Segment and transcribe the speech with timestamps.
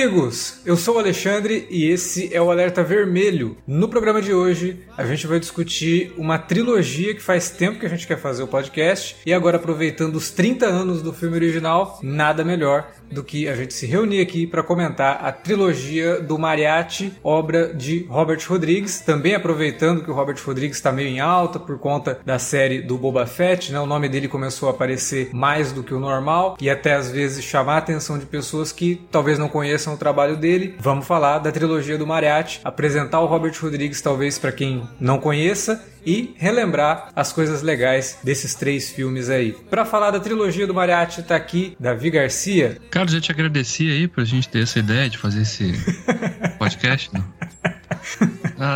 [0.00, 0.60] amigos!
[0.64, 3.58] Eu sou o Alexandre e esse é o Alerta Vermelho.
[3.66, 7.88] No programa de hoje, a gente vai discutir uma trilogia que faz tempo que a
[7.88, 12.42] gente quer fazer o podcast e agora aproveitando os 30 anos do filme original, nada
[12.42, 17.74] melhor do que a gente se reunir aqui para comentar a trilogia do Mariachi, obra
[17.74, 19.00] de Robert Rodrigues.
[19.00, 22.96] Também aproveitando que o Robert Rodrigues está meio em alta por conta da série do
[22.96, 23.80] Boba Fett, né?
[23.80, 27.44] O nome dele começou a aparecer mais do que o normal e até às vezes
[27.44, 30.74] chamar a atenção de pessoas que talvez não conheçam o trabalho dele.
[30.78, 35.84] Vamos falar da trilogia do Mariachi, apresentar o Robert Rodrigues talvez para quem não conheça
[36.04, 39.52] e relembrar as coisas legais desses três filmes aí.
[39.68, 42.78] Para falar da trilogia do Mariachi, tá aqui Davi Garcia.
[42.90, 45.72] Cara, já te agradeci aí pra gente ter essa ideia de fazer esse
[46.58, 47.10] podcast.
[47.12, 47.22] Né?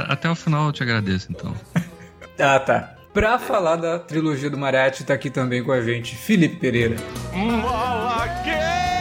[0.08, 1.54] Até o final eu te agradeço, então.
[2.38, 2.94] Ah, tá.
[3.12, 6.96] Pra falar da trilogia do Mariachi, tá aqui também com a gente Felipe Pereira.
[7.32, 8.93] Salerosa!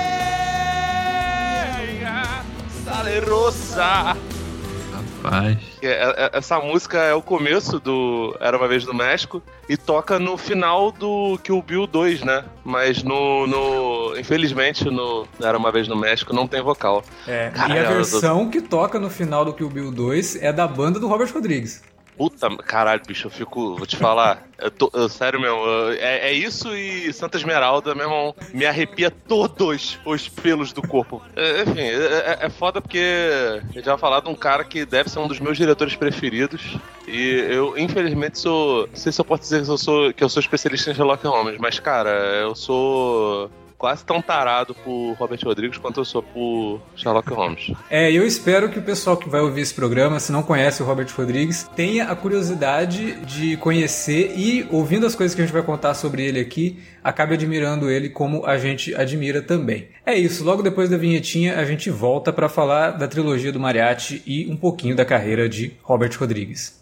[5.24, 5.58] Rapaz.
[5.82, 10.20] É, é, Essa música é o começo do Era Uma Vez no México e toca
[10.20, 12.44] no final do Kill Bill 2, né?
[12.64, 14.18] Mas no, no.
[14.20, 17.04] Infelizmente, no Era Uma Vez no México não tem vocal.
[17.28, 20.36] É, Caralho, e a eu tô- versão que toca no final do Kill Bill 2
[20.42, 21.82] é da banda do Robert Rodrigues.
[22.18, 23.76] Puta, caralho, bicho, eu fico.
[23.76, 24.48] Vou te falar.
[24.60, 28.66] Eu tô, eu- sério mesmo, eu- é, é isso e Santa Esmeralda, meu irmão, me
[28.66, 31.22] arrepia todos os pelos do corpo.
[31.36, 31.94] É, enfim, é,
[32.42, 35.40] é- é foda porque eu já falar de um cara que deve ser um dos
[35.40, 36.78] meus diretores preferidos.
[37.08, 38.88] E eu, infelizmente, sou.
[38.88, 41.26] Não sei se eu posso dizer que eu sou, que eu sou especialista em Sherlock
[41.28, 42.10] Holmes, mas, cara,
[42.42, 43.50] eu sou
[43.84, 47.74] quase tão tarado por Robert Rodrigues quanto eu sou por Sherlock Holmes.
[47.90, 50.86] É, eu espero que o pessoal que vai ouvir esse programa, se não conhece o
[50.86, 55.64] Robert Rodrigues, tenha a curiosidade de conhecer e, ouvindo as coisas que a gente vai
[55.64, 59.90] contar sobre ele aqui, acabe admirando ele como a gente admira também.
[60.06, 64.24] É isso, logo depois da vinhetinha a gente volta para falar da trilogia do Mariachi
[64.26, 66.82] e um pouquinho da carreira de Robert Rodrigues.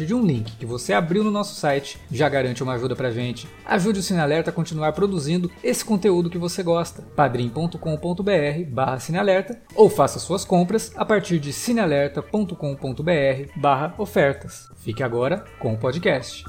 [0.05, 3.47] de um link que você abriu no nosso site já garante uma ajuda pra gente.
[3.65, 7.01] Ajude o Cinealerta a continuar produzindo esse conteúdo que você gosta.
[7.15, 14.69] padrim.com.br barra Cinealerta ou faça suas compras a partir de cinealerta.com.br barra ofertas.
[14.77, 16.43] Fique agora com o podcast.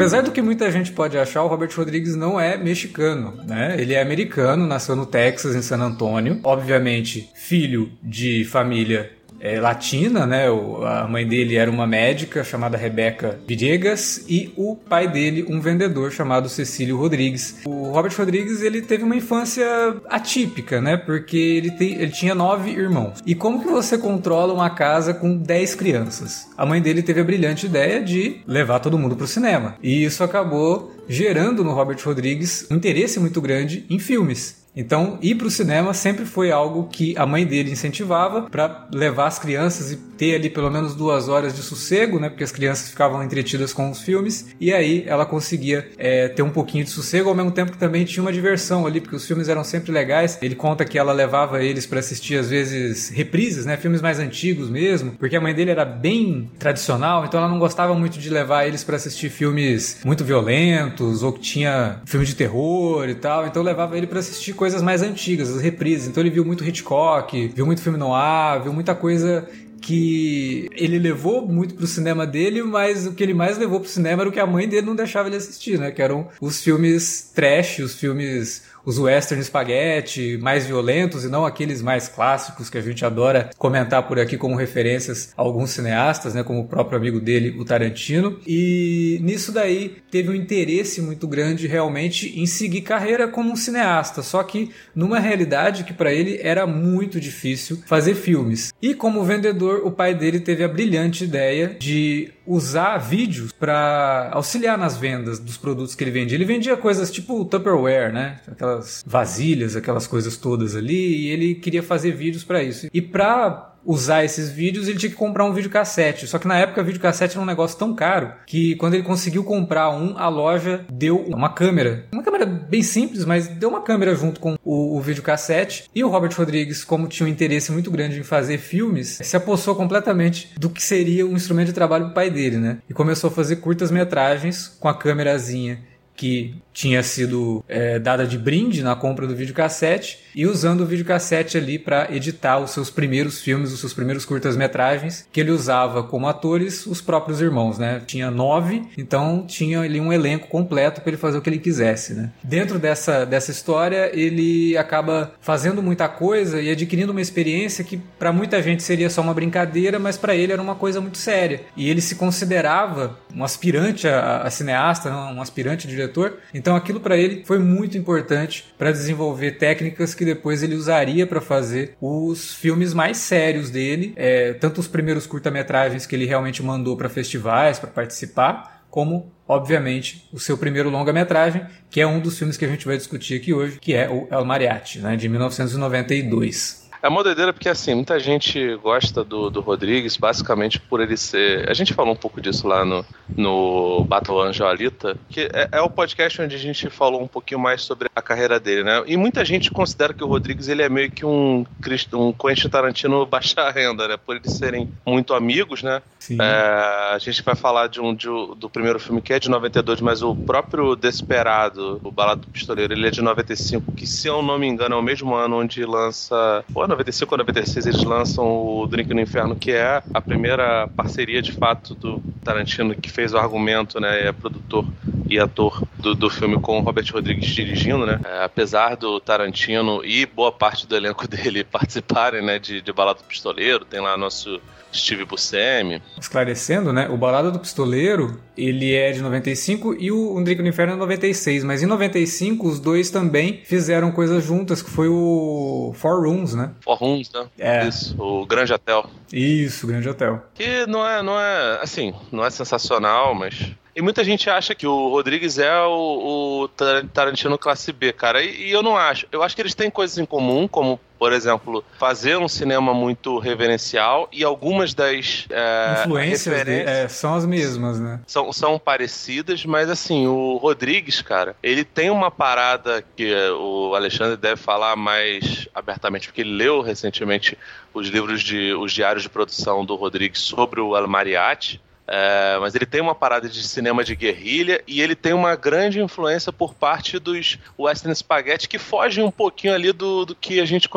[0.00, 3.76] Apesar do que muita gente pode achar, o Robert Rodrigues não é mexicano, né?
[3.78, 6.40] Ele é americano, nasceu no Texas, em San Antônio.
[6.42, 10.50] Obviamente, filho de família é, latina, né?
[10.50, 15.60] O- a mãe dele era uma médica chamada Rebeca Villegas e o pai dele um
[15.60, 17.56] vendedor chamado Cecílio Rodrigues.
[17.64, 19.64] O Robert Rodrigues ele teve uma infância
[20.08, 20.96] atípica, né?
[20.96, 23.18] Porque ele, tem- ele tinha nove irmãos.
[23.26, 26.48] E como que você controla uma casa com dez crianças?
[26.56, 29.74] A mãe dele teve a brilhante ideia de levar todo mundo para o cinema.
[29.82, 34.59] E isso acabou gerando no Robert Rodrigues um interesse muito grande em filmes.
[34.74, 39.26] Então, ir para o cinema sempre foi algo que a mãe dele incentivava para levar
[39.26, 42.28] as crianças e ter ali pelo menos duas horas de sossego, né?
[42.28, 46.50] Porque as crianças ficavam entretidas com os filmes e aí ela conseguia é, ter um
[46.50, 49.48] pouquinho de sossego ao mesmo tempo que também tinha uma diversão ali, porque os filmes
[49.48, 50.38] eram sempre legais.
[50.40, 53.76] Ele conta que ela levava eles para assistir às vezes reprises, né?
[53.76, 57.94] Filmes mais antigos mesmo, porque a mãe dele era bem tradicional, então ela não gostava
[57.94, 63.08] muito de levar eles para assistir filmes muito violentos ou que tinha filme de terror
[63.08, 63.46] e tal.
[63.46, 66.06] Então levava ele para assistir coisas mais antigas, as reprises.
[66.06, 69.48] Então ele viu muito Hitchcock, viu muito filme noir, viu muita coisa
[69.80, 74.22] que ele levou muito pro cinema dele, mas o que ele mais levou pro cinema
[74.22, 75.90] era o que a mãe dele não deixava ele assistir, né?
[75.90, 81.82] Que eram os filmes trash, os filmes os western spaghetti mais violentos e não aqueles
[81.82, 86.42] mais clássicos que a gente adora comentar por aqui como referências a alguns cineastas, né,
[86.42, 88.38] como o próprio amigo dele, o Tarantino.
[88.46, 94.22] E nisso daí teve um interesse muito grande realmente em seguir carreira como um cineasta,
[94.22, 98.72] só que numa realidade que para ele era muito difícil fazer filmes.
[98.80, 104.76] E como vendedor, o pai dele teve a brilhante ideia de usar vídeos para auxiliar
[104.76, 106.36] nas vendas dos produtos que ele vendia.
[106.36, 108.40] Ele vendia coisas tipo Tupperware, né?
[108.70, 112.88] Aquelas vasilhas, aquelas coisas todas ali, e ele queria fazer vídeos para isso.
[112.92, 116.26] E para usar esses vídeos, ele tinha que comprar um videocassete.
[116.26, 119.90] Só que na época, videocassete era um negócio tão caro que quando ele conseguiu comprar
[119.90, 122.06] um, a loja deu uma câmera.
[122.12, 125.90] Uma câmera bem simples, mas deu uma câmera junto com o, o videocassete.
[125.94, 129.74] E o Robert Rodrigues, como tinha um interesse muito grande em fazer filmes, se apossou
[129.74, 132.78] completamente do que seria um instrumento de trabalho do pai dele, né?
[132.88, 135.90] E começou a fazer curtas metragens com a câmerazinha
[136.20, 141.58] que tinha sido é, dada de brinde na compra do videocassete e usando o videocassete
[141.58, 146.28] ali para editar os seus primeiros filmes, os seus primeiros curtas-metragens, que ele usava como
[146.28, 148.00] atores os próprios irmãos, né?
[148.06, 152.14] Tinha nove, então tinha ali um elenco completo para ele fazer o que ele quisesse,
[152.14, 152.30] né?
[152.42, 158.32] Dentro dessa, dessa história, ele acaba fazendo muita coisa e adquirindo uma experiência que para
[158.32, 161.62] muita gente seria só uma brincadeira, mas para ele era uma coisa muito séria.
[161.76, 167.16] E ele se considerava um aspirante a, a cineasta, um aspirante diretor, então aquilo para
[167.16, 172.94] ele foi muito importante para desenvolver técnicas que depois ele usaria para fazer os filmes
[172.94, 177.90] mais sérios dele, é, tanto os primeiros curta-metragens que ele realmente mandou para festivais para
[177.90, 182.86] participar, como obviamente o seu primeiro longa-metragem, que é um dos filmes que a gente
[182.86, 186.79] vai discutir aqui hoje, que é o El Mariachi, né, de 1992.
[187.02, 191.68] É uma doideira porque, assim, muita gente gosta do, do Rodrigues basicamente por ele ser.
[191.68, 193.04] A gente falou um pouco disso lá no,
[193.36, 197.58] no Battle Angel Alita, que é, é, o podcast onde a gente falou um pouquinho
[197.58, 199.02] mais sobre a carreira dele, né?
[199.06, 201.64] E muita gente considera que o Rodrigues ele é meio que um,
[202.12, 204.16] um Quentin Tarantino baixa renda, né?
[204.18, 206.02] Por eles serem muito amigos, né?
[206.30, 210.02] É, a gente vai falar de um de, do primeiro filme que é de 92,
[210.02, 214.42] mas o próprio Desperado, o Balado do Pistoleiro, ele é de 95, que se eu
[214.42, 216.62] não me engano é o mesmo ano onde lança.
[216.74, 221.40] Ou 95 ou 96 eles lançam o Drink no Inferno, que é a primeira parceria
[221.40, 224.26] de fato do Tarantino que fez o argumento, né?
[224.26, 224.84] É produtor
[225.28, 228.20] e ator do, do filme com o Robert Rodrigues dirigindo, né?
[228.24, 232.58] É, apesar do Tarantino e boa parte do elenco dele participarem, né?
[232.58, 234.60] De, de Balada do Pistoleiro, tem lá nosso
[234.92, 236.02] Steve Buscemi.
[236.18, 237.08] Esclarecendo, né?
[237.08, 240.96] O Balada do Pistoleiro, ele é de 95 e o Um Drink no Inferno é
[240.96, 241.64] de 96.
[241.64, 246.72] Mas em 95, os dois também fizeram coisas juntas, que foi o Four Rooms, né?
[246.80, 247.46] Four Rooms, né?
[247.58, 247.86] É.
[247.86, 249.08] Isso, o Grande Hotel.
[249.32, 250.42] Isso, Grande Hotel.
[250.54, 254.86] Que não é, não é, assim, não é sensacional, mas e muita gente acha que
[254.86, 256.68] o Rodrigues é o, o
[257.12, 258.42] Tarantino classe B, cara.
[258.42, 259.26] E, e, eu não acho.
[259.32, 263.38] Eu acho que eles têm coisas em comum, como, por exemplo, fazer um cinema muito
[263.38, 268.20] reverencial e algumas das é, influências de, é, são as mesmas, né?
[268.26, 274.38] São, são parecidas, mas assim, o Rodrigues, cara, ele tem uma parada que o Alexandre
[274.38, 277.58] deve falar mais abertamente, porque ele leu recentemente
[277.92, 281.82] os livros de os diários de produção do Rodrigues sobre o El Mariachi
[282.12, 286.00] é, mas ele tem uma parada de cinema de guerrilha e ele tem uma grande
[286.00, 290.64] influência por parte dos western spaghetti que fogem um pouquinho ali do, do que a
[290.64, 290.88] gente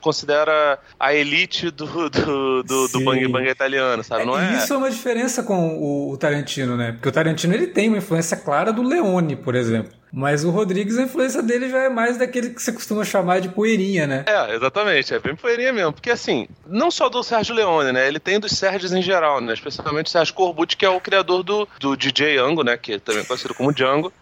[0.00, 4.24] considera a elite do, do, do, do bang bang italiano, sabe?
[4.24, 6.92] Não é, Isso é uma diferença com o Tarantino, né?
[6.92, 9.92] Porque o Tarantino ele tem uma influência clara do Leone, por exemplo.
[10.12, 13.48] Mas o Rodrigues, a influência dele já é mais daquele que você costuma chamar de
[13.48, 14.24] poeirinha, né?
[14.26, 15.12] É, exatamente.
[15.12, 15.92] É bem poeirinha mesmo.
[15.92, 18.06] Porque, assim, não só do Sérgio Leone, né?
[18.08, 19.52] Ele tem dos Sérgios em geral, né?
[19.52, 22.76] Especialmente o Sérgio Corbucci, que é o criador do, do DJ Ango, né?
[22.76, 24.12] Que é também conhecido como Django.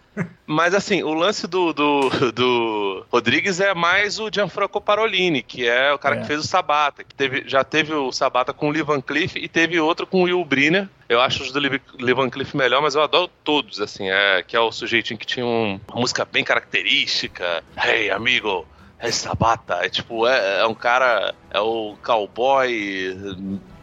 [0.45, 5.91] Mas assim, o lance do, do, do, Rodrigues é mais o Gianfranco Parolini, que é
[5.93, 6.21] o cara é.
[6.21, 9.35] que fez o Sabata, que teve, já teve o Sabata com o Lee Van Cleef
[9.35, 10.87] e teve outro com o Will Briner.
[11.09, 14.55] Eu acho os do Lee Van Cleef melhor, mas eu adoro todos, assim, é, que
[14.55, 17.63] é o sujeitinho que tinha um, uma música bem característica.
[17.77, 18.65] Hey, amigo,
[18.99, 19.79] é Sabata.
[19.81, 23.17] É tipo, é, é um cara, é o cowboy,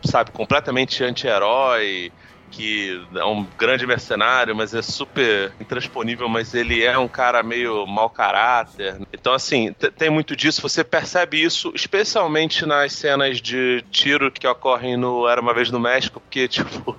[0.05, 2.13] sabe, completamente anti-herói
[2.53, 7.87] que é um grande mercenário, mas é super intransponível, mas ele é um cara meio
[7.87, 8.99] mau caráter.
[9.13, 10.61] Então, assim, tem muito disso.
[10.63, 15.81] Você percebe isso, especialmente nas cenas de tiro que ocorrem no Era Uma Vez no
[15.81, 16.95] México, porque, tipo,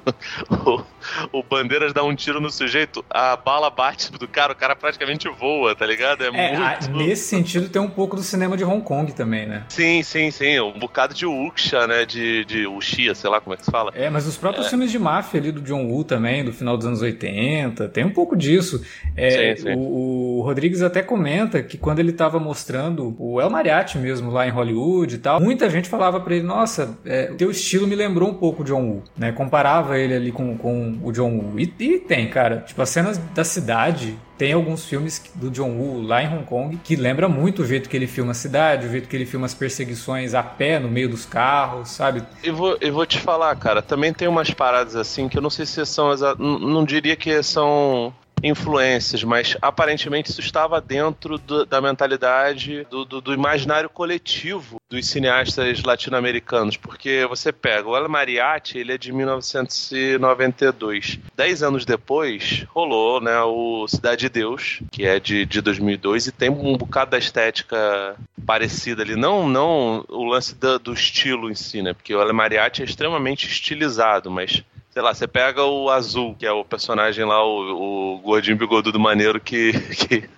[0.50, 0.82] o,
[1.32, 5.30] o Bandeiras dá um tiro no sujeito, a bala bate do cara, o cara praticamente
[5.30, 6.24] voa, tá ligado?
[6.24, 6.90] É, é muito...
[6.92, 9.66] Nesse sentido, tem um pouco do cinema de Hong Kong também, né?
[9.70, 10.60] Sim, sim, sim.
[10.60, 12.06] Um bocado de Wuxia, né?
[12.06, 13.92] De, de Wuxia, sei lá como é que se fala.
[13.94, 14.70] É, mas os próprios é.
[14.70, 18.10] filmes de máfia ali do John Woo também, do final dos anos 80, tem um
[18.10, 18.82] pouco disso.
[19.16, 19.74] É, sim, sim.
[19.76, 24.48] O, o Rodrigues até comenta que quando ele estava mostrando o El Mariachi mesmo lá
[24.48, 28.30] em Hollywood e tal, muita gente falava para ele, nossa, é, teu estilo me lembrou
[28.30, 29.32] um pouco o John Woo, né?
[29.32, 31.60] Comparava ele ali com, com o John Woo.
[31.60, 36.02] E, e tem, cara, tipo, as cenas da cidade tem alguns filmes do John Woo
[36.02, 38.92] lá em Hong Kong que lembra muito o jeito que ele filma a cidade, o
[38.92, 42.22] jeito que ele filma as perseguições a pé no meio dos carros, sabe?
[42.44, 45.50] Eu vou, eu vou te falar, cara, também tem umas paradas assim que eu não
[45.50, 46.14] sei se são.
[46.38, 53.06] Não, não diria que são influências, mas aparentemente isso estava dentro do, da mentalidade do,
[53.06, 58.98] do, do, imaginário coletivo dos cineastas latino-americanos, porque você pega o El Mariachi, ele é
[58.98, 61.20] de 1992.
[61.36, 66.32] Dez anos depois, rolou né, o Cidade de Deus, que é de, de 2002, e
[66.32, 69.16] tem um bocado da estética parecida ali.
[69.16, 71.94] Não, não o lance do, do estilo em si, né?
[71.94, 74.64] Porque o El Mariachi é extremamente estilizado, mas
[74.94, 79.00] sei lá, você pega o Azul, que é o personagem lá, o, o gordinho bigodudo
[79.00, 80.30] maneiro que, que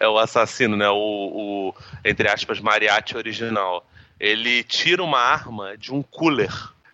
[0.00, 0.88] é o assassino, né?
[0.88, 3.86] O, o, entre aspas, mariachi original.
[4.18, 6.50] Ele tira uma arma de um cooler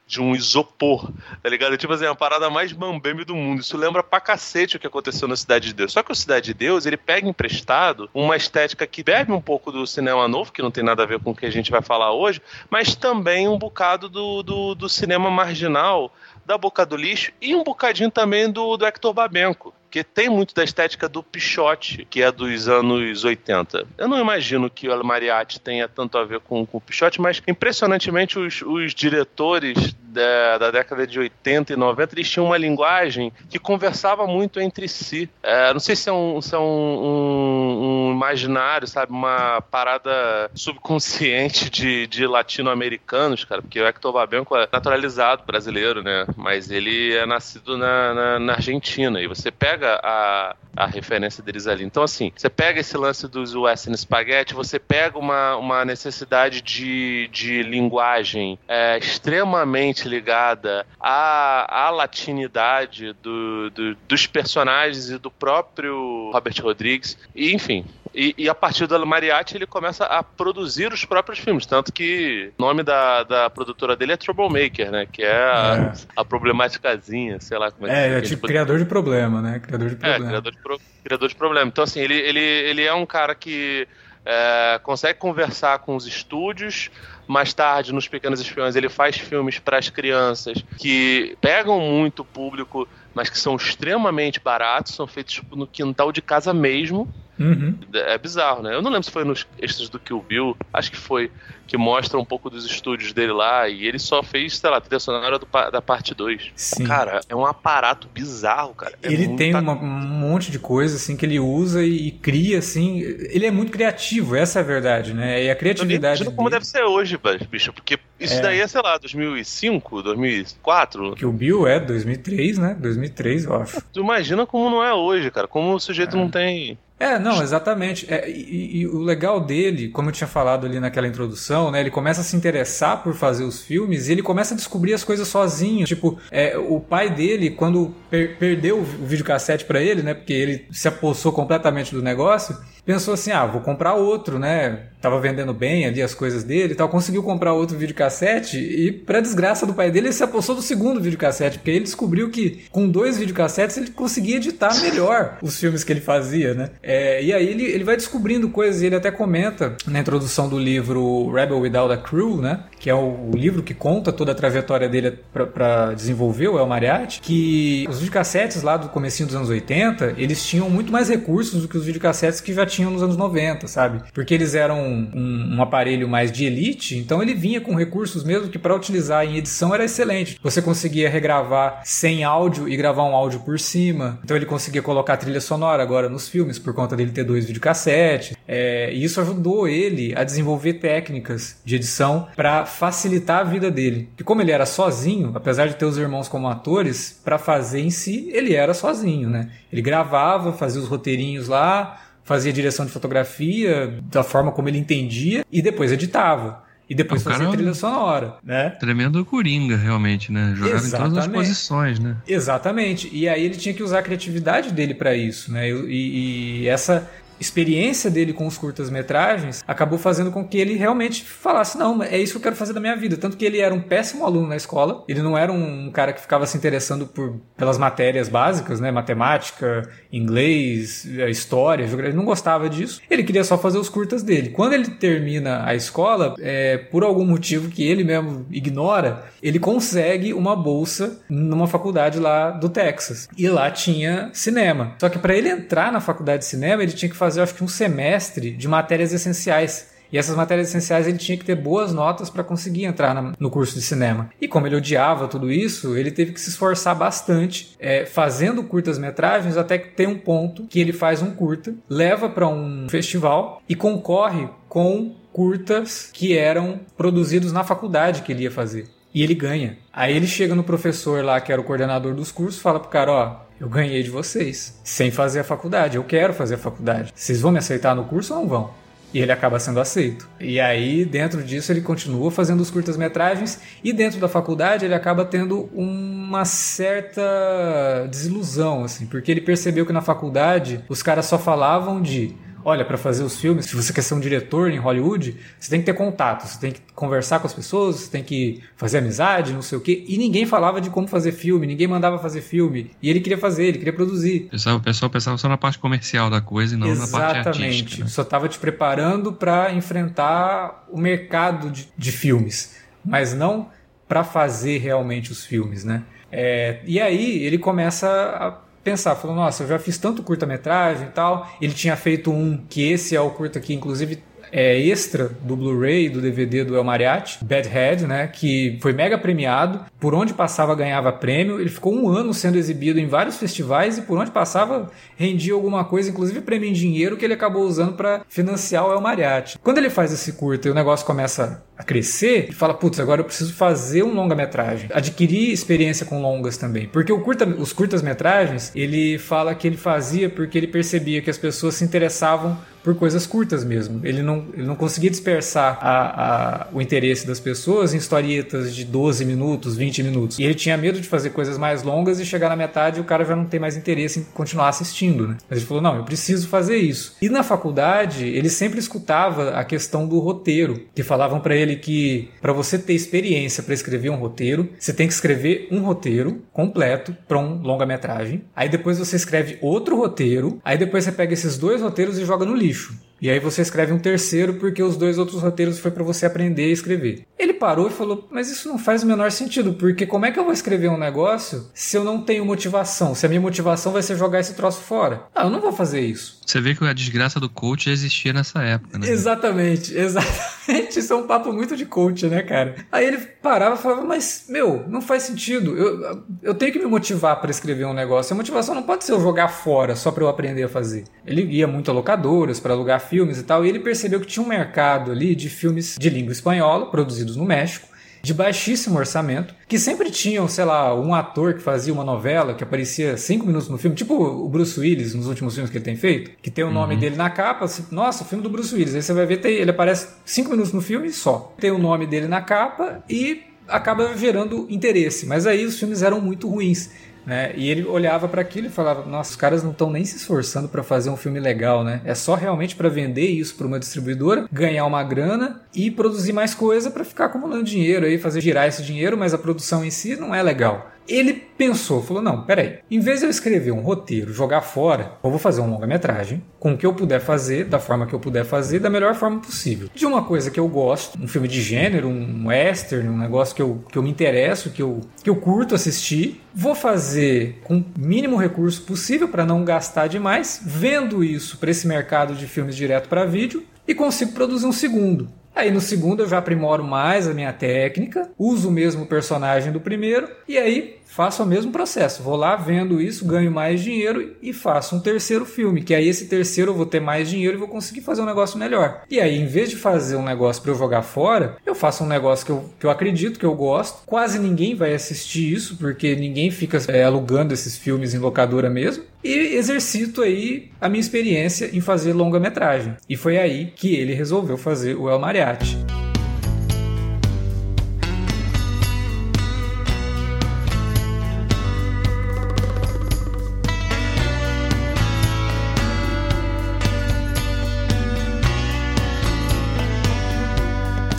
[0.06, 1.10] de um isopor,
[1.42, 1.76] tá ligado?
[1.78, 3.60] Tipo assim, a parada mais mambembe do mundo.
[3.60, 5.92] Isso lembra pra cacete o que aconteceu na Cidade de Deus.
[5.92, 9.72] Só que o Cidade de Deus, ele pega emprestado uma estética que bebe um pouco
[9.72, 11.80] do cinema novo, que não tem nada a ver com o que a gente vai
[11.80, 16.12] falar hoje, mas também um bocado do, do, do cinema marginal
[16.44, 20.52] da Boca do Lixo e um bocadinho também do, do Hector Babenco porque tem muito
[20.52, 23.86] da estética do Pichote, que é dos anos 80.
[23.96, 27.20] Eu não imagino que o El Mariachi tenha tanto a ver com, com o Pichote,
[27.20, 32.56] mas impressionantemente os, os diretores da, da, década de 80 e 90 eles tinham uma
[32.56, 35.28] linguagem que conversava muito entre si.
[35.42, 39.12] É, não sei se é, um, se é um, um, um, imaginário, sabe?
[39.12, 46.26] Uma parada subconsciente de, de latino-americanos, cara, porque o Hector Babenco é naturalizado brasileiro, né?
[46.36, 49.20] Mas ele é nascido na, na, na Argentina.
[49.20, 51.84] E você pega pega a, a referência deles ali.
[51.84, 57.28] Então, assim, você pega esse lance dos Western Spaghetti, você pega uma, uma necessidade de,
[57.30, 66.30] de linguagem é, extremamente ligada à, à latinidade do, do, dos personagens e do próprio
[66.32, 67.18] Robert Rodrigues.
[67.34, 67.84] E, enfim,
[68.14, 71.66] e, e, a partir do Mariachi ele começa a produzir os próprios filmes.
[71.66, 75.06] Tanto que o nome da, da produtora dele é Troublemaker, né?
[75.10, 75.98] Que é a, é.
[76.16, 79.58] a problemáticazinha, sei lá como é que É, é tipo criador de problema, né?
[79.58, 80.24] Criador de é, problema.
[80.24, 81.66] É, criador de, pro, criador de problema.
[81.68, 83.88] Então, assim, ele, ele, ele é um cara que
[84.24, 86.90] é, consegue conversar com os estúdios.
[87.26, 92.86] Mais tarde, nos Pequenos Espiões, ele faz filmes para as crianças que pegam muito público,
[93.14, 97.12] mas que são extremamente baratos, são feitos no quintal de casa mesmo.
[97.38, 97.76] Uhum.
[97.92, 98.74] É bizarro, né?
[98.74, 101.30] Eu não lembro se foi nos extras do Kill Bill, acho que foi,
[101.66, 105.00] que mostra um pouco dos estúdios dele lá, e ele só fez, sei lá, trilha
[105.00, 106.52] sonora do, da parte 2.
[106.54, 106.84] Sim.
[106.84, 108.94] Cara, é um aparato bizarro, cara.
[109.02, 112.58] É ele tem uma, um monte de coisa, assim, que ele usa e, e, cria,
[112.58, 113.00] assim.
[113.00, 115.44] Ele é muito criativo, essa é a verdade, né?
[115.44, 116.24] E a criatividade.
[116.24, 117.18] Eu como deve ser hoje,
[117.50, 118.40] bicho, porque isso é.
[118.40, 121.14] daí é, sei lá, 2005, 2004.
[121.16, 122.76] Que o Bill é 2003, né?
[122.78, 123.82] 2003, eu acho.
[123.92, 125.48] Tu imagina como não é hoje, cara.
[125.48, 126.18] Como o sujeito é.
[126.18, 128.06] não tem é, não, exatamente.
[128.12, 131.80] É, e, e, o legal dele, como eu tinha falado ali naquela introdução, né?
[131.80, 135.02] Ele começa a se interessar por fazer os filmes e ele começa a descobrir as
[135.02, 135.84] coisas sozinho.
[135.86, 140.14] Tipo, é, o pai dele, quando per perdeu o videocassete para ele, né?
[140.14, 144.84] Porque ele se apossou completamente do negócio, pensou assim: ah, vou comprar outro, né?
[145.00, 146.88] Tava vendendo bem ali as coisas dele e tal.
[146.88, 151.00] Conseguiu comprar outro videocassete e, pra desgraça do pai dele, ele se apossou do segundo
[151.00, 155.92] videocassete, porque ele descobriu que com dois videocassetes ele conseguia editar melhor os filmes que
[155.92, 156.70] ele fazia, né?
[156.86, 160.58] É, e aí ele, ele vai descobrindo coisas e ele até comenta na introdução do
[160.58, 162.64] livro Rebel Without a Crew, né?
[162.78, 166.66] Que é o, o livro que conta toda a trajetória dele para desenvolver o El
[166.66, 171.62] Mariachi, que os videocassetes lá do comecinho dos anos 80, eles tinham muito mais recursos
[171.62, 174.02] do que os videocassetes que já tinham nos anos 90, sabe?
[174.12, 178.48] Porque eles eram um, um aparelho mais de elite, então ele vinha com recursos mesmo
[178.48, 180.38] que para utilizar em edição era excelente.
[180.42, 184.18] Você conseguia regravar sem áudio e gravar um áudio por cima.
[184.22, 187.46] Então ele conseguia colocar trilha sonora agora nos filmes por por conta dele ter dois
[187.46, 188.36] videocassetes.
[188.46, 194.08] É, e isso ajudou ele a desenvolver técnicas de edição para facilitar a vida dele.
[194.16, 197.90] Que como ele era sozinho, apesar de ter os irmãos como atores, para fazer em
[197.90, 199.50] si, ele era sozinho, né?
[199.72, 205.44] Ele gravava, fazia os roteirinhos lá, fazia direção de fotografia da forma como ele entendia
[205.50, 206.64] e depois editava.
[206.88, 208.70] E depois cara fazia é trilha sonora, né?
[208.70, 210.52] Tremendo coringa, realmente, né?
[210.54, 211.32] Jogava em todas as Exatamente.
[211.32, 212.16] posições, né?
[212.28, 213.08] Exatamente.
[213.12, 215.70] E aí ele tinha que usar a criatividade dele para isso, né?
[215.70, 217.08] E, e essa
[217.40, 222.32] experiência dele com os curtas-metragens acabou fazendo com que ele realmente falasse: não, é isso
[222.32, 223.16] que eu quero fazer da minha vida.
[223.16, 226.20] Tanto que ele era um péssimo aluno na escola, ele não era um cara que
[226.20, 228.90] ficava se interessando por, pelas matérias básicas, né?
[228.90, 233.00] Matemática, inglês, eh, história, geografia, ele não gostava disso.
[233.10, 234.50] Ele queria só fazer os curtas dele.
[234.50, 240.32] Quando ele termina a escola, é, por algum motivo que ele mesmo ignora, ele consegue
[240.32, 243.28] uma bolsa numa faculdade lá do Texas.
[243.36, 244.94] E lá tinha cinema.
[244.98, 247.64] Só que para ele entrar na faculdade de cinema, ele tinha que fazer, acho que
[247.64, 249.92] um semestre de matérias essenciais.
[250.12, 253.50] E essas matérias essenciais ele tinha que ter boas notas para conseguir entrar na- no
[253.50, 254.30] curso de cinema.
[254.40, 259.56] E como ele odiava tudo isso, ele teve que se esforçar bastante é, fazendo curtas-metragens
[259.56, 263.74] até que tem um ponto que ele faz um curta, leva para um festival e
[263.74, 268.86] concorre com curtas que eram produzidos na faculdade que ele ia fazer.
[269.12, 269.78] E ele ganha.
[269.92, 273.12] Aí ele chega no professor lá, que era o coordenador dos cursos, fala pro cara,
[273.12, 277.12] ó, eu ganhei de vocês, sem fazer a faculdade, eu quero fazer a faculdade.
[277.14, 278.84] Vocês vão me aceitar no curso ou não vão?
[279.12, 280.28] E ele acaba sendo aceito.
[280.40, 285.24] E aí, dentro disso, ele continua fazendo os curtas-metragens e dentro da faculdade ele acaba
[285.24, 292.02] tendo uma certa desilusão, assim, porque ele percebeu que na faculdade os caras só falavam
[292.02, 292.34] de
[292.64, 295.80] Olha, para fazer os filmes, se você quer ser um diretor em Hollywood, você tem
[295.80, 299.52] que ter contato, você tem que conversar com as pessoas, você tem que fazer amizade,
[299.52, 300.04] não sei o quê.
[300.08, 302.90] E ninguém falava de como fazer filme, ninguém mandava fazer filme.
[303.02, 304.46] E ele queria fazer, ele queria produzir.
[304.46, 307.40] O pessoal, o pessoal pensava só na parte comercial da coisa e não na parte
[307.40, 307.64] Exatamente.
[307.64, 308.04] artística.
[308.04, 308.10] né?
[308.10, 313.68] Só estava te preparando para enfrentar o mercado de, de filmes, mas não
[314.08, 316.02] para fazer realmente os filmes, né?
[316.30, 321.10] É, e aí ele começa a pensar, falou, nossa, eu já fiz tanto curta-metragem e
[321.10, 321.48] tal.
[321.60, 324.22] Ele tinha feito um que esse é o curta que inclusive
[324.56, 328.28] é extra do Blu-ray, do DVD do El Mariachi, Bad Head, né?
[328.28, 329.80] Que foi mega premiado.
[329.98, 331.60] Por onde passava ganhava prêmio.
[331.60, 335.84] Ele ficou um ano sendo exibido em vários festivais e por onde passava rendia alguma
[335.84, 339.58] coisa, inclusive prêmio em dinheiro que ele acabou usando para financiar o El Mariachi.
[339.58, 343.22] Quando ele faz esse curta e o negócio começa a crescer, ele fala, putz, agora
[343.22, 344.88] eu preciso fazer um longa-metragem.
[344.92, 346.86] Adquirir experiência com longas também.
[346.86, 351.38] Porque o curta, os curtas-metragens, ele fala que ele fazia porque ele percebia que as
[351.38, 354.00] pessoas se interessavam por coisas curtas mesmo.
[354.04, 358.84] Ele não, ele não conseguia dispersar a, a, o interesse das pessoas em historietas de
[358.84, 360.38] 12 minutos, 20 minutos.
[360.38, 363.04] E ele tinha medo de fazer coisas mais longas e chegar na metade e o
[363.04, 365.38] cara já não tem mais interesse em continuar assistindo, né?
[365.48, 367.16] Mas ele falou: não, eu preciso fazer isso.
[367.22, 372.28] E na faculdade, ele sempre escutava a questão do roteiro, que falavam para ele que
[372.42, 377.16] para você ter experiência para escrever um roteiro, você tem que escrever um roteiro completo
[377.26, 378.44] para um longa-metragem.
[378.54, 382.44] Aí depois você escreve outro roteiro, aí depois você pega esses dois roteiros e joga
[382.44, 382.92] no lixo.
[383.24, 386.64] E aí você escreve um terceiro porque os dois outros roteiros foi para você aprender
[386.64, 387.26] a escrever.
[387.38, 390.38] Ele parou e falou: "Mas isso não faz o menor sentido, porque como é que
[390.38, 393.14] eu vou escrever um negócio se eu não tenho motivação?
[393.14, 395.22] Se a minha motivação vai ser jogar esse troço fora?
[395.34, 398.32] Ah, eu não vou fazer isso." Você vê que a desgraça do coach já existia
[398.32, 399.08] nessa época, né?
[399.08, 400.98] Exatamente, exatamente.
[400.98, 402.74] Isso é um papo muito de coach, né, cara?
[402.92, 405.76] Aí ele parava e falava, mas, meu, não faz sentido.
[405.76, 408.34] Eu, eu tenho que me motivar para escrever um negócio.
[408.34, 411.04] A motivação não pode ser eu jogar fora só para eu aprender a fazer.
[411.26, 414.44] Ele ia muito a locadoras para alugar filmes e tal, e ele percebeu que tinha
[414.44, 417.86] um mercado ali de filmes de língua espanhola, produzidos no México,
[418.20, 422.64] de baixíssimo orçamento, que sempre tinham, sei lá, um ator que fazia uma novela que
[422.64, 425.94] aparecia cinco minutos no filme, tipo o Bruce Willis nos últimos filmes que ele tem
[425.94, 428.96] feito, que tem o nome dele na capa, assim, nossa, o filme do Bruce Willis.
[428.96, 431.54] Aí você vai ver, tem, ele aparece cinco minutos no filme só.
[431.60, 435.26] Tem o nome dele na capa e acaba gerando interesse.
[435.26, 436.90] Mas aí os filmes eram muito ruins.
[437.26, 437.52] Né?
[437.56, 440.68] E ele olhava para aquilo e falava: Nossa, os caras não estão nem se esforçando
[440.68, 442.00] para fazer um filme legal, né?
[442.04, 446.54] É só realmente para vender isso para uma distribuidora, ganhar uma grana e produzir mais
[446.54, 450.16] coisa para ficar acumulando dinheiro aí, fazer girar esse dinheiro, mas a produção em si
[450.16, 450.93] não é legal.
[451.08, 455.30] Ele pensou, falou: não, peraí, em vez de eu escrever um roteiro, jogar fora, eu
[455.30, 458.44] vou fazer um longa-metragem com o que eu puder fazer, da forma que eu puder
[458.44, 459.88] fazer, da melhor forma possível.
[459.94, 463.62] De uma coisa que eu gosto, um filme de gênero, um western, um negócio que
[463.62, 467.84] eu, que eu me interesso, que eu, que eu curto assistir, vou fazer com o
[467.98, 473.08] mínimo recurso possível para não gastar demais, vendo isso para esse mercado de filmes direto
[473.08, 475.28] para vídeo e consigo produzir um segundo.
[475.54, 479.80] Aí no segundo eu já aprimoro mais a minha técnica, uso o mesmo personagem do
[479.80, 482.24] primeiro e aí faço o mesmo processo.
[482.24, 485.82] Vou lá, vendo isso, ganho mais dinheiro e faço um terceiro filme.
[485.82, 488.58] Que aí esse terceiro eu vou ter mais dinheiro e vou conseguir fazer um negócio
[488.58, 489.02] melhor.
[489.08, 492.08] E aí, em vez de fazer um negócio para eu jogar fora, eu faço um
[492.08, 494.02] negócio que eu, que eu acredito, que eu gosto.
[494.04, 499.04] Quase ninguém vai assistir isso, porque ninguém fica é, alugando esses filmes em locadora mesmo.
[499.22, 502.96] E exercito aí a minha experiência em fazer longa-metragem.
[503.08, 505.78] E foi aí que ele resolveu fazer o El Mariachi.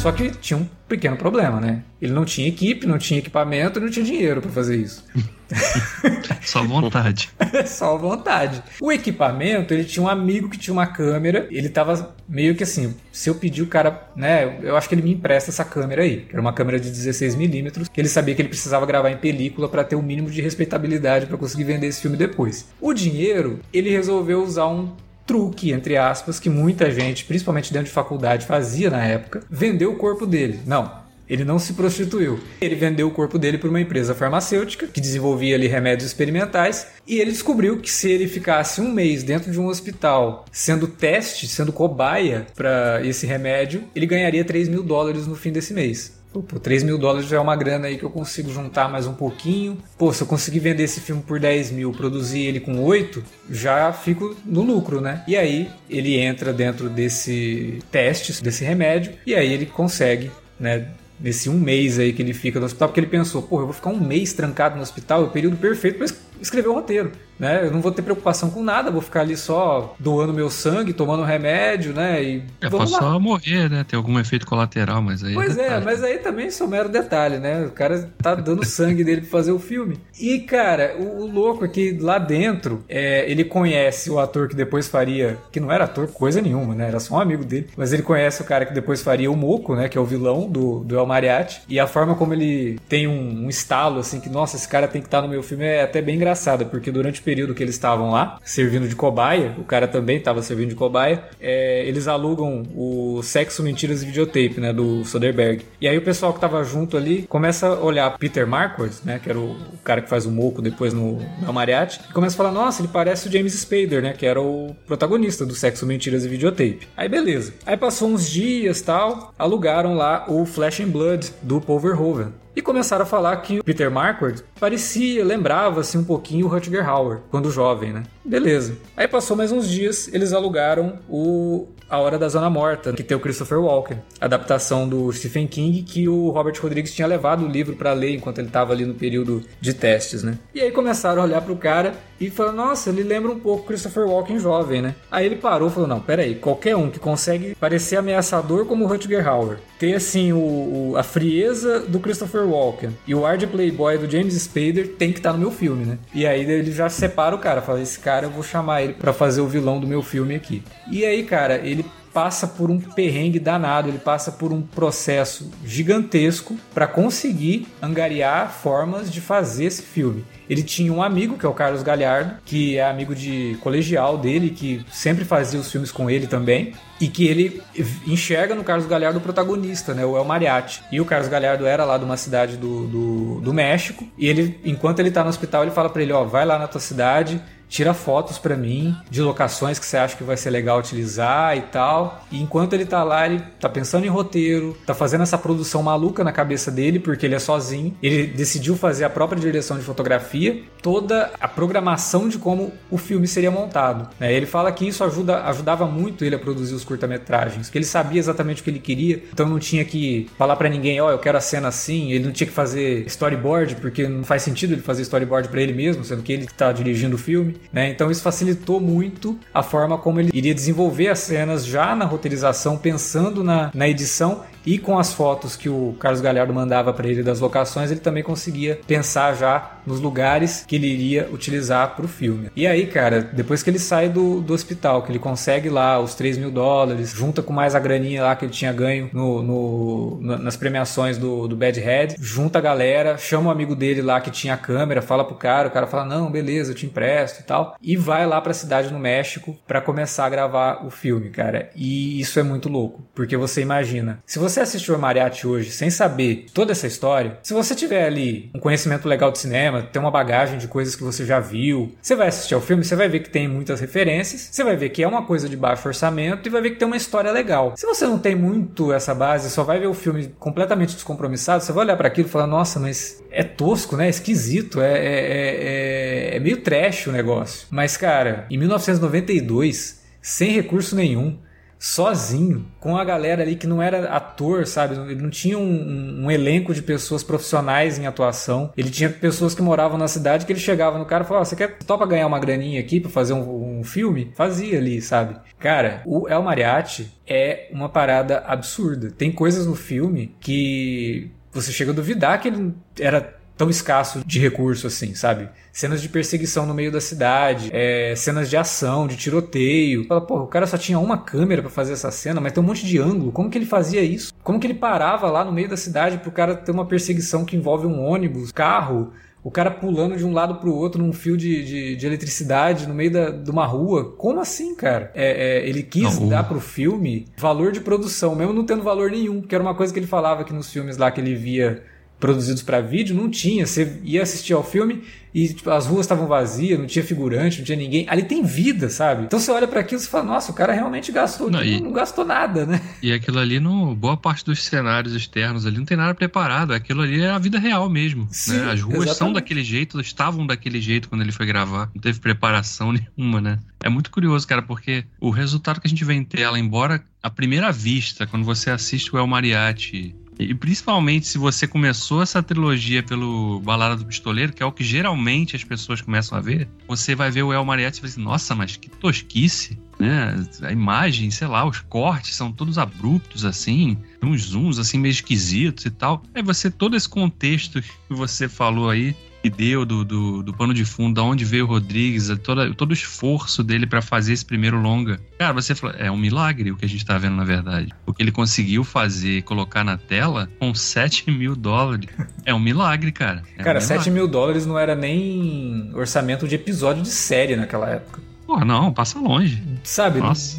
[0.05, 1.81] Só que tinha um pequeno problema, né?
[1.99, 5.03] Ele não tinha equipe, não tinha equipamento, não tinha dinheiro para fazer isso.
[6.45, 7.31] Só vontade.
[7.65, 8.61] Só vontade.
[8.79, 12.93] O equipamento, ele tinha um amigo que tinha uma câmera, ele tava meio que assim,
[13.11, 16.17] se eu pedir o cara, né, eu acho que ele me empresta essa câmera aí,
[16.21, 19.67] que era uma câmera de 16mm, que ele sabia que ele precisava gravar em película
[19.67, 22.67] para ter o um mínimo de respeitabilidade para conseguir vender esse filme depois.
[22.79, 24.93] O dinheiro, ele resolveu usar um
[25.25, 29.97] truque, entre aspas, que muita gente, principalmente dentro de faculdade, fazia na época, vendeu o
[29.97, 30.59] corpo dele.
[30.65, 32.39] Não, ele não se prostituiu.
[32.61, 37.19] Ele vendeu o corpo dele para uma empresa farmacêutica que desenvolvia ali remédios experimentais e
[37.19, 41.73] ele descobriu que se ele ficasse um mês dentro de um hospital sendo teste, sendo
[41.73, 46.13] cobaia para esse remédio, ele ganharia 3 mil dólares no fim desse mês.
[46.41, 49.13] Pô, 3 mil dólares já é uma grana aí que eu consigo juntar mais um
[49.13, 49.77] pouquinho.
[49.97, 53.91] Pô, se eu conseguir vender esse filme por 10 mil, produzir ele com 8, já
[53.93, 55.23] fico no lucro, né?
[55.27, 60.87] E aí ele entra dentro desse teste, desse remédio, e aí ele consegue, né?
[61.17, 63.73] Nesse um mês aí que ele fica no hospital, porque ele pensou, pô, eu vou
[63.73, 66.07] ficar um mês trancado no hospital, é o período perfeito para
[66.41, 67.65] escrever o roteiro né?
[67.65, 71.23] Eu não vou ter preocupação com nada, vou ficar ali só doando meu sangue, tomando
[71.23, 72.23] remédio, né?
[72.23, 72.99] E é, vamos lá.
[72.99, 73.85] só morrer, né?
[73.87, 75.31] Ter algum efeito colateral, mas aí.
[75.31, 77.65] É pois é, é mas aí também só mero detalhe, né?
[77.65, 79.99] O cara tá dando sangue dele pra fazer o filme.
[80.19, 84.55] E, cara, o, o louco é que lá dentro é, ele conhece o ator que
[84.55, 85.37] depois faria.
[85.51, 86.87] Que não era ator coisa nenhuma, né?
[86.87, 87.67] Era só um amigo dele.
[87.75, 89.89] Mas ele conhece o cara que depois faria o Moco, né?
[89.89, 91.61] Que é o vilão do, do El Mariachi.
[91.67, 95.01] E a forma como ele tem um, um estalo, assim, que, nossa, esse cara tem
[95.01, 97.63] que estar tá no meu filme é até bem engraçado, porque durante o período que
[97.63, 102.07] eles estavam lá, servindo de cobaia, o cara também estava servindo de cobaia, é, eles
[102.07, 105.65] alugam o Sexo, Mentiras e Videotape, né, do Soderbergh.
[105.81, 109.29] E aí o pessoal que estava junto ali começa a olhar Peter Marquardt, né, que
[109.29, 112.51] era o, cara que faz o Moco depois no, no Mariachi, e começa a falar,
[112.51, 116.29] nossa, ele parece o James Spader, né, que era o protagonista do Sexo, Mentiras e
[116.29, 116.87] Videotape.
[116.95, 117.53] Aí beleza.
[117.65, 122.61] Aí passou uns dias tal, alugaram lá o Flash and Blood do Paul Verhoeven e
[122.61, 127.51] começaram a falar que o Peter Marquardt parecia, lembrava-se um pouquinho o Rutger Hauer, quando
[127.51, 128.03] jovem, né?
[128.23, 128.77] Beleza.
[128.95, 133.15] Aí passou mais uns dias, eles alugaram o A Hora da Zona Morta, que tem
[133.15, 137.75] o Christopher Walken, adaptação do Stephen King, que o Robert Rodrigues tinha levado o livro
[137.75, 140.37] para ler enquanto ele estava ali no período de testes, né?
[140.53, 144.07] E aí começaram a olhar pro cara e falaram, nossa, ele lembra um pouco Christopher
[144.07, 144.95] Walken jovem, né?
[145.11, 148.87] Aí ele parou e falou, não, peraí, qualquer um que consegue parecer ameaçador como o
[148.87, 153.47] Rutger Hauer, ter assim o, o, a frieza do Christopher Walken e o ar de
[153.47, 155.97] playboy do James Spader tem que estar tá no meu filme, né?
[156.13, 159.13] E aí ele já separa o cara, fala, esse cara, eu vou chamar ele para
[159.13, 160.63] fazer o vilão do meu filme aqui.
[160.89, 166.55] E aí, cara, ele passa por um perrengue danado, ele passa por um processo gigantesco
[166.73, 170.23] para conseguir angariar formas de fazer esse filme.
[170.49, 174.51] Ele tinha um amigo, que é o Carlos Galhardo, que é amigo de colegial dele,
[174.51, 177.61] que sempre fazia os filmes com ele também, e que ele
[178.07, 180.83] enxerga no Carlos Galhardo o protagonista, né, o El Mariachi.
[180.91, 184.57] E o Carlos Galhardo era lá de uma cidade do, do, do México, e ele,
[184.63, 187.41] enquanto ele tá no hospital, ele fala para ele, ó, vai lá na tua cidade,
[187.67, 191.61] tira fotos para mim de locações que você acha que vai ser legal utilizar e
[191.61, 192.25] tal.
[192.31, 196.23] E enquanto ele tá lá, ele tá pensando em roteiro, tá fazendo essa produção maluca
[196.23, 197.95] na cabeça dele, porque ele é sozinho.
[198.01, 203.27] Ele decidiu fazer a própria direção de fotografia, toda a programação de como o filme
[203.27, 204.09] seria montado.
[204.19, 204.33] Né?
[204.33, 208.19] Ele fala que isso ajuda, ajudava muito ele a produzir os curta-metragens, que ele sabia
[208.19, 211.19] exatamente o que ele queria, então não tinha que falar para ninguém, ó, oh, eu
[211.19, 214.81] quero a cena assim, ele não tinha que fazer storyboard, porque não faz sentido ele
[214.81, 217.54] fazer storyboard para ele mesmo, sendo que ele que tá dirigindo o filme.
[217.71, 217.89] Né?
[217.89, 222.77] Então isso facilitou muito a forma como ele iria desenvolver as cenas já na roteirização,
[222.77, 227.21] pensando na, na edição e com as fotos que o Carlos Galhardo mandava para ele
[227.21, 232.49] das locações, ele também conseguia pensar já nos lugares que ele iria utilizar pro filme.
[232.55, 236.15] E aí, cara, depois que ele sai do, do hospital, que ele consegue lá os
[236.15, 240.37] 3 mil dólares, junta com mais a graninha lá que ele tinha ganho no, no,
[240.37, 244.19] nas premiações do, do Bad Head, junta a galera, chama o um amigo dele lá
[244.21, 247.41] que tinha a câmera, fala pro cara, o cara fala, não, beleza, eu te empresto
[247.41, 251.29] e tal, e vai lá pra cidade no México para começar a gravar o filme,
[251.29, 251.69] cara.
[251.75, 255.89] E isso é muito louco, porque você imagina, se você assistiu a Mariachi hoje sem
[255.89, 260.11] saber toda essa história, se você tiver ali um conhecimento legal de cinema, tem uma
[260.11, 263.19] bagagem de coisas que você já viu, você vai assistir ao filme, você vai ver
[263.19, 266.51] que tem muitas referências, você vai ver que é uma coisa de baixo orçamento e
[266.51, 267.73] vai ver que tem uma história legal.
[267.75, 271.71] Se você não tem muito essa base, só vai ver o filme completamente descompromissado, você
[271.71, 274.07] vai olhar para aquilo e falar, nossa, mas é tosco, né?
[274.07, 277.67] É esquisito, é, é, é, é meio trash o negócio.
[277.69, 281.37] Mas, cara, em 1992, sem recurso nenhum,
[281.77, 284.95] sozinho, com a galera ali que não era ator, sabe?
[285.11, 288.71] Ele não tinha um, um, elenco de pessoas profissionais em atuação.
[288.75, 291.45] Ele tinha pessoas que moravam na cidade que ele chegava no cara e falava: oh,
[291.45, 294.31] Você quer topa ganhar uma graninha aqui pra fazer um, um filme?
[294.35, 295.37] Fazia ali, sabe?
[295.59, 299.11] Cara, o El Mariachi é uma parada absurda.
[299.11, 304.39] Tem coisas no filme que você chega a duvidar que ele era tão escasso de
[304.39, 305.49] recurso assim, sabe?
[305.71, 310.05] Cenas de perseguição no meio da cidade, é, cenas de ação, de tiroteio.
[310.07, 312.65] Fala, pô, o cara só tinha uma câmera para fazer essa cena, mas tem um
[312.65, 313.31] monte de ângulo.
[313.31, 314.33] Como que ele fazia isso?
[314.43, 317.55] Como que ele parava lá no meio da cidade pro cara ter uma perseguição que
[317.55, 319.11] envolve um ônibus, carro?
[319.45, 322.95] o cara pulando de um lado pro outro num fio de, de, de eletricidade no
[322.95, 324.15] meio da, de uma rua.
[324.17, 325.11] Como assim, cara?
[325.13, 329.11] É, é, ele quis não, dar pro filme valor de produção, mesmo não tendo valor
[329.11, 331.83] nenhum, que era uma coisa que ele falava que nos filmes lá que ele via
[332.19, 333.65] produzidos para vídeo, não tinha.
[333.65, 335.03] Você ia assistir ao filme
[335.35, 338.05] e tipo, as ruas estavam vazias, não tinha figurante, não tinha ninguém.
[338.07, 339.25] Ali tem vida, sabe?
[339.25, 341.91] Então você olha para aquilo e fala, nossa, o cara realmente gastou, não, e, não
[341.91, 342.81] gastou nada, né?
[343.03, 346.73] E aquilo ali, no, boa parte dos cenários externos ali não tem nada preparado.
[346.73, 348.21] Aquilo ali é a vida real mesmo.
[348.21, 348.29] Né?
[348.31, 348.71] Sim, né?
[348.71, 349.17] As ruas exatamente.
[349.17, 351.91] são daquele jeito, estavam daquele jeito quando ele foi gravar.
[351.93, 353.59] Não teve preparação nenhuma, né?
[353.83, 357.29] É muito curioso, cara, porque o resultado que a gente vê em tela, embora à
[357.29, 363.01] primeira vista, quando você assiste o El Mariachi e principalmente se você começou essa trilogia
[363.01, 367.15] pelo Balada do Pistoleiro, que é o que geralmente as pessoas começam a ver, você
[367.15, 370.35] vai ver o El Mariachi e vai dizer, nossa, mas que tosquice, né?
[370.61, 375.85] A imagem, sei lá, os cortes são todos abruptos assim, uns zooms assim meio esquisitos
[375.85, 376.21] e tal.
[376.33, 379.15] Aí você, todo esse contexto que você falou aí,
[379.45, 382.89] que deu do, do, do, pano de fundo, da onde veio o Rodrigues, todo, todo
[382.89, 385.19] o esforço dele para fazer esse primeiro longa.
[385.37, 387.93] Cara, você falou, é um milagre o que a gente tá vendo na verdade.
[388.07, 392.07] O que ele conseguiu fazer, colocar na tela com 7 mil dólares.
[392.43, 393.43] É um milagre, cara.
[393.55, 394.03] É cara, um milagre.
[394.03, 398.21] 7 mil dólares não era nem orçamento de episódio de série naquela época.
[398.47, 399.61] Porra, não, passa longe.
[399.83, 400.21] Sabe?
[400.21, 400.57] Nossa.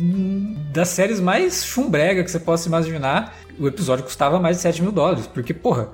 [0.73, 4.93] Das séries mais chumbrega que você possa imaginar, o episódio custava mais de 7 mil
[4.93, 5.27] dólares.
[5.27, 5.89] Porque, porra,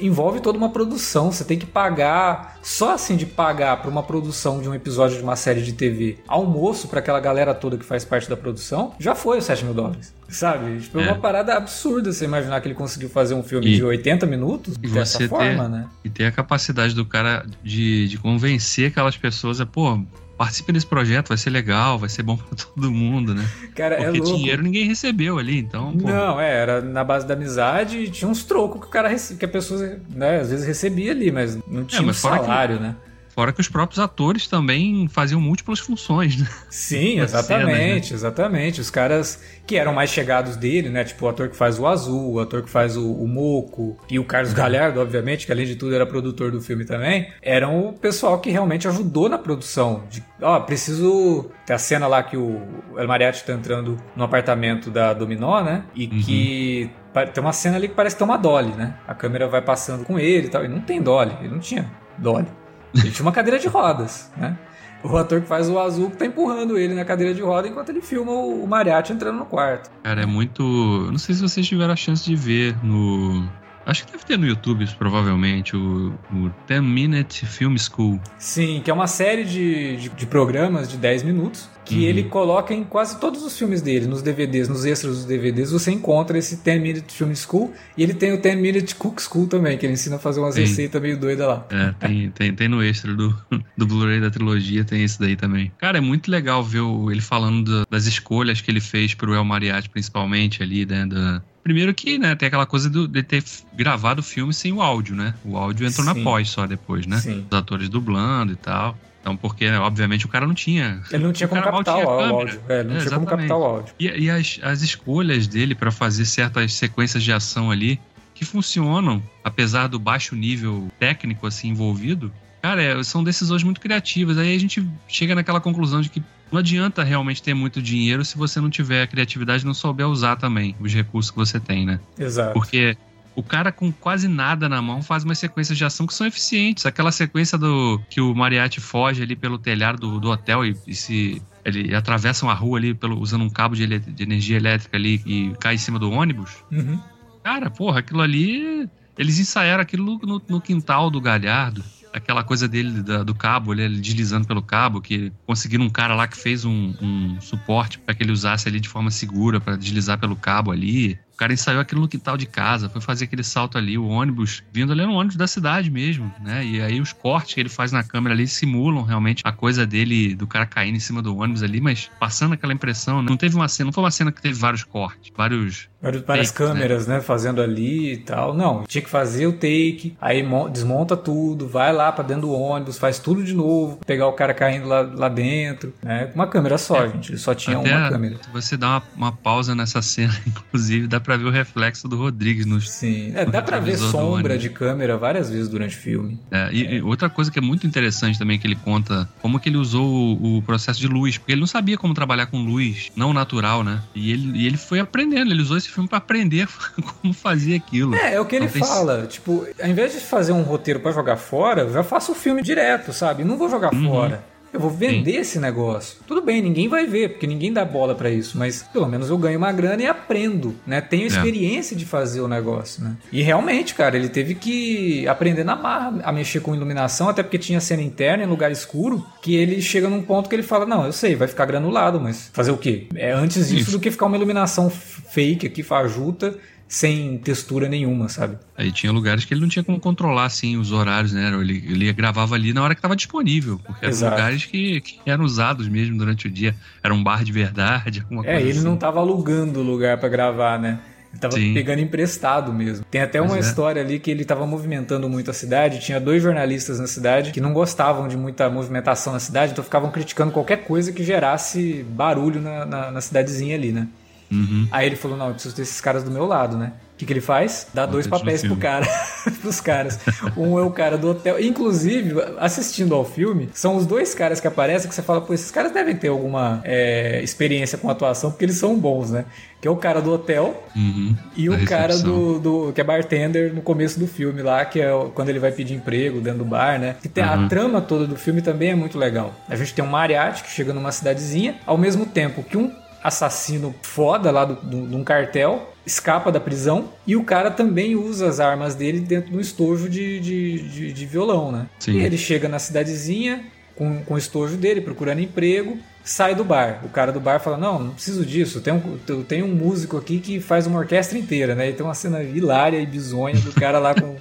[0.00, 4.60] envolve toda uma produção, você tem que pagar, só assim de pagar para uma produção
[4.60, 8.04] de um episódio de uma série de TV, almoço para aquela galera toda que faz
[8.04, 10.14] parte da produção, já foi os 7 mil dólares.
[10.28, 10.78] Sabe?
[10.80, 11.18] Tipo, é uma é.
[11.18, 15.26] parada absurda você imaginar que ele conseguiu fazer um filme e, de 80 minutos dessa
[15.28, 15.88] forma, né?
[16.04, 20.00] E ter a capacidade do cara de, de convencer aquelas pessoas, é, pô,
[20.40, 23.46] participe desse projeto, vai ser legal, vai ser bom para todo mundo, né?
[23.74, 25.92] Cara, é Porque é dinheiro ninguém recebeu ali, então.
[25.92, 26.08] Pô.
[26.08, 29.44] Não, é, era na base da amizade e tinha uns trocos que o cara que
[29.44, 32.78] a pessoa, né, às vezes recebia ali, mas não é, tinha é, mas um salário,
[32.78, 32.82] que...
[32.84, 32.96] né?
[33.40, 36.46] Fora que os próprios atores também faziam múltiplas funções, né?
[36.68, 38.14] Sim, exatamente, cenas, né?
[38.14, 38.80] exatamente.
[38.82, 41.04] Os caras que eram mais chegados dele, né?
[41.04, 44.18] Tipo o ator que faz o Azul, o ator que faz o, o Moco e
[44.18, 47.94] o Carlos Galhardo, obviamente, que além de tudo era produtor do filme também, eram o
[47.94, 50.04] pessoal que realmente ajudou na produção.
[50.10, 51.50] De, ó, preciso...
[51.64, 52.60] Tem a cena lá que o
[52.94, 55.84] El Mariachi tá entrando no apartamento da Dominó, né?
[55.94, 56.20] E uhum.
[56.20, 56.90] que
[57.32, 58.98] tem uma cena ali que parece que tem uma dolly, né?
[59.08, 60.62] A câmera vai passando com ele e tal.
[60.62, 62.59] E não tem dolly, ele não tinha dolly.
[62.94, 64.56] Ele tinha uma cadeira de rodas, né?
[65.02, 68.02] O ator que faz o azul tá empurrando ele na cadeira de roda enquanto ele
[68.02, 69.90] filma o mariachi entrando no quarto.
[70.02, 70.62] Cara, é muito.
[70.62, 73.48] Não sei se vocês tiveram a chance de ver no.
[73.86, 78.20] Acho que deve ter no YouTube, provavelmente, o, o 10 Minute Film School.
[78.38, 82.02] Sim, que é uma série de, de, de programas de 10 minutos que uhum.
[82.02, 85.90] ele coloca em quase todos os filmes dele, nos DVDs, nos extras dos DVDs, você
[85.90, 89.76] encontra esse 10 Minute Film School e ele tem o 10 Minute Cook School também,
[89.76, 90.64] que ele ensina a fazer umas tem.
[90.64, 91.66] receitas meio doidas lá.
[91.70, 93.36] É, tem, tem, tem no extra do,
[93.76, 95.72] do Blu-ray da trilogia, tem esse daí também.
[95.78, 99.88] Cara, é muito legal ver ele falando das escolhas que ele fez pro El Mariachi,
[99.88, 104.24] principalmente ali, né, da, Primeiro que, né, tem aquela coisa do, de ter gravado o
[104.24, 105.32] filme sem o áudio, né?
[105.44, 106.14] O áudio entrou Sim.
[106.14, 107.18] na pós só depois, né?
[107.18, 107.46] Sim.
[107.48, 108.98] Os atores dublando e tal.
[109.20, 111.00] Então, porque, né, obviamente, o cara não tinha.
[111.12, 112.60] Ele não tinha como captar o áudio.
[112.68, 113.94] É, não é, tinha como captar o áudio.
[114.00, 118.00] E, e as, as escolhas dele para fazer certas sequências de ação ali
[118.34, 124.36] que funcionam, apesar do baixo nível técnico assim envolvido, Cara, é, são decisões muito criativas.
[124.36, 128.36] Aí a gente chega naquela conclusão de que não adianta realmente ter muito dinheiro se
[128.36, 131.86] você não tiver a criatividade e não souber usar também os recursos que você tem,
[131.86, 132.00] né?
[132.18, 132.52] Exato.
[132.52, 132.96] Porque
[133.34, 136.84] o cara com quase nada na mão faz umas sequências de ação que são eficientes.
[136.86, 140.94] Aquela sequência do que o Mariachi foge ali pelo telhado do, do hotel e, e
[140.94, 145.22] se ele atravessa uma rua ali pelo, usando um cabo de, de, energia elétrica ali
[145.24, 146.64] e cai em cima do ônibus.
[146.70, 147.00] Uhum.
[147.44, 148.88] Cara, porra, aquilo ali.
[149.18, 154.00] Eles ensaiaram aquilo no, no quintal do Galhardo aquela coisa dele da, do cabo, ele
[154.00, 158.22] deslizando pelo cabo, que conseguiram um cara lá que fez um, um suporte para que
[158.22, 162.08] ele usasse ali de forma segura para deslizar pelo cabo ali cara ensaiou aquilo no
[162.08, 165.46] quintal de casa, foi fazer aquele salto ali, o ônibus, vindo ali no ônibus da
[165.46, 166.62] cidade mesmo, né?
[166.62, 170.34] E aí os cortes que ele faz na câmera ali simulam realmente a coisa dele,
[170.34, 173.30] do cara caindo em cima do ônibus ali, mas passando aquela impressão, né?
[173.30, 176.50] não teve uma cena, não foi uma cena que teve vários cortes, vários Várias, várias
[176.50, 177.16] câmeras, né?
[177.16, 177.20] né?
[177.20, 178.54] Fazendo ali e tal.
[178.54, 182.98] Não, tinha que fazer o take, aí desmonta tudo, vai lá pra dentro do ônibus,
[182.98, 186.30] faz tudo de novo, pegar o cara caindo lá, lá dentro, né?
[186.34, 187.36] Uma câmera só, é, gente.
[187.38, 188.36] Só tinha uma câmera.
[188.52, 192.66] Você dá uma, uma pausa nessa cena, inclusive, dá pra ver o reflexo do Rodrigues
[192.66, 192.80] no.
[192.80, 196.38] Sim, é, dá pra ver sombra de câmera várias vezes durante o filme.
[196.50, 199.68] É, e, e, outra coisa que é muito interessante também que ele conta, como que
[199.68, 203.10] ele usou o, o, processo de luz, porque ele não sabia como trabalhar com luz
[203.14, 204.02] não natural, né?
[204.14, 206.68] E ele, e ele foi aprendendo, ele usou esse filme para aprender
[207.20, 208.14] como fazer aquilo.
[208.14, 209.26] É, é o que ele fala.
[209.26, 213.12] Tipo, ao invés de fazer um roteiro para jogar fora, já faço o filme direto,
[213.12, 213.44] sabe?
[213.44, 214.08] Não vou jogar uhum.
[214.08, 214.49] fora.
[214.72, 215.38] Eu vou vender Sim.
[215.38, 216.18] esse negócio.
[216.26, 219.36] Tudo bem, ninguém vai ver, porque ninguém dá bola para isso, mas pelo menos eu
[219.36, 221.00] ganho uma grana e aprendo, né?
[221.00, 221.26] Tenho é.
[221.26, 221.98] experiência é.
[221.98, 223.16] de fazer o negócio, né?
[223.32, 227.58] E realmente, cara, ele teve que aprender na marra a mexer com iluminação, até porque
[227.58, 231.04] tinha cena interna em lugar escuro, que ele chega num ponto que ele fala: "Não,
[231.04, 233.08] eu sei, vai ficar granulado, mas fazer o quê?
[233.14, 233.90] É antes disso isso.
[233.92, 236.56] do que ficar uma iluminação fake aqui fajuta
[236.90, 238.58] sem textura nenhuma, sabe?
[238.76, 241.48] Aí tinha lugares que ele não tinha como controlar, assim, os horários, né?
[241.54, 244.34] Ele, ele gravava ali na hora que estava disponível, porque eram Exato.
[244.34, 246.74] lugares que, que, eram usados mesmo durante o dia.
[247.00, 248.82] Era um bar de verdade, alguma é, coisa ele assim.
[248.82, 250.98] não estava alugando o lugar para gravar, né?
[251.32, 251.72] Ele tava Sim.
[251.72, 253.04] pegando emprestado mesmo.
[253.08, 253.60] Tem até uma é.
[253.60, 256.00] história ali que ele tava movimentando muito a cidade.
[256.00, 260.10] Tinha dois jornalistas na cidade que não gostavam de muita movimentação na cidade, então ficavam
[260.10, 264.08] criticando qualquer coisa que gerasse barulho na, na, na cidadezinha ali, né?
[264.50, 264.88] Uhum.
[264.90, 266.92] Aí ele falou: não, eu preciso ter esses caras do meu lado, né?
[267.14, 267.86] O que, que ele faz?
[267.92, 269.06] Dá dois papéis pro cara,
[269.60, 270.18] pros caras.
[270.56, 271.60] Um é o cara do hotel.
[271.60, 275.70] Inclusive, assistindo ao filme, são os dois caras que aparecem que você fala, pô, esses
[275.70, 279.44] caras devem ter alguma é, experiência com atuação, porque eles são bons, né?
[279.82, 283.72] Que é o cara do hotel uhum, e o cara do, do, que é bartender
[283.72, 286.98] no começo do filme lá, que é quando ele vai pedir emprego dentro do bar,
[286.98, 287.16] né?
[287.20, 287.66] Que tem uhum.
[287.66, 289.54] a trama toda do filme também é muito legal.
[289.68, 292.90] A gente tem um mariachi que chega numa cidadezinha, ao mesmo tempo que um
[293.22, 298.60] assassino foda lá de um cartel, escapa da prisão e o cara também usa as
[298.60, 301.86] armas dele dentro do estojo de, de, de, de violão, né?
[301.98, 302.12] Sim.
[302.12, 307.00] E ele chega na cidadezinha com, com o estojo dele, procurando emprego, sai do bar.
[307.04, 308.80] O cara do bar fala: Não, não preciso disso.
[308.80, 311.90] Tem um, tem um músico aqui que faz uma orquestra inteira, né?
[311.90, 314.36] E tem uma cena hilária e bizonha do cara lá com.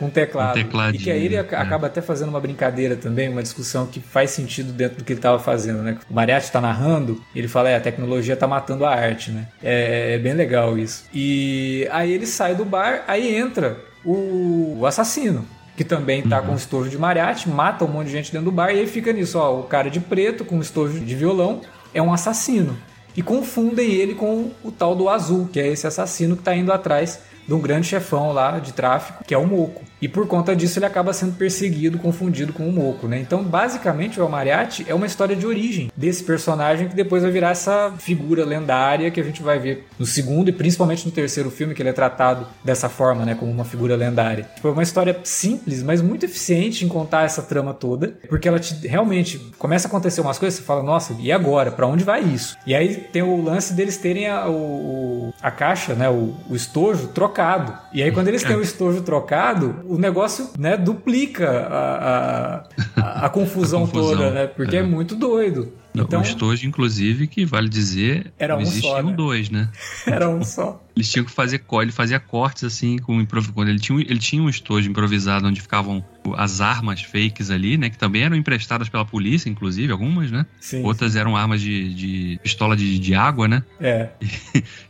[0.00, 0.58] Com teclado.
[0.58, 1.46] Um e que aí ele né?
[1.52, 5.18] acaba até fazendo uma brincadeira também, uma discussão que faz sentido dentro do que ele
[5.18, 5.98] estava fazendo, né?
[6.08, 9.48] O Mariachi está narrando, ele fala, é, a tecnologia está matando a arte, né?
[9.62, 11.04] É, é, bem legal isso.
[11.12, 15.44] E aí ele sai do bar, aí entra o, o assassino,
[15.76, 16.46] que também tá uhum.
[16.46, 19.12] com estojo de mariachi, mata um monte de gente dentro do bar, e aí fica
[19.12, 21.60] nisso, ó, o cara de preto com estojo de violão
[21.92, 22.76] é um assassino.
[23.14, 26.72] E confundem ele com o tal do azul, que é esse assassino que está indo
[26.72, 29.82] atrás de um grande chefão lá de tráfico, que é o Moco.
[30.00, 33.18] E por conta disso ele acaba sendo perseguido, confundido com o Moco, né?
[33.18, 37.30] Então, basicamente, o El Mariachi é uma história de origem desse personagem que depois vai
[37.30, 41.50] virar essa figura lendária que a gente vai ver no segundo e principalmente no terceiro
[41.50, 43.34] filme, que ele é tratado dessa forma, né?
[43.34, 44.48] Como uma figura lendária.
[44.54, 48.58] Tipo, é uma história simples, mas muito eficiente em contar essa trama toda, porque ela
[48.58, 51.70] te, realmente começa a acontecer umas coisas, você fala, nossa, e agora?
[51.70, 52.56] Para onde vai isso?
[52.66, 56.08] E aí tem o lance deles terem a, o, a caixa, né?
[56.08, 57.76] O, o estojo trocado.
[57.92, 62.64] E aí, quando eles têm o estojo trocado, o negócio, né, duplica a,
[62.96, 64.46] a, a confusão, a confusão toda, né?
[64.46, 65.72] Porque é, é muito doido.
[65.92, 69.12] Então, o estojo, inclusive, que vale dizer, era um existiam só, né?
[69.12, 69.68] dois, né?
[70.06, 70.80] Era um só.
[70.94, 74.48] Eles tinham que fazer ele fazia cortes assim com quando ele tinha ele tinha um
[74.48, 76.04] estojo improvisado onde ficavam
[76.36, 80.46] as armas fakes ali, né, que também eram emprestadas pela polícia, inclusive algumas, né?
[80.60, 81.18] Sim, Outras sim.
[81.18, 83.64] eram armas de, de pistola de, de, água, né?
[83.80, 84.10] É.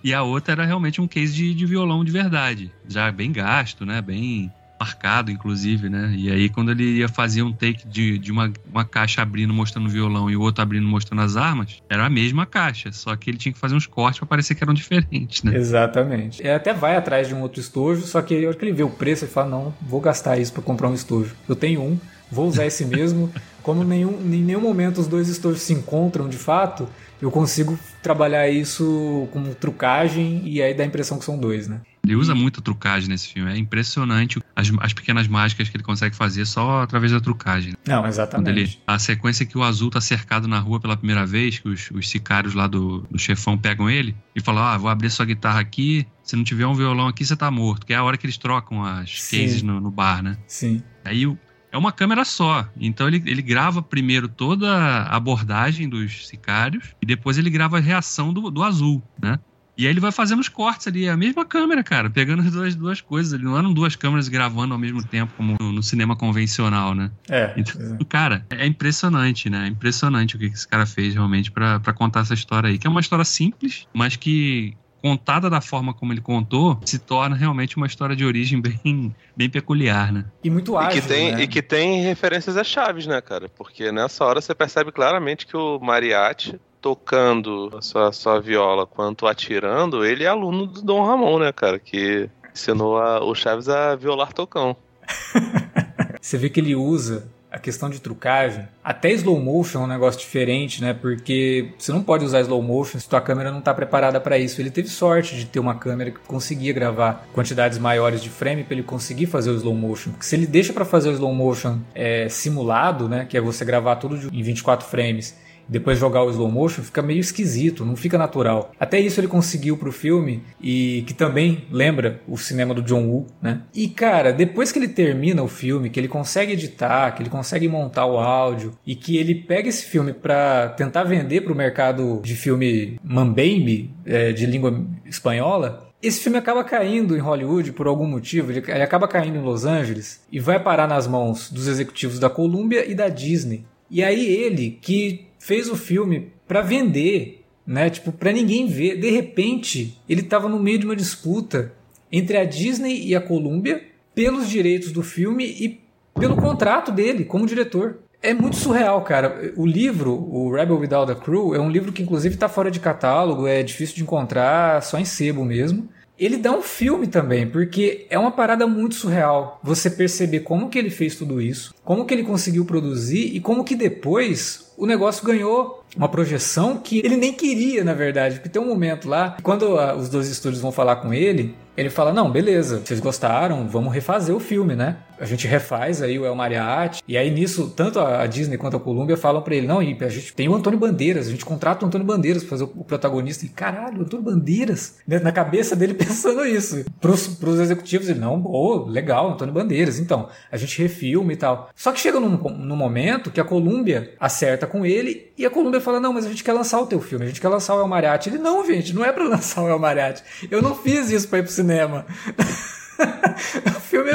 [0.02, 3.30] E, e, a outra era realmente um case de, de violão de verdade, já bem
[3.32, 4.02] gasto, né?
[4.02, 6.10] Bem marcado, inclusive, né?
[6.16, 9.86] E aí, quando ele ia fazer um take de, de uma, uma caixa abrindo mostrando
[9.86, 13.28] o violão e o outro abrindo mostrando as armas, era a mesma caixa, só que
[13.28, 15.54] ele tinha que fazer uns cortes para parecer que eram diferentes, né?
[15.54, 16.40] Exatamente.
[16.40, 18.82] Ele até vai atrás de um outro estojo, só que a hora que ele vê
[18.82, 21.36] o preço, ele fala: não, vou gastar isso para comprar um estojo.
[21.46, 21.98] Eu tenho um,
[22.30, 23.30] vou usar esse mesmo.
[23.62, 26.88] Como nenhum, em nenhum momento os dois estojos se encontram de fato,
[27.20, 31.80] eu consigo trabalhar isso com trucagem e aí dá a impressão que são dois, né?
[32.02, 33.52] Ele usa muito trucagem nesse filme.
[33.52, 37.74] É impressionante as, as pequenas mágicas que ele consegue fazer só através da trucagem.
[37.86, 38.50] Não, exatamente.
[38.50, 41.90] Ele, a sequência que o Azul tá cercado na rua pela primeira vez, que os,
[41.90, 45.60] os sicários lá do, do chefão pegam ele e falam: Ah, vou abrir sua guitarra
[45.60, 46.06] aqui.
[46.22, 47.84] Se não tiver um violão aqui, você tá morto.
[47.84, 49.42] Que é a hora que eles trocam as Sim.
[49.42, 50.38] cases no, no bar, né?
[50.46, 50.82] Sim.
[51.04, 51.38] Aí o,
[51.72, 52.68] é uma câmera só.
[52.78, 57.80] Então ele, ele grava primeiro toda a abordagem dos sicários e depois ele grava a
[57.80, 59.38] reação do, do azul, né?
[59.80, 62.50] E aí ele vai fazendo os cortes ali, é a mesma câmera, cara, pegando as
[62.50, 63.32] duas, duas coisas.
[63.32, 67.10] Ele não eram duas câmeras gravando ao mesmo tempo, como no, no cinema convencional, né?
[67.30, 67.54] É.
[67.56, 68.04] Então, é.
[68.04, 69.64] cara, é impressionante, né?
[69.64, 72.76] É impressionante o que esse cara fez realmente para contar essa história aí.
[72.76, 77.36] Que é uma história simples, mas que contada da forma como ele contou, se torna
[77.36, 80.24] realmente uma história de origem bem, bem peculiar, né?
[80.42, 81.42] E muito ágil, e que tem, né?
[81.42, 83.48] E que tem referências a chaves, né, cara?
[83.48, 89.26] Porque nessa hora você percebe claramente que o Mariachi tocando a sua, sua viola quanto
[89.26, 91.78] atirando, ele é aluno do Dom Ramon, né, cara?
[91.78, 94.76] Que ensinou a, o Chaves a violar tocão.
[96.20, 100.20] Você vê que ele usa a questão de trucagem, até slow motion é um negócio
[100.20, 100.94] diferente, né?
[100.94, 104.60] Porque você não pode usar slow motion se tua câmera não está preparada para isso.
[104.60, 108.74] Ele teve sorte de ter uma câmera que conseguia gravar quantidades maiores de frame para
[108.74, 110.12] ele conseguir fazer o slow motion.
[110.12, 113.26] Porque se ele deixa para fazer o slow motion é, simulado, né?
[113.28, 115.34] Que é você gravar tudo em 24 frames
[115.70, 118.72] depois jogar o slow motion fica meio esquisito, não fica natural.
[118.78, 123.26] Até isso ele conseguiu pro filme e que também lembra o cinema do John Woo,
[123.40, 123.62] né?
[123.72, 127.68] E cara, depois que ele termina o filme, que ele consegue editar, que ele consegue
[127.68, 132.34] montar o áudio e que ele pega esse filme para tentar vender pro mercado de
[132.34, 138.50] filme mambembe, é, de língua espanhola, esse filme acaba caindo em Hollywood por algum motivo,
[138.50, 142.90] ele, acaba caindo em Los Angeles e vai parar nas mãos dos executivos da Columbia
[142.90, 143.66] e da Disney.
[143.90, 147.90] E aí ele, que fez o filme para vender, né?
[147.90, 149.00] Tipo, para ninguém ver.
[149.00, 151.72] De repente, ele estava no meio de uma disputa
[152.12, 153.82] entre a Disney e a Columbia
[154.14, 155.80] pelos direitos do filme e
[156.14, 157.98] pelo contrato dele como diretor.
[158.22, 159.54] É muito surreal, cara.
[159.56, 162.78] O livro, o Rebel Without a Crew, é um livro que inclusive está fora de
[162.78, 165.88] catálogo, é difícil de encontrar, só em sebo mesmo
[166.20, 169.58] ele dá um filme também, porque é uma parada muito surreal.
[169.62, 173.64] Você perceber como que ele fez tudo isso, como que ele conseguiu produzir e como
[173.64, 178.36] que depois o negócio ganhou uma projeção que ele nem queria, na verdade.
[178.36, 181.90] Porque tem um momento lá, quando a, os dois estúdios vão falar com ele, ele
[181.90, 184.96] fala: Não, beleza, vocês gostaram, vamos refazer o filme, né?
[185.20, 187.02] A gente refaz aí o El Mariachi.
[187.06, 190.32] E aí nisso, tanto a Disney quanto a Columbia falam para ele: Não, a gente
[190.32, 193.44] tem o Antônio Bandeiras, a gente contrata o Antônio Bandeiras pra fazer o protagonista.
[193.44, 194.96] E caralho, Antônio Bandeiras?
[195.06, 196.86] Na cabeça dele pensando isso.
[196.98, 199.98] Pros, pros executivos, ele: Não, boa, legal, Antônio Bandeiras.
[199.98, 201.68] Então, a gente refilma e tal.
[201.74, 205.82] Só que chega num, num momento que a Columbia acerta com ele e a Columbia
[205.82, 207.80] fala: Não, mas a gente quer lançar o teu filme, a gente quer lançar o
[207.80, 208.30] El Mariachi.
[208.30, 210.22] Ele: Não, gente, não é para lançar o El Mariachi.
[210.50, 212.06] Eu não fiz isso pra ir pro cinema.
[213.76, 214.10] o filme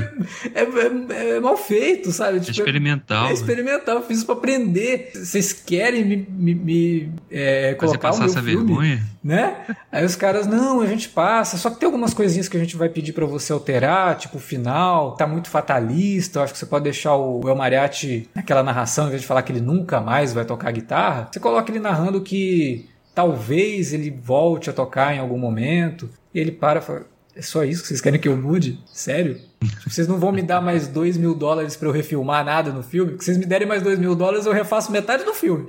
[0.54, 2.40] é, é, é, é, mal feito, sabe?
[2.40, 3.28] Tipo, experimental.
[3.28, 5.12] É, experimental, eu fiz isso pra aprender.
[5.14, 9.04] Vocês querem me, me, me é, colocar o meu essa filme, vergonha?
[9.24, 9.56] Né?
[9.92, 11.58] Aí os caras, não, a gente passa.
[11.58, 14.42] Só que tem algumas coisinhas que a gente vai pedir para você alterar, tipo o
[14.42, 16.40] final, tá muito fatalista.
[16.40, 19.42] Eu acho que você pode deixar o El Mariachi naquela narração, em vez de falar
[19.42, 24.70] que ele nunca mais vai tocar guitarra, você coloca ele narrando que talvez ele volte
[24.70, 26.10] a tocar em algum momento.
[26.34, 27.06] E ele para e fala,
[27.36, 28.80] é só isso que vocês querem que eu mude?
[28.86, 29.42] Sério?
[29.86, 33.12] Vocês não vão me dar mais dois mil dólares para eu refilmar nada no filme?
[33.12, 35.68] Porque vocês me derem mais dois mil dólares, eu refaço metade do filme.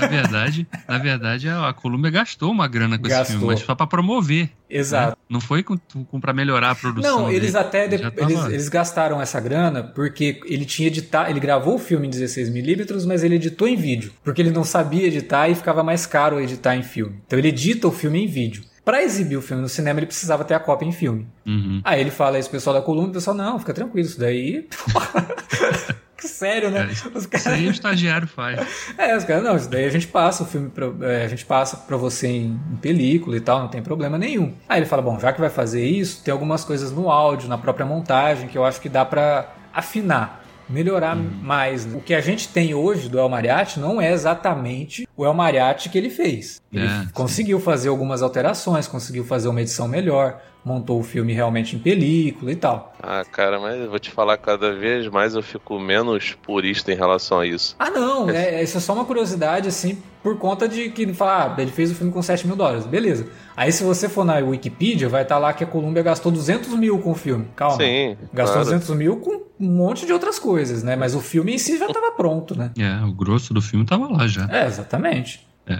[0.00, 3.22] na verdade, na verdade, a Columbia gastou uma grana com gastou.
[3.22, 4.44] esse filme, mas foi para promover.
[4.44, 4.50] Né?
[4.70, 5.10] Exato.
[5.10, 5.16] Né?
[5.28, 7.22] Não foi com, com para melhorar a produção.
[7.22, 7.64] Não, eles dele.
[7.64, 12.06] até de, eles, eles, gastaram essa grana porque ele tinha editar, ele gravou o filme
[12.06, 15.82] em 16 milímetros, mas ele editou em vídeo, porque ele não sabia editar e ficava
[15.82, 17.16] mais caro editar em filme.
[17.26, 18.62] Então ele edita o filme em vídeo.
[18.84, 21.26] Para exibir o filme no cinema, ele precisava ter a cópia em filme.
[21.46, 21.80] Uhum.
[21.82, 24.68] Aí ele fala isso, pessoal da Coluna, o pessoal, não, fica tranquilo, isso daí.
[26.18, 26.88] Sério, né?
[26.88, 27.46] É, os caras...
[27.46, 28.66] Isso aí o estagiário faz.
[28.96, 31.44] É, os caras, não, isso daí a gente passa o filme pra, é, a gente
[31.44, 34.54] passa para você em, em, película e tal, não tem problema nenhum.
[34.68, 37.58] Aí ele fala, bom, já que vai fazer isso, tem algumas coisas no áudio, na
[37.58, 40.43] própria montagem, que eu acho que dá para afinar.
[40.68, 41.30] Melhorar hum.
[41.42, 41.84] mais.
[41.86, 45.88] O que a gente tem hoje do El Mariachi não é exatamente o El Mariachi
[45.88, 46.62] que ele fez.
[46.72, 47.64] Ele é, conseguiu sim.
[47.64, 52.56] fazer algumas alterações, conseguiu fazer uma edição melhor, montou o filme realmente em película e
[52.56, 52.94] tal.
[53.02, 56.96] Ah, cara, mas eu vou te falar, cada vez mais eu fico menos purista em
[56.96, 57.76] relação a isso.
[57.78, 61.60] Ah, não, é, isso é só uma curiosidade, assim, por conta de que fala, ah,
[61.60, 63.26] ele fez o filme com 7 mil dólares, beleza.
[63.56, 66.70] Aí se você for na Wikipedia, vai estar tá lá que a Columbia gastou 200
[66.70, 67.46] mil com o filme.
[67.54, 67.76] Calma.
[67.76, 68.16] Sim.
[68.32, 68.70] Gastou claro.
[68.70, 70.96] 200 mil com um monte de outras coisas, né?
[70.96, 72.72] Mas o filme em si já estava pronto, né?
[72.78, 74.48] É, o grosso do filme estava lá já.
[74.50, 75.46] É, exatamente.
[75.66, 75.76] É,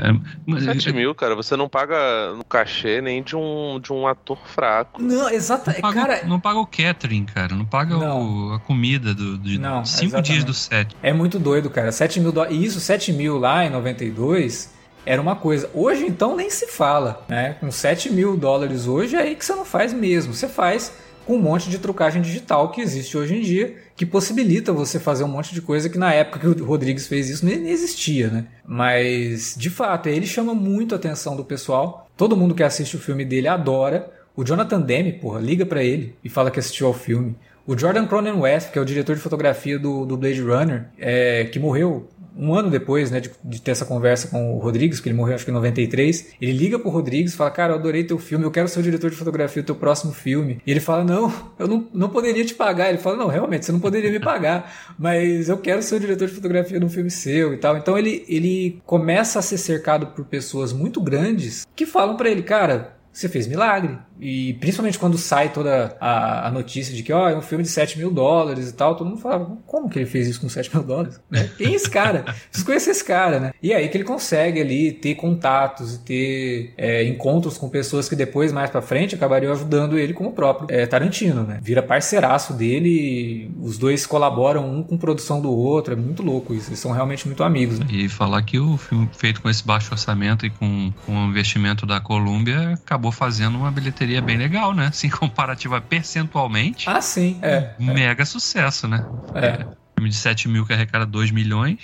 [0.46, 0.64] mas...
[0.64, 5.02] 7 mil, cara, você não paga no cachê nem de um, de um ator fraco.
[5.02, 5.70] Não, exato.
[5.70, 6.24] Não paga, cara...
[6.24, 7.54] não paga o catering, cara.
[7.54, 8.48] Não paga não.
[8.48, 10.32] O, a comida do, de não, cinco exatamente.
[10.32, 10.96] dias do set.
[11.02, 11.92] É muito doido, cara.
[11.92, 12.56] 7 mil dólares.
[12.56, 14.72] E isso, 7 mil lá em 92
[15.04, 15.70] era uma coisa.
[15.74, 17.22] Hoje, então, nem se fala.
[17.28, 17.54] Né?
[17.60, 20.32] Com 7 mil dólares hoje, é aí que você não faz mesmo.
[20.32, 20.94] Você faz
[21.26, 25.24] com um monte de trucagem digital que existe hoje em dia, que possibilita você fazer
[25.24, 28.46] um monte de coisa que na época que o Rodrigues fez isso nem existia, né?
[28.66, 32.08] Mas, de fato, ele chama muito a atenção do pessoal.
[32.16, 34.10] Todo mundo que assiste o filme dele adora.
[34.36, 37.36] O Jonathan Demme, porra, liga para ele e fala que assistiu ao filme.
[37.66, 41.58] O Jordan Cronenweth, que é o diretor de fotografia do, do Blade Runner, é, que
[41.58, 42.06] morreu
[42.36, 45.34] um ano depois, né, de, de, ter essa conversa com o Rodrigues, que ele morreu
[45.34, 48.44] acho que em 93, ele liga pro Rodrigues e fala, cara, eu adorei teu filme,
[48.44, 50.60] eu quero ser o diretor de fotografia do teu próximo filme.
[50.66, 52.88] E ele fala, não, eu não, não poderia te pagar.
[52.88, 56.28] Ele fala, não, realmente, você não poderia me pagar, mas eu quero ser o diretor
[56.28, 57.76] de fotografia de um filme seu e tal.
[57.76, 62.42] Então ele, ele começa a ser cercado por pessoas muito grandes que falam para ele,
[62.42, 63.96] cara, você fez milagre.
[64.20, 67.70] E principalmente quando sai toda a, a notícia de que ó, é um filme de
[67.70, 70.74] 7 mil dólares e tal, todo mundo fala, como que ele fez isso com 7
[70.74, 71.20] mil dólares?
[71.30, 71.50] Né?
[71.56, 72.22] Quem é esse cara?
[72.22, 73.52] Preciso conhecer esse cara, né?
[73.60, 78.14] E aí que ele consegue ali ter contatos e ter é, encontros com pessoas que
[78.14, 81.58] depois, mais pra frente, acabariam ajudando ele como o próprio é, Tarantino, né?
[81.60, 86.70] Vira parceiraço dele, os dois colaboram um com produção do outro, é muito louco isso,
[86.70, 87.80] eles são realmente muito amigos.
[87.80, 87.86] Né?
[87.90, 91.84] E falar que o filme feito com esse baixo orçamento e com, com o investimento
[91.84, 94.86] da Columbia acabou fazendo uma bilheteria bem legal, né?
[94.86, 96.88] Assim, comparativa percentualmente.
[96.88, 97.38] Ah, sim.
[97.42, 97.74] É.
[97.78, 98.26] Mega é.
[98.26, 99.04] sucesso, né?
[99.34, 99.46] É.
[99.46, 99.66] é.
[99.96, 101.78] Filme de 7 mil que arrecada 2 milhões.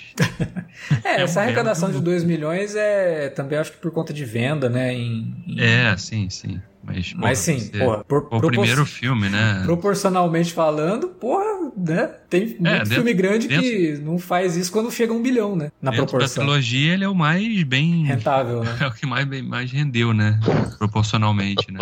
[1.03, 4.93] é, essa arrecadação de 2 milhões é também acho que por conta de venda, né?
[4.93, 5.61] Em, em...
[5.61, 6.61] É, sim, sim.
[6.83, 9.61] Mas, Mas sim, porra, por, o primeiro filme, né?
[9.65, 12.07] Proporcionalmente falando, porra, né?
[12.29, 15.55] Tem é, muito filme grande dentro, que não faz isso quando chega a um bilhão,
[15.55, 15.71] né?
[15.81, 16.43] Na dentro proporção.
[16.43, 18.05] da trilogia, ele é o mais bem...
[18.05, 18.77] Rentável, né?
[18.81, 20.39] É o que mais, mais rendeu, né?
[20.77, 21.79] Proporcionalmente, né?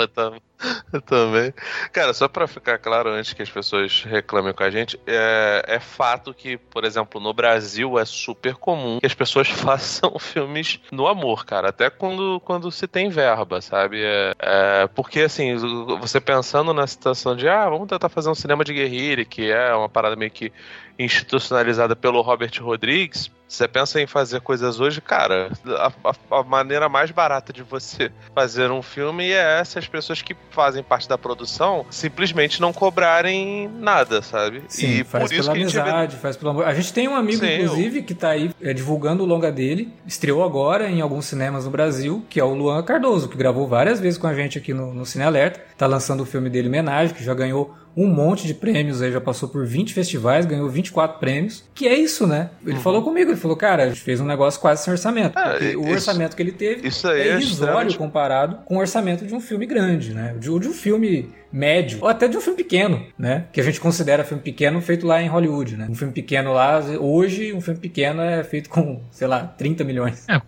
[1.05, 1.53] também.
[1.91, 5.79] Cara, só pra ficar claro, antes que as pessoas reclamem com a gente, é, é
[5.79, 11.07] fato que, por exemplo, no Brasil é super comum que as pessoas façam filmes no
[11.07, 11.69] amor, cara.
[11.69, 14.01] Até quando, quando se tem verba, sabe?
[14.01, 15.55] É, é porque, assim,
[15.99, 19.73] você pensando na situação de, ah, vamos tentar fazer um cinema de guerrilha, que é
[19.73, 20.51] uma parada meio que
[20.99, 26.87] institucionalizada pelo Robert Rodrigues, você pensa em fazer coisas hoje, cara, a, a, a, maneira
[26.87, 31.83] mais barata de você fazer um filme é essas pessoas que fazem parte da produção
[31.89, 34.61] simplesmente não cobrarem nada, sabe?
[34.67, 36.17] Sim, e faz por pela isso que amizade, a gente vê...
[36.17, 36.65] faz pelo amor.
[36.65, 38.03] A gente tem um amigo, Sim, inclusive, eu...
[38.03, 42.23] que tá aí é, divulgando o longa dele, estreou agora em alguns cinemas no Brasil,
[42.29, 45.07] que é o Luan Cardoso, que gravou várias vezes com a gente aqui no, no
[45.07, 49.01] Cine Alerta, tá lançando o filme dele Homenagem, que já ganhou um monte de prêmios
[49.01, 51.63] aí, já passou por 20 festivais, ganhou 24 prêmios.
[51.73, 52.49] Que é isso, né?
[52.65, 52.81] Ele uhum.
[52.81, 55.37] falou comigo, ele falou, cara, a gente fez um negócio quase sem orçamento.
[55.37, 59.33] Ah, o isso, orçamento que ele teve é, é irrisório comparado com o orçamento de
[59.33, 60.35] um filme grande, né?
[60.37, 63.45] De, de um filme médio, ou até de um filme pequeno, né?
[63.51, 65.87] Que a gente considera filme pequeno feito lá em Hollywood, né?
[65.89, 70.25] Um filme pequeno lá, hoje, um filme pequeno é feito com, sei lá, 30 milhões.
[70.29, 70.39] É,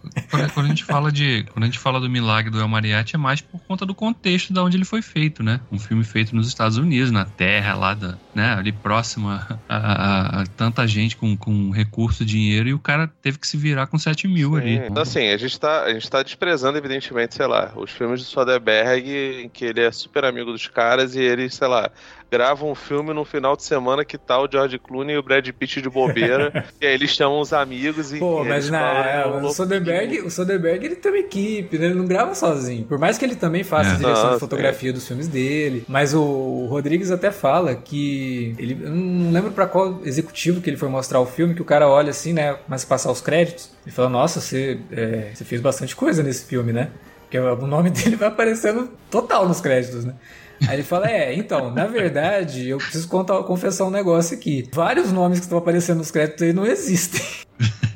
[0.54, 1.44] quando a gente fala de.
[1.52, 4.54] Quando a gente fala do milagre do El Mariachi, é mais por conta do contexto
[4.54, 5.62] de onde ele foi feito, né?
[5.72, 10.42] Um filme feito nos Estados Unidos, na terra lá da, né, ali próximo a, a,
[10.42, 14.00] a, tanta gente com, com recurso, dinheiro, e o cara teve que se virar com
[14.00, 14.58] 7 mil Sim.
[14.58, 14.76] ali.
[14.88, 18.26] Então, assim, a gente, tá, a gente tá desprezando, evidentemente, sei lá, os filmes de
[18.26, 21.92] Soderbergh, em que ele é super amigo dos caras e eles, sei lá,
[22.32, 25.46] gravam um filme no final de semana que tá o George Clooney e o Brad
[25.50, 26.66] Pitt de bobeira.
[26.80, 28.20] e aí eles chamam os amigos e.
[28.20, 31.88] Pô, mas não, é, o, Soderbergh, o Soderbergh ele tem uma equipe, né?
[31.88, 32.86] Ele não grava sozinho.
[32.86, 33.96] Por mais que ele também faça é.
[33.96, 34.94] direção Nossa, de fotografia é.
[34.94, 35.84] dos filmes dele.
[35.90, 38.56] Mas o, Rodrigues até fala que.
[38.58, 41.66] Ele, eu não lembro para qual executivo que ele foi mostrar o filme, que o
[41.66, 42.52] cara olha assim, né?
[42.52, 43.72] A passar os créditos.
[43.86, 46.90] E fala: Nossa, você, é, você fez bastante coisa nesse filme, né?
[47.24, 50.14] Porque o nome dele vai aparecendo total nos créditos, né?
[50.68, 54.68] Aí ele fala: É, então, na verdade, eu preciso contar, confessar um negócio aqui.
[54.74, 57.22] Vários nomes que estão aparecendo nos créditos aí não existem.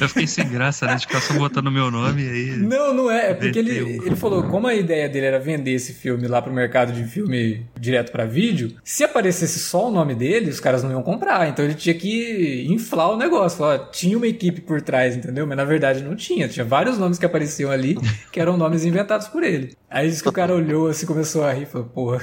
[0.00, 0.96] Eu fiquei sem graça, né?
[0.96, 2.56] De ficar só botando meu nome aí.
[2.56, 3.30] Não, não é.
[3.30, 6.52] É porque ele, ele falou, como a ideia dele era vender esse filme lá pro
[6.52, 10.90] mercado de filme direto para vídeo, se aparecesse só o nome dele, os caras não
[10.90, 11.48] iam comprar.
[11.48, 13.58] Então ele tinha que inflar o negócio.
[13.58, 15.46] Falar, tinha uma equipe por trás, entendeu?
[15.46, 16.48] Mas na verdade não tinha.
[16.48, 17.98] Tinha vários nomes que apareciam ali
[18.30, 19.74] que eram nomes inventados por ele.
[19.88, 22.20] Aí disse que o cara olhou assim, começou a rir e falou, porra.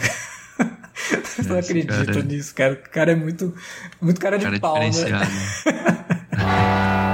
[1.48, 2.20] não acredito cara...
[2.20, 2.74] É nisso, cara.
[2.74, 3.54] O cara é muito,
[4.02, 4.90] muito cara de cara pau, né?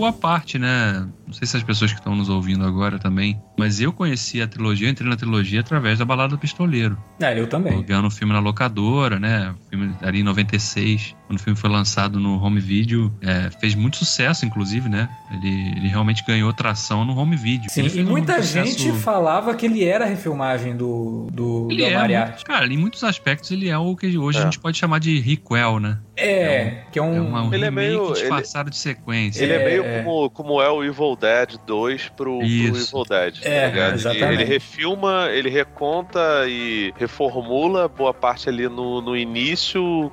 [0.00, 1.06] boa parte, né?
[1.26, 4.48] Não sei se as pessoas que estão nos ouvindo agora também, mas eu conheci a
[4.48, 6.96] trilogia, entrei na trilogia através da Balada do Pistoleiro.
[7.20, 7.84] É, eu também.
[7.84, 9.54] Vendo o filme na locadora, né?
[9.70, 13.96] Filme ali em 96, quando o filme foi lançado no home video, é, fez muito
[13.98, 15.08] sucesso, inclusive, né?
[15.30, 17.70] Ele, ele realmente ganhou tração no home video.
[17.70, 18.98] Sim, e muita gente sucesso...
[18.98, 22.44] falava que ele era a refilmagem do, do, ele do é, Mariachi.
[22.44, 24.40] Cara, em muitos aspectos ele é o que hoje é.
[24.40, 25.98] a gente pode chamar de requel, né?
[26.16, 28.76] É, é um, que é um, é uma, um ele é meio disfarçado ele, de
[28.76, 29.42] sequência.
[29.42, 33.38] Ele é, meio como, como é o Evil Dead 2 pro, pro Evil Dead.
[33.42, 34.42] É, tá exatamente.
[34.42, 39.59] Ele refilma, ele reconta e reformula boa parte ali no, no início,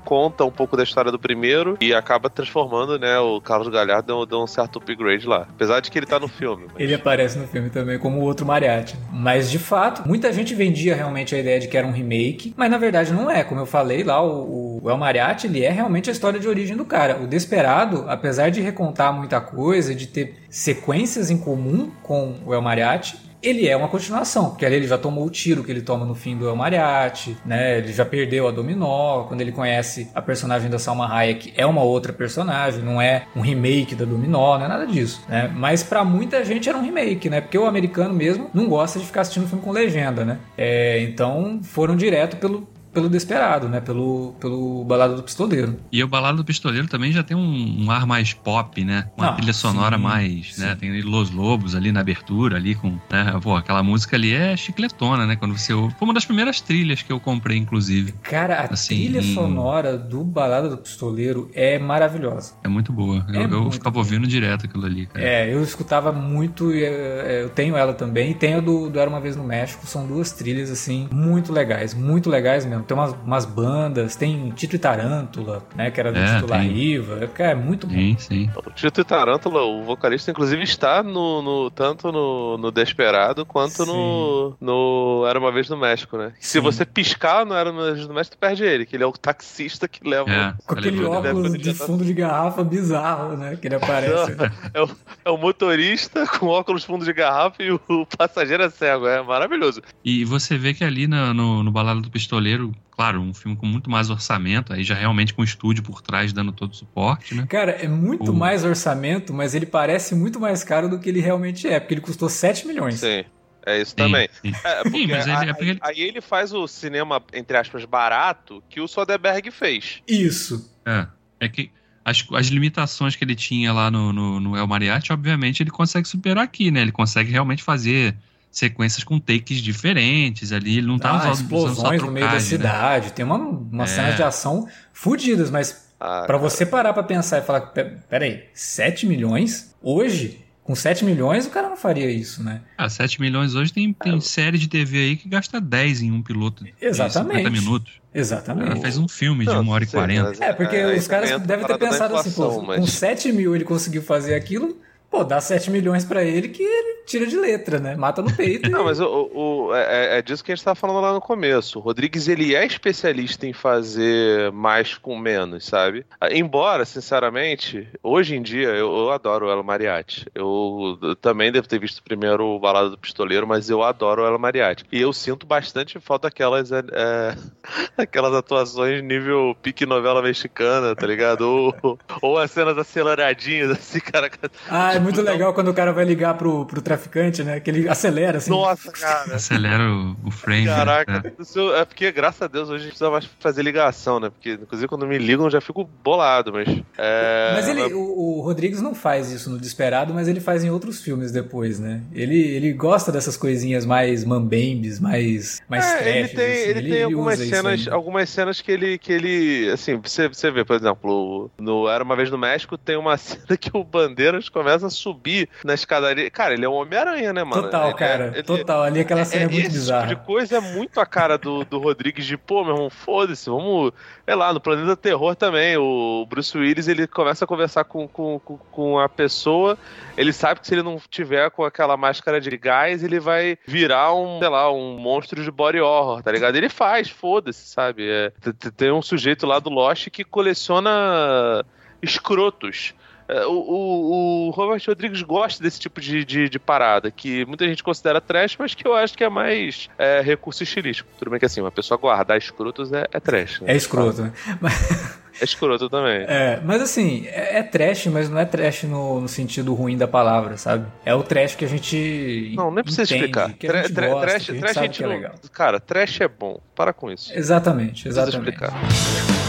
[0.05, 3.17] conta um pouco da história do primeiro e acaba transformando, né?
[3.19, 5.47] O Carlos Galhardo deu um certo upgrade lá.
[5.49, 6.65] Apesar de que ele tá no filme.
[6.73, 6.79] Mas...
[6.79, 8.95] Ele aparece no filme também como o outro Mariachi.
[9.11, 12.69] Mas de fato, muita gente vendia realmente a ideia de que era um remake, mas
[12.69, 13.43] na verdade não é.
[13.43, 16.75] Como eu falei lá, o, o El Mariachi, ele é realmente a história de origem
[16.75, 17.17] do cara.
[17.21, 22.61] O Desperado, apesar de recontar muita coisa, de ter sequências em comum com o El
[22.61, 26.05] Mariachi, ele é uma continuação, porque ali ele já tomou o tiro que ele toma
[26.05, 27.77] no fim do El Mariachi, né?
[27.77, 31.83] Ele já perdeu a Dominó, quando ele conhece a personagem da Salma Hayek, é uma
[31.83, 35.51] outra personagem, não é um remake da Dominó, não é nada disso, né?
[35.55, 37.41] Mas para muita gente era um remake, né?
[37.41, 40.39] Porque o americano mesmo não gosta de ficar assistindo filme com legenda, né?
[40.57, 42.67] É, então foram direto pelo,
[42.97, 43.79] pelo Desperado, né?
[43.79, 45.77] Pelo, pelo Balada do Pistoleiro.
[45.91, 49.07] E o Balada do Pistoleiro também já tem um, um ar mais pop, né?
[49.15, 50.61] Uma ah, trilha sonora sim, mais, sim.
[50.61, 50.75] né?
[50.75, 53.39] Tem Los Lobos ali na abertura, ali com, né?
[53.43, 55.35] Pô, aquela música ali é chicletona, né?
[55.35, 55.93] Quando você ouve.
[55.99, 58.13] Foi uma das primeiras trilhas que eu comprei, inclusive.
[58.23, 59.33] Cara, a assim, trilha em...
[59.35, 62.53] sonora do Balada do Pistoleiro é maravilhosa.
[62.63, 63.23] É muito boa.
[63.31, 64.03] É eu, eu ficava boa.
[64.03, 65.23] ouvindo direto aquilo ali, cara.
[65.23, 69.21] É, eu escutava muito, é, eu tenho ela também, e tenho do, do Era Uma
[69.21, 73.45] Vez no México, são duas trilhas, assim, muito legais, muito legais mesmo tem umas, umas,
[73.45, 75.91] bandas, tem Tito e Tarântula, né?
[75.91, 77.29] Que era do é, Tito Riva.
[77.37, 77.93] É, muito bom.
[77.93, 78.49] Sim, sim.
[78.55, 83.85] O Tito e Tarântula, o vocalista, inclusive, está no, no tanto no, no, Desperado quanto
[83.85, 86.33] no, no Era Uma Vez no México, né?
[86.39, 86.57] Sim.
[86.57, 89.07] Se você piscar no Era Uma Vez no México, tu perde ele, que ele é
[89.07, 90.29] o taxista que leva.
[90.29, 93.57] É, Com aquele óculos de fundo de garrafa bizarro, né?
[93.59, 94.31] Que ele aparece.
[94.73, 94.89] é, o,
[95.25, 97.79] é o motorista com óculos fundo de garrafa e o,
[98.17, 99.07] passageiro é cego.
[99.07, 99.81] É maravilhoso.
[100.03, 103.67] E você vê que ali no, no, no Balado do Pistoleiro, claro, um filme com
[103.67, 107.35] muito mais orçamento, aí já realmente com o estúdio por trás dando todo o suporte,
[107.35, 107.45] né?
[107.47, 108.35] Cara, é muito o...
[108.35, 112.01] mais orçamento, mas ele parece muito mais caro do que ele realmente é, porque ele
[112.01, 112.95] custou 7 milhões.
[112.99, 113.23] Sim.
[113.63, 114.27] É isso sim, também.
[114.41, 114.51] Sim.
[114.63, 115.79] É, sim, mas ele, é porque ele...
[115.83, 120.01] Aí ele faz o cinema, entre aspas, barato que o Soderbergh fez.
[120.07, 120.73] Isso.
[120.83, 121.05] É.
[121.39, 121.69] É que
[122.03, 126.07] as, as limitações que ele tinha lá no, no, no El Mariachi, obviamente, ele consegue
[126.07, 126.81] superar aqui, né?
[126.81, 128.15] Ele consegue realmente fazer
[128.57, 130.77] sequências com takes diferentes ali.
[130.77, 132.39] Ele não tá ah, usando, explosões usando no meio da né?
[132.39, 133.05] cidade.
[133.07, 133.11] Né?
[133.11, 133.87] Tem uma, uma é.
[133.87, 137.61] cenas de ação fodidas, mas ah, para você parar para pensar e falar,
[138.09, 140.43] peraí, 7 milhões hoje?
[140.63, 142.59] Com 7 milhões o cara não faria isso, né?
[142.77, 144.19] Ah, 7 milhões hoje tem, tem é.
[144.19, 146.65] série de TV aí que gasta 10 em um piloto.
[146.81, 147.37] Exatamente.
[147.37, 147.93] De 50 minutos.
[148.13, 148.71] Exatamente.
[148.71, 150.43] Ele fez um filme de 1 hora e 40.
[150.43, 152.79] É, porque é, os caras devem ter pensado assim, pô, mas...
[152.81, 154.77] com 7 mil ele conseguiu fazer aquilo,
[155.17, 157.95] pô, dá 7 milhões para ele que ele tira de letra, né?
[157.95, 158.69] Mata no peito.
[158.69, 158.85] Não, e...
[158.85, 161.79] mas o, o é, é, é, disso que a gente estava falando lá no começo.
[161.79, 166.05] O Rodrigues, ele é especialista em fazer mais com menos, sabe?
[166.31, 170.27] Embora, sinceramente, hoje em dia, eu, eu adoro o Elo Mariatti.
[170.35, 174.25] Eu, eu, também devo ter visto primeiro o Balada do Pistoleiro, mas eu adoro o
[174.25, 174.85] Elo Mariatti.
[174.91, 177.35] E eu sinto bastante falta daquelas, é, é
[177.97, 181.41] aquelas atuações nível pique novela mexicana, tá ligado?
[181.41, 184.29] Ou, ou as cenas aceleradinhas, assim, cara.
[184.69, 187.59] Ah, é muito legal quando o cara vai ligar pro, pro traficante né?
[187.59, 188.49] Que ele acelera assim.
[188.49, 189.35] Nossa, cara.
[189.35, 190.65] Acelera o, o frame.
[190.65, 190.75] Né?
[190.75, 191.13] Caraca.
[191.13, 191.31] Né?
[191.75, 194.29] É porque, graças a Deus, hoje a gente precisa mais fazer ligação, né?
[194.29, 196.67] Porque, inclusive, quando me ligam, eu já fico bolado, mas.
[196.97, 197.51] É...
[197.53, 201.01] Mas ele, o, o Rodrigues não faz isso no Desperado, mas ele faz em outros
[201.01, 202.01] filmes depois, né?
[202.13, 206.69] Ele, ele gosta dessas coisinhas mais mambembes, mais, mais é, trash, ele tem, assim.
[206.69, 210.63] ele, ele tem algumas cenas, algumas cenas que ele, que ele, assim, você, você vê,
[210.63, 214.86] por exemplo, no Era Uma Vez no México, tem uma cena que o Bandeiras começa
[214.89, 216.29] subir na escadaria.
[216.29, 217.63] Cara, ele é um Homem-Aranha, né, mano?
[217.63, 218.83] Total, ele, é- cara, ele, total.
[218.83, 220.05] Ali aquela cena é, é muito esse bizarra.
[220.05, 222.89] Esse tipo de coisa é muito a cara do, do Rodrigues de, pô, meu irmão,
[222.89, 223.91] foda-se, vamos,
[224.25, 228.39] sei lá, no Planeta Terror também, o Bruce Willis, ele começa a conversar com, com,
[228.39, 229.77] com, com a pessoa,
[230.15, 234.13] ele sabe que se ele não tiver com aquela máscara de gás, ele vai virar
[234.13, 236.55] um, sei lá, um monstro de body horror, tá ligado?
[236.55, 238.07] Ele faz, foda-se, sabe?
[238.09, 238.31] É,
[238.75, 241.65] tem um sujeito lá do Lost que coleciona
[242.01, 242.93] escrotos.
[243.27, 247.67] É, o, o, o, Robert Rodrigues gosta desse tipo de, de, de, parada, que muita
[247.67, 251.09] gente considera trash, mas que eu acho que é mais é, recurso estilístico.
[251.19, 253.59] Tudo bem que assim, uma pessoa guardar escrotos é, é trash.
[253.61, 253.73] Né?
[253.73, 254.33] É escroto, né?
[255.39, 256.25] É escroto também.
[256.27, 260.07] É, mas assim, é, é trash, mas não é trash no, no, sentido ruim da
[260.07, 260.87] palavra, sabe?
[261.05, 262.53] É o trash que a gente.
[262.55, 263.53] Não, nem precisa explicar.
[263.53, 265.15] Que a gente tra gosta, trash, a gente trash sabe a gente que é não...
[265.15, 265.35] legal.
[265.51, 266.59] Cara, trash é bom.
[266.75, 267.31] Para com isso.
[267.35, 268.37] Exatamente, exatamente.
[268.37, 269.46] Não precisa explicar.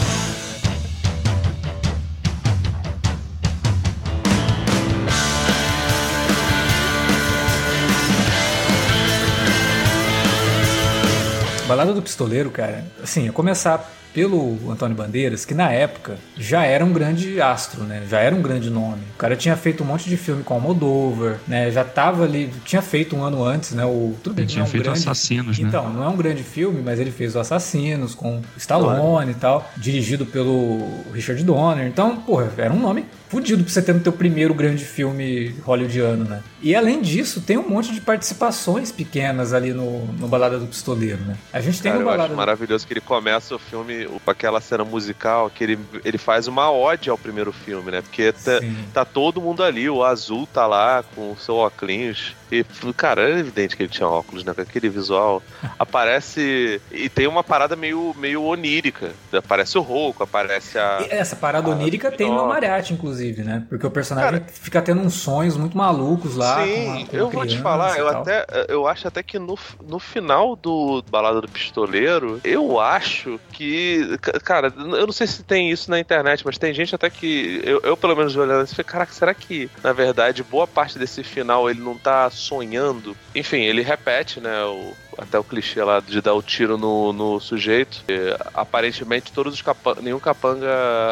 [11.69, 16.83] Balada do Pistoleiro, cara, assim, a começar pelo Antônio Bandeiras, que na época já era
[16.83, 18.07] um grande astro, né?
[18.09, 19.03] Já era um grande nome.
[19.13, 21.69] O cara tinha feito um monte de filme com Almodóvar, né?
[21.69, 23.85] Já tava ali, tinha feito um ano antes, né?
[23.85, 24.97] O tudo bem, ele tinha é um feito grande...
[24.97, 25.67] Assassinos, né?
[25.67, 29.69] Então, não é um grande filme, mas ele fez o Assassinos com Stallone e tal,
[29.77, 30.79] dirigido pelo
[31.13, 31.85] Richard Donner.
[31.85, 36.25] Então, porra, era um nome fudido pra você ter no teu primeiro grande filme hollywoodiano,
[36.25, 36.41] né?
[36.61, 41.21] E além disso, tem um monte de participações pequenas ali no, no Balada do Pistoleiro,
[41.21, 41.37] né?
[41.53, 44.31] A gente tem Cara, no eu Balada acho maravilhoso que ele começa o filme com
[44.31, 48.01] aquela cena musical que ele, ele faz uma ode ao primeiro filme, né?
[48.01, 48.59] Porque tá,
[48.93, 52.35] tá, todo mundo ali, o Azul tá lá com o seu óculos.
[52.51, 54.53] E, cara, é evidente que ele tinha óculos, né?
[54.53, 55.41] Com aquele visual.
[55.77, 56.81] Aparece.
[56.91, 59.11] E tem uma parada meio, meio onírica.
[59.31, 60.99] Aparece o Rouco, aparece a.
[61.01, 63.63] E essa parada onírica tem no Mariachi, inclusive, né?
[63.69, 66.63] Porque o personagem cara, fica tendo uns sonhos muito malucos lá.
[66.63, 69.57] Sim, com uma, com eu vou te falar, eu, até, eu acho até que no,
[69.87, 74.17] no final do Balada do Pistoleiro, eu acho que.
[74.43, 77.61] Cara, eu não sei se tem isso na internet, mas tem gente até que.
[77.63, 81.69] Eu, eu pelo menos olhando assim, caraca, será que, na verdade, boa parte desse final
[81.69, 83.15] ele não tá sonhando.
[83.35, 84.63] Enfim, ele repete, né?
[84.63, 88.03] O, até o clichê lá de dar o tiro no, no sujeito.
[88.07, 90.67] E, aparentemente, todos os capanga, nenhum capanga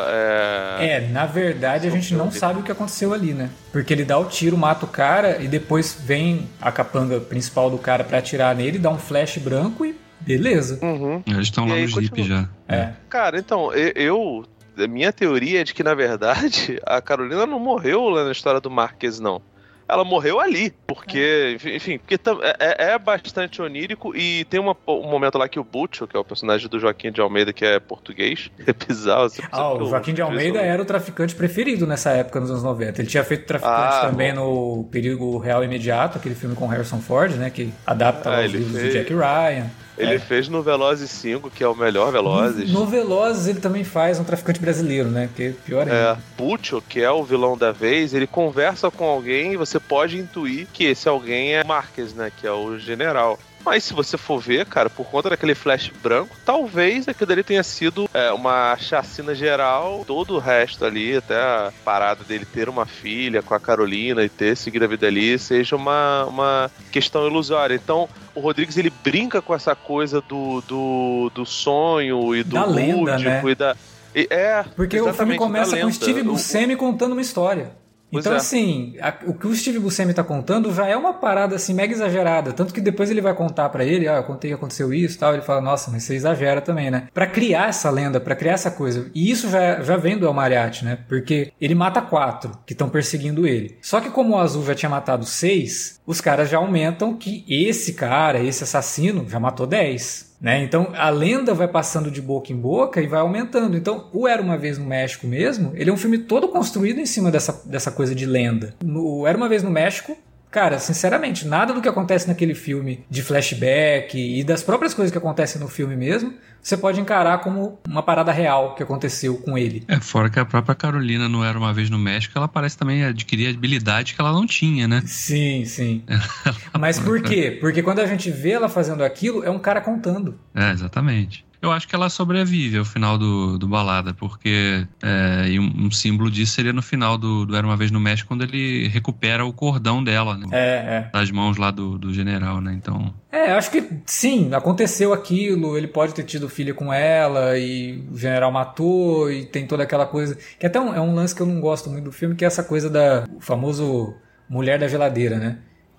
[0.08, 0.78] é.
[0.80, 3.50] É, na verdade, a gente não sabe o que aconteceu ali, né?
[3.72, 7.78] Porque ele dá o tiro, mata o cara e depois vem a capanga principal do
[7.78, 10.80] cara para atirar nele, dá um flash branco e beleza.
[10.82, 11.22] Uhum.
[11.26, 12.48] Eles estão lá no Jeep já.
[12.68, 12.90] É.
[13.10, 14.46] Cara, então, eu.
[14.90, 18.70] Minha teoria é de que, na verdade, a Carolina não morreu lá na história do
[18.70, 19.42] Marques, não
[19.88, 20.74] ela morreu ali.
[20.86, 21.76] Porque, é.
[21.76, 25.64] enfim, porque é, é, é, bastante onírico e tem uma, um momento lá que o
[25.64, 29.26] Butcho, que é o personagem do Joaquim de Almeida, que é português, é bizarro.
[29.26, 33.02] Assim, ah, o Joaquim de Almeida era o traficante preferido nessa época, nos anos 90.
[33.02, 34.78] Ele tinha feito traficante ah, também bom.
[34.78, 38.72] no Perigo Real Imediato, aquele filme com Harrison Ford, né, que adapta ah, os livros
[38.74, 38.94] fez...
[38.94, 39.68] do Jack Ryan.
[39.98, 40.20] Ele é.
[40.20, 42.72] fez no Velozes 5, que é o melhor Velozes.
[42.72, 45.30] No Velozes ele também faz um traficante brasileiro, né?
[45.36, 45.94] Que é pior ainda.
[45.96, 50.18] É, Puccio, que é o vilão da vez, ele conversa com alguém e você pode
[50.18, 52.32] intuir que esse alguém é Marques, né?
[52.36, 53.40] Que é o general.
[53.68, 57.62] Mas se você for ver, cara, por conta daquele flash branco, talvez aquilo ali tenha
[57.62, 62.86] sido é, uma chacina geral, todo o resto ali, até a parada dele ter uma
[62.86, 67.76] filha com a Carolina e ter seguido a vida ali, seja uma, uma questão ilusória.
[67.76, 72.66] Então, o Rodrigues ele brinca com essa coisa do, do, do sonho e do da
[72.66, 73.52] lenda, lúdico né?
[73.52, 73.76] e da.
[74.16, 76.78] E, é, Porque o filme começa com Steve Buscemi o...
[76.78, 77.72] contando uma história.
[78.12, 78.38] Então, é.
[78.38, 81.94] assim, a, o que o Steve Buscemi tá contando já é uma parada, assim, mega
[81.94, 82.54] exagerada.
[82.54, 85.20] Tanto que depois ele vai contar para ele, ah, eu contei que aconteceu isso e
[85.20, 85.34] tal.
[85.34, 87.08] Ele fala, nossa, mas você exagera também, né?
[87.14, 89.10] Pra criar essa lenda, para criar essa coisa.
[89.14, 91.00] E isso já, já vem do El Mariachi, né?
[91.08, 93.78] Porque ele mata quatro que estão perseguindo ele.
[93.82, 97.94] Só que como o Azul já tinha matado seis, os caras já aumentam que esse
[97.94, 100.27] cara, esse assassino, já matou dez.
[100.40, 100.64] Né?
[100.64, 103.76] Então a lenda vai passando de boca em boca e vai aumentando.
[103.76, 107.06] Então, o Era uma Vez no México mesmo, ele é um filme todo construído em
[107.06, 108.76] cima dessa, dessa coisa de lenda.
[108.84, 110.16] No Era uma Vez no México,
[110.58, 115.18] cara, sinceramente, nada do que acontece naquele filme de flashback e das próprias coisas que
[115.20, 119.84] acontecem no filme mesmo, você pode encarar como uma parada real que aconteceu com ele.
[119.88, 123.06] É, fora que a própria Carolina não era uma vez no México, ela parece também
[123.06, 125.04] adquirir habilidade que ela não tinha, né?
[125.06, 126.02] Sim, sim.
[126.78, 127.56] Mas por quê?
[127.62, 130.40] Porque quando a gente vê ela fazendo aquilo, é um cara contando.
[130.56, 131.46] É, exatamente.
[131.62, 136.30] Eu acho que ela sobrevive ao final do, do Balada, porque é, um, um, símbolo
[136.30, 139.52] disso seria no final do, do, Era Uma Vez no México, quando ele recupera o
[139.52, 140.48] cordão dela, né?
[140.52, 141.10] É, é.
[141.12, 142.74] Das mãos lá do, do general, né?
[142.74, 143.14] Então...
[143.32, 148.18] É, acho que sim, aconteceu aquilo, ele pode ter tido filha com ela, e o
[148.18, 150.38] general matou, e tem toda aquela coisa...
[150.60, 152.48] Que até um, é um lance que eu não gosto muito do filme, que é
[152.48, 153.26] essa coisa da...
[153.36, 154.16] O famoso
[154.50, 155.58] mulher da geladeira, né?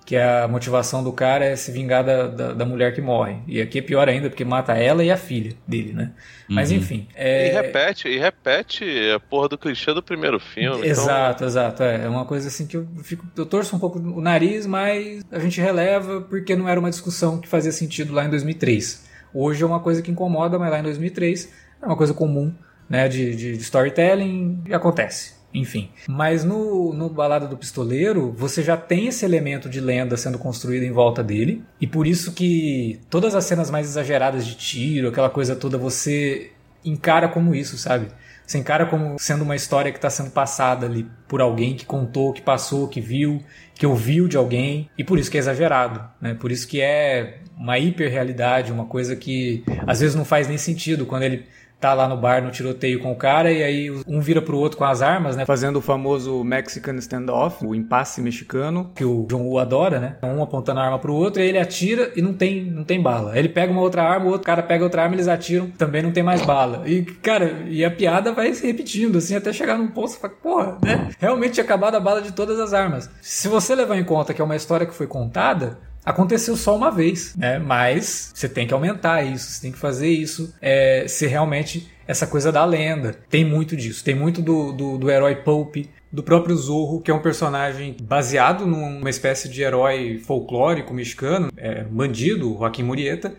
[0.09, 3.43] Que a motivação do cara é se vingar da, da, da, mulher que morre.
[3.47, 6.13] E aqui é pior ainda, porque mata ela e a filha dele, né?
[6.49, 6.79] Mas uhum.
[6.79, 7.07] enfim.
[7.15, 7.51] É...
[7.51, 10.79] E repete, e repete a porra do clichê do primeiro filme.
[10.79, 11.47] Então exato, então...
[11.47, 11.83] exato.
[11.83, 13.27] É, é uma coisa assim que eu fico.
[13.37, 17.39] Eu torço um pouco o nariz, mas a gente releva porque não era uma discussão
[17.39, 19.07] que fazia sentido lá em 2003.
[19.35, 21.53] Hoje é uma coisa que incomoda, mas lá em 2003
[21.83, 22.51] é uma coisa comum,
[22.89, 23.09] né?
[23.09, 25.91] De, de storytelling e acontece enfim.
[26.07, 30.83] Mas no, no Balada do Pistoleiro, você já tem esse elemento de lenda sendo construído
[30.83, 35.31] em volta dele, e por isso que todas as cenas mais exageradas de tiro, aquela
[35.31, 36.53] coisa toda, você
[36.85, 38.09] encara como isso, sabe?
[38.47, 42.33] Você encara como sendo uma história que está sendo passada ali por alguém que contou,
[42.33, 43.43] que passou, que viu,
[43.75, 46.33] que ouviu de alguém, e por isso que é exagerado, né?
[46.33, 51.05] Por isso que é uma hiperrealidade, uma coisa que às vezes não faz nem sentido
[51.05, 51.45] quando ele
[51.81, 54.79] tá lá no bar no tiroteio com o cara e aí um vira pro outro
[54.79, 55.47] com as armas, né?
[55.47, 60.17] Fazendo o famoso Mexican standoff, o impasse mexicano, que o John Woo adora, né?
[60.23, 63.33] Um apontando a arma pro outro, aí ele atira e não tem, não tem bala.
[63.33, 66.03] Aí ele pega uma outra arma, o outro cara pega outra arma, eles atiram, também
[66.03, 66.83] não tem mais bala.
[66.87, 70.35] E, cara, e a piada vai se repetindo, assim, até chegar num ponto, você fala,
[70.43, 71.09] porra, né?
[71.19, 73.11] Realmente tinha acabado a bala de todas as armas.
[73.21, 75.79] Se você levar em conta que é uma história que foi contada,
[76.09, 77.59] aconteceu só uma vez, né?
[77.59, 82.27] Mas você tem que aumentar isso, você tem que fazer isso é, ser realmente essa
[82.27, 83.15] coisa da lenda.
[83.29, 85.77] Tem muito disso, tem muito do, do, do herói pulp,
[86.11, 91.85] do próprio Zorro, que é um personagem baseado numa espécie de herói folclórico mexicano, é,
[91.85, 93.35] bandido, Joaquim Murieta,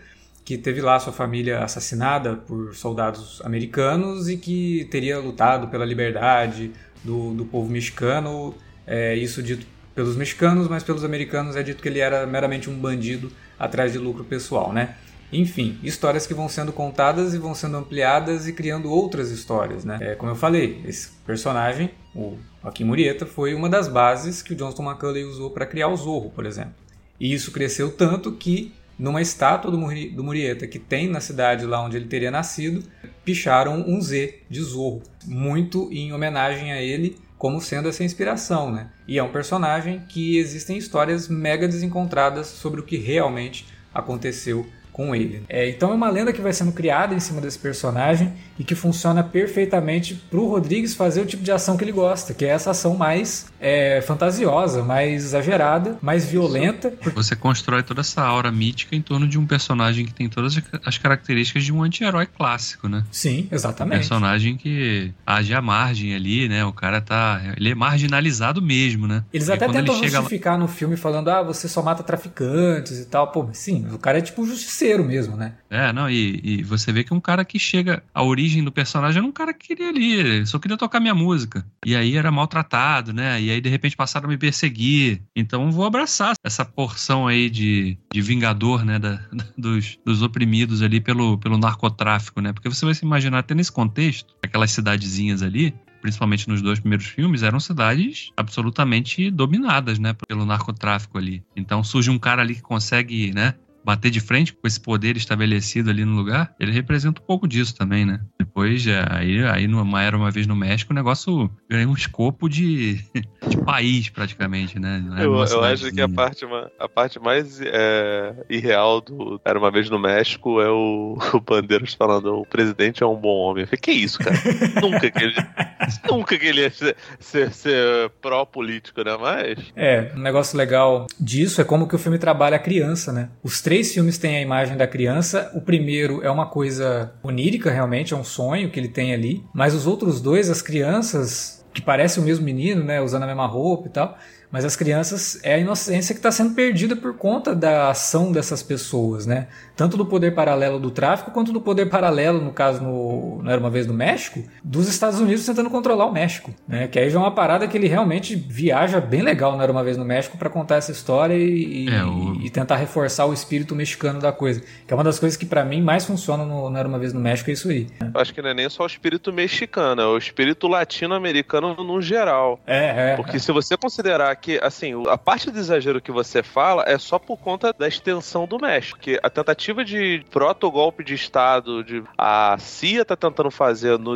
[0.46, 6.72] que teve lá sua família assassinada por soldados americanos e que teria lutado pela liberdade
[7.04, 8.54] do, do povo mexicano.
[8.86, 9.66] É, isso dito
[10.00, 13.30] pelos mexicanos, mas pelos americanos é dito que ele era meramente um bandido
[13.60, 14.96] atrás de lucro pessoal, né?
[15.30, 19.98] Enfim, histórias que vão sendo contadas e vão sendo ampliadas e criando outras histórias, né?
[20.00, 24.56] É, como eu falei, esse personagem, o Joaquim Murieta, foi uma das bases que o
[24.56, 26.76] Johnston McCulley usou para criar o Zorro, por exemplo.
[27.20, 31.84] E isso cresceu tanto que numa estátua do, do Murieta que tem na cidade lá
[31.84, 32.82] onde ele teria nascido,
[33.26, 38.88] picharam um Z de Zorro, muito em homenagem a ele como sendo essa inspiração, né?
[39.08, 44.68] E é um personagem que existem histórias mega desencontradas sobre o que realmente aconteceu
[45.00, 45.44] com ele.
[45.48, 48.76] É, então é uma lenda que vai sendo criada em cima desse personagem e que
[48.76, 52.50] funciona perfeitamente para o Rodrigues fazer o tipo de ação que ele gosta, que é
[52.50, 56.94] essa ação mais é, fantasiosa, mais exagerada, mais violenta.
[57.16, 60.98] Você constrói toda essa aura mítica em torno de um personagem que tem todas as
[60.98, 63.06] características de um anti-herói clássico, né?
[63.10, 63.96] Sim, exatamente.
[63.96, 66.66] Um personagem que age à margem ali, né?
[66.66, 67.42] O cara tá.
[67.56, 69.24] Ele é marginalizado mesmo, né?
[69.32, 70.60] Eles até tentam justificar lá...
[70.60, 73.32] no filme falando, ah, você só mata traficantes e tal.
[73.32, 75.54] Pô, sim, o cara é tipo justiceiro mesmo, né?
[75.70, 78.04] É, não, e, e você vê que um cara que chega.
[78.14, 81.66] A origem do personagem era um cara que queria ali, só queria tocar minha música.
[81.86, 83.42] E aí era maltratado, né?
[83.42, 85.22] E aí de repente passaram a me perseguir.
[85.36, 88.98] Então vou abraçar essa porção aí de, de vingador, né?
[88.98, 89.20] Da,
[89.58, 92.54] dos, dos oprimidos ali pelo, pelo narcotráfico, né?
[92.54, 97.08] Porque você vai se imaginar até nesse contexto, aquelas cidadezinhas ali, principalmente nos dois primeiros
[97.08, 101.44] filmes, eram cidades absolutamente dominadas, né, pelo narcotráfico ali.
[101.56, 103.54] Então surge um cara ali que consegue, né,
[103.84, 107.76] bater de frente com esse poder estabelecido ali no lugar, ele representa um pouco disso
[107.76, 108.20] também, né?
[108.38, 113.00] Depois, aí, aí numa era uma vez no México, o negócio ganha um escopo de,
[113.48, 115.04] de país, praticamente, né?
[115.18, 116.46] É eu, eu acho que a parte,
[116.80, 121.94] a parte mais é, irreal do Era uma vez no México é o, o Bandeiras
[121.94, 123.64] falando: o presidente é um bom homem.
[123.64, 124.36] Eu falei, que isso, cara?
[124.82, 125.36] nunca que ele,
[126.10, 129.18] nunca que ele ia ser, ser, ser pró-político, né?
[129.20, 129.60] Mas.
[129.76, 133.30] É, um negócio legal disso é como que o filme trabalha a criança, né?
[133.44, 135.52] Os três filmes têm a imagem da criança.
[135.54, 139.44] O primeiro é uma coisa onírica, realmente, é um sonho que ele tem ali.
[139.54, 143.00] Mas os outros dois, as crianças, que parecem o mesmo menino, né?
[143.00, 144.18] Usando a mesma roupa e tal.
[144.52, 148.64] Mas as crianças é a inocência que está sendo perdida por conta da ação dessas
[148.64, 149.48] pessoas, né?
[149.80, 153.62] Tanto do poder paralelo do tráfico quanto do poder paralelo, no caso, no, não era
[153.62, 156.90] uma vez no México, dos Estados Unidos tentando controlar o México, né?
[156.90, 159.82] Que aí já é uma parada que ele realmente viaja bem legal, não era uma
[159.82, 162.36] vez no México, para contar essa história e, é, o...
[162.42, 164.62] e, tentar reforçar o espírito mexicano da coisa.
[164.86, 167.14] Que é uma das coisas que para mim mais funciona no Não Era Uma Vez
[167.14, 167.88] no México, é isso aí.
[168.02, 168.12] Né?
[168.16, 172.60] Acho que não é nem só o espírito mexicano, é o espírito latino-americano no geral.
[172.68, 173.16] É, é.
[173.16, 173.40] Porque é.
[173.40, 177.38] se você considerar que, assim, a parte do exagero que você fala é só por
[177.38, 179.00] conta da extensão do México.
[179.00, 184.16] Que a tentativa de proto-golpe de Estado, de a CIA tá tentando fazer no,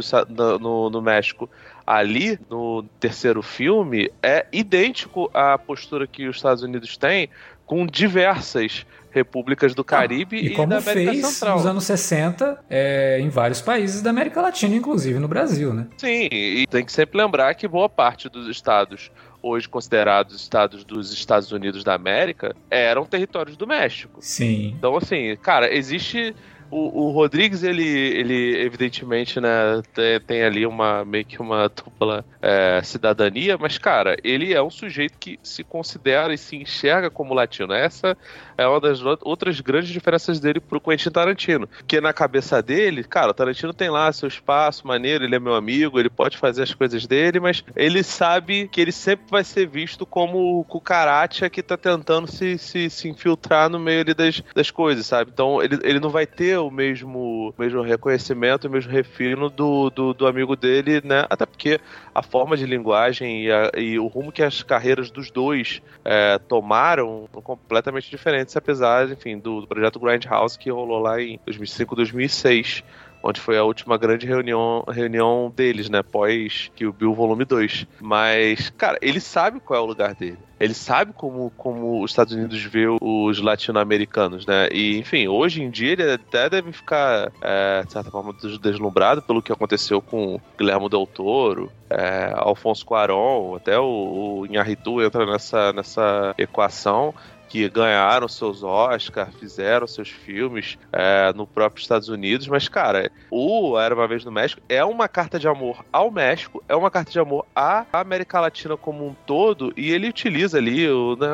[0.60, 1.50] no, no México
[1.86, 7.30] ali no terceiro filme é idêntico à postura que os Estados Unidos têm
[7.66, 11.58] com diversas repúblicas do Caribe ah, e, e da América fez Central.
[11.58, 15.88] nos anos 60 é, em vários países da América Latina, inclusive no Brasil, né?
[15.98, 19.12] Sim, e tem que sempre lembrar que boa parte dos estados
[19.44, 24.20] hoje considerados estados dos Estados Unidos da América eram territórios do México.
[24.22, 24.74] Sim.
[24.78, 26.34] Então, assim, cara, existe
[26.74, 32.26] o, o Rodrigues, ele, ele evidentemente, né, tem, tem ali uma meio que uma dupla
[32.42, 37.34] é, cidadania, mas, cara, ele é um sujeito que se considera e se enxerga como
[37.34, 37.74] latino.
[37.74, 38.18] Essa
[38.58, 41.70] é uma das outras grandes diferenças dele pro Quentin Tarantino.
[41.88, 45.56] Que na cabeça dele, cara, o Tarantino tem lá seu espaço maneiro, ele é meu
[45.56, 49.68] amigo, ele pode fazer as coisas dele, mas ele sabe que ele sempre vai ser
[49.68, 54.42] visto como o cucaracha que tá tentando se, se, se infiltrar no meio ali das,
[54.56, 55.32] das coisas, sabe?
[55.32, 60.14] Então ele, ele não vai ter o mesmo, mesmo reconhecimento, o mesmo refino do, do,
[60.14, 61.26] do amigo dele, né?
[61.30, 61.80] Até porque
[62.14, 66.38] a forma de linguagem e, a, e o rumo que as carreiras dos dois é,
[66.40, 71.96] tomaram são completamente diferentes, apesar, enfim, do, do projeto Grindhouse que rolou lá em 2005,
[71.96, 72.84] 2006
[73.24, 76.04] onde foi a última grande reunião, reunião deles, né?
[76.04, 77.88] Pós que o Bill Volume 2.
[78.02, 80.38] Mas, cara, ele sabe qual é o lugar dele.
[80.60, 84.70] Ele sabe como, como os Estados Unidos vê os latino-americanos, né?
[84.72, 89.42] E, enfim, hoje em dia ele até deve ficar, é, de certa forma, deslumbrado pelo
[89.42, 96.34] que aconteceu com Guilherme Del Toro, é, Alfonso Cuarón, até o, o entra nessa, nessa
[96.38, 97.14] equação
[97.54, 103.78] que ganharam seus Oscars, fizeram seus filmes é, no próprio Estados Unidos, mas, cara, o
[103.78, 107.12] Era Uma Vez no México é uma carta de amor ao México, é uma carta
[107.12, 111.28] de amor à América Latina como um todo, e ele utiliza ali o, né,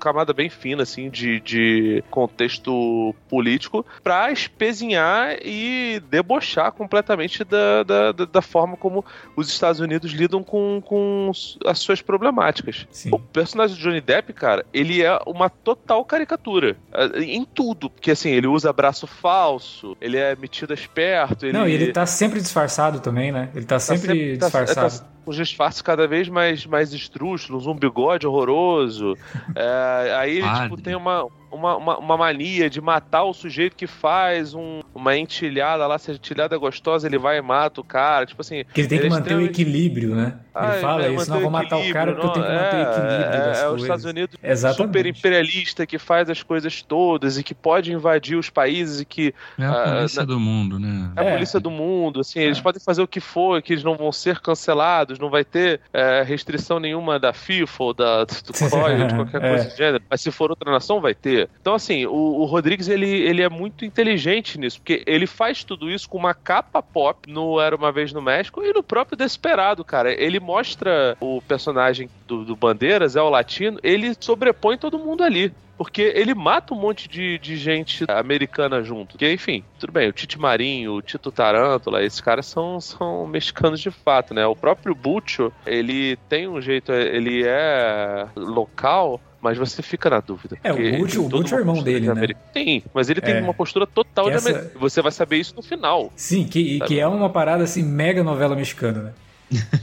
[0.00, 8.12] camada bem fina, assim, de, de contexto político, para espezinhar e debochar completamente da, da,
[8.12, 9.04] da, forma como
[9.36, 11.30] os Estados Unidos lidam com, com
[11.66, 12.86] as suas problemáticas.
[12.90, 13.10] Sim.
[13.12, 16.76] O personagem do Johnny Depp, cara, ele é uma total caricatura.
[16.92, 17.90] Eh, em tudo.
[17.90, 21.44] Porque, assim, ele usa braço falso, ele é metido esperto.
[21.44, 21.52] Ele...
[21.52, 23.50] Não, e ele tá sempre disfarçado também, né?
[23.54, 24.98] Ele tá, tá sempre, sempre tá, disfarçado.
[25.00, 29.16] Tá, os disfarces cada vez mais, mais estrúxulos, um bigode horroroso.
[29.54, 33.86] É, aí ele tipo, tem uma, uma, uma, uma, mania de matar o sujeito que
[33.86, 37.84] faz um, uma entilhada lá, se a entilhada é gostosa, ele vai e mata o
[37.84, 38.26] cara.
[38.26, 38.64] Tipo assim.
[38.72, 40.38] Que ele tem que ele manter o equilíbrio, né?
[40.54, 42.82] Ele ah, fala isso, não vou matar o cara porque eu tenho que manter o
[42.82, 43.62] equilíbrio é, das é, coisas.
[43.62, 44.86] É os Estados Unidos Exatamente.
[44.86, 49.34] super imperialista que faz as coisas todas e que pode invadir os países e que.
[49.58, 51.12] É a ah, polícia do mundo, né?
[51.16, 52.62] É a polícia do mundo, assim, eles é.
[52.62, 56.22] podem fazer o que for, que eles não vão ser cancelados, não vai ter é,
[56.22, 60.04] restrição nenhuma da FIFA ou da, do COI ou de qualquer coisa do gênero.
[60.10, 61.39] Mas se for outra nação, vai ter.
[61.60, 65.90] Então, assim, o, o Rodrigues, ele, ele é muito inteligente nisso, porque ele faz tudo
[65.90, 69.84] isso com uma capa pop no Era Uma Vez no México e no próprio Desperado,
[69.84, 70.12] cara.
[70.12, 75.52] Ele mostra o personagem do, do Bandeiras, é o latino, ele sobrepõe todo mundo ali
[75.80, 79.16] porque ele mata um monte de, de gente americana junto.
[79.16, 83.80] Que, enfim, tudo bem, o Tite Marinho, o Tito Tarântula, esses caras são, são mexicanos
[83.80, 84.46] de fato, né?
[84.46, 90.58] O próprio Butcho, ele tem um jeito, ele é local, mas você fica na dúvida.
[90.62, 92.28] É, o Butch, o é o irmão dele, né?
[92.52, 93.40] Sim, mas ele tem é.
[93.40, 94.72] uma postura total que de essa...
[94.78, 96.12] Você vai saber isso no final.
[96.14, 99.12] Sim, que, que é uma parada assim, mega novela mexicana, né?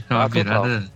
[0.08, 0.90] uma ah, virada.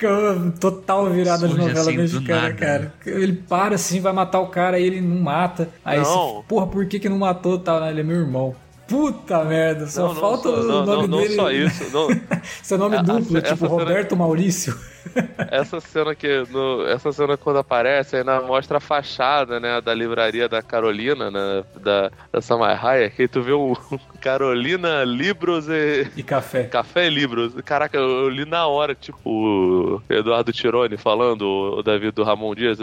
[0.58, 2.94] Total virada de novela assim, mexicana, cara.
[3.04, 5.68] Ele para assim, vai matar o cara e ele não mata.
[5.84, 6.04] Aí não.
[6.04, 7.58] Você, porra, por que, que não matou?
[7.58, 8.54] Tá, ele é meu irmão.
[8.93, 11.34] Puta merda, só não, falta não, o nome não, dele.
[11.34, 11.90] Não só isso.
[11.90, 12.09] Não.
[12.62, 14.18] Seu nome é, duplo, essa, tipo Roberto cena...
[14.18, 14.78] Maurício.
[15.51, 16.45] Essa cena que.
[16.51, 19.80] No, essa cena quando aparece, ainda mostra a fachada, né?
[19.80, 23.76] Da livraria da Carolina, né, da, da Samai Hayek, que tu vê o
[24.22, 26.09] Carolina Libros e.
[26.16, 26.64] E café.
[26.64, 27.53] Café e Libros.
[27.64, 32.55] Caraca, eu, eu li na hora, tipo, o Eduardo Tironi falando, o David do Ramon
[32.55, 32.78] Dias.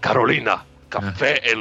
[0.00, 1.54] Carolina, café e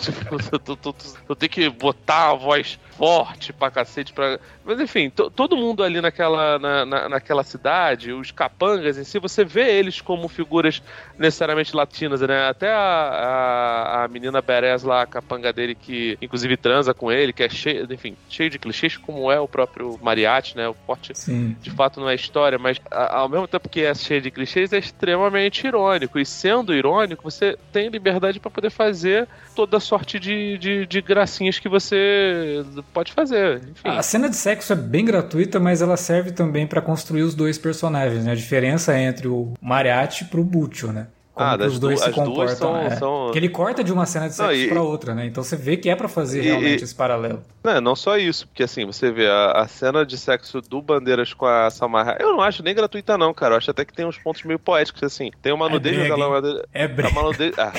[0.00, 0.92] tipo, tu, tu,
[1.26, 4.12] tu, tem que botar a voz forte pra cacete.
[4.12, 4.38] Pra...
[4.64, 9.44] Mas enfim, todo mundo ali naquela, na, na, naquela cidade, os capangas em si, você
[9.44, 10.82] vê eles como figuras
[11.18, 12.48] necessariamente latinas, né?
[12.48, 17.32] Até a, a, a menina Beres lá, a capanga dele, que inclusive transa com ele,
[17.32, 20.68] que é cheio, enfim, cheio de clichês, como é o próprio Mariachi, né?
[20.68, 21.56] O forte, Sim.
[21.60, 24.78] de fato, não é história, mas ao mesmo tempo que é cheio de clichês, é
[24.78, 26.18] extremamente irônico.
[26.18, 31.58] E sendo irônico, você tem liberdade para poder fazer toda sorte de, de, de gracinhas
[31.58, 33.58] que você pode fazer.
[33.58, 33.88] Enfim.
[33.88, 37.58] A cena de sexo é bem gratuita, mas ela serve também para construir os dois
[37.58, 38.32] personagens, né?
[38.32, 41.06] A diferença entre o Mariachi pro Butcho, né?
[41.40, 42.54] Como ah, os dois se comportam.
[42.54, 42.90] São, é.
[42.96, 43.30] são...
[43.32, 44.68] Que ele corta de uma cena de sexo e...
[44.68, 45.24] para outra, né?
[45.24, 46.84] Então você vê que é para fazer e, realmente e...
[46.84, 47.42] esse paralelo.
[47.64, 51.32] Não, não só isso, porque assim, você vê a, a, cena de sexo do Bandeiras
[51.32, 52.18] com a Samara.
[52.20, 53.54] Eu não acho nem gratuita, não, cara.
[53.54, 55.30] Eu acho até que tem uns pontos meio poéticos, assim.
[55.40, 57.08] Tem uma é nudez é brega, É brega.
[57.08, 57.58] Uma nudez...
[57.58, 57.72] Ah,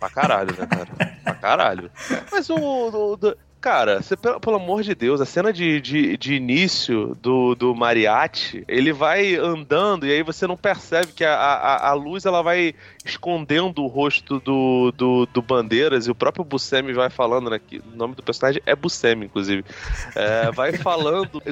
[0.00, 1.16] pra caralho, né, cara?
[1.22, 1.90] pra caralho.
[2.32, 3.18] Mas o, o,
[3.66, 8.62] Cara, você, pelo, amor de Deus, a cena de, de, de, início do, do Mariachi,
[8.68, 12.76] ele vai andando e aí você não percebe que a, a, a luz ela vai
[13.04, 17.58] escondendo o rosto do, do, do Bandeiras e o próprio Buscemi vai falando, né?
[17.58, 19.64] Que o nome do personagem é Buscemi, inclusive.
[20.14, 21.42] É, vai falando,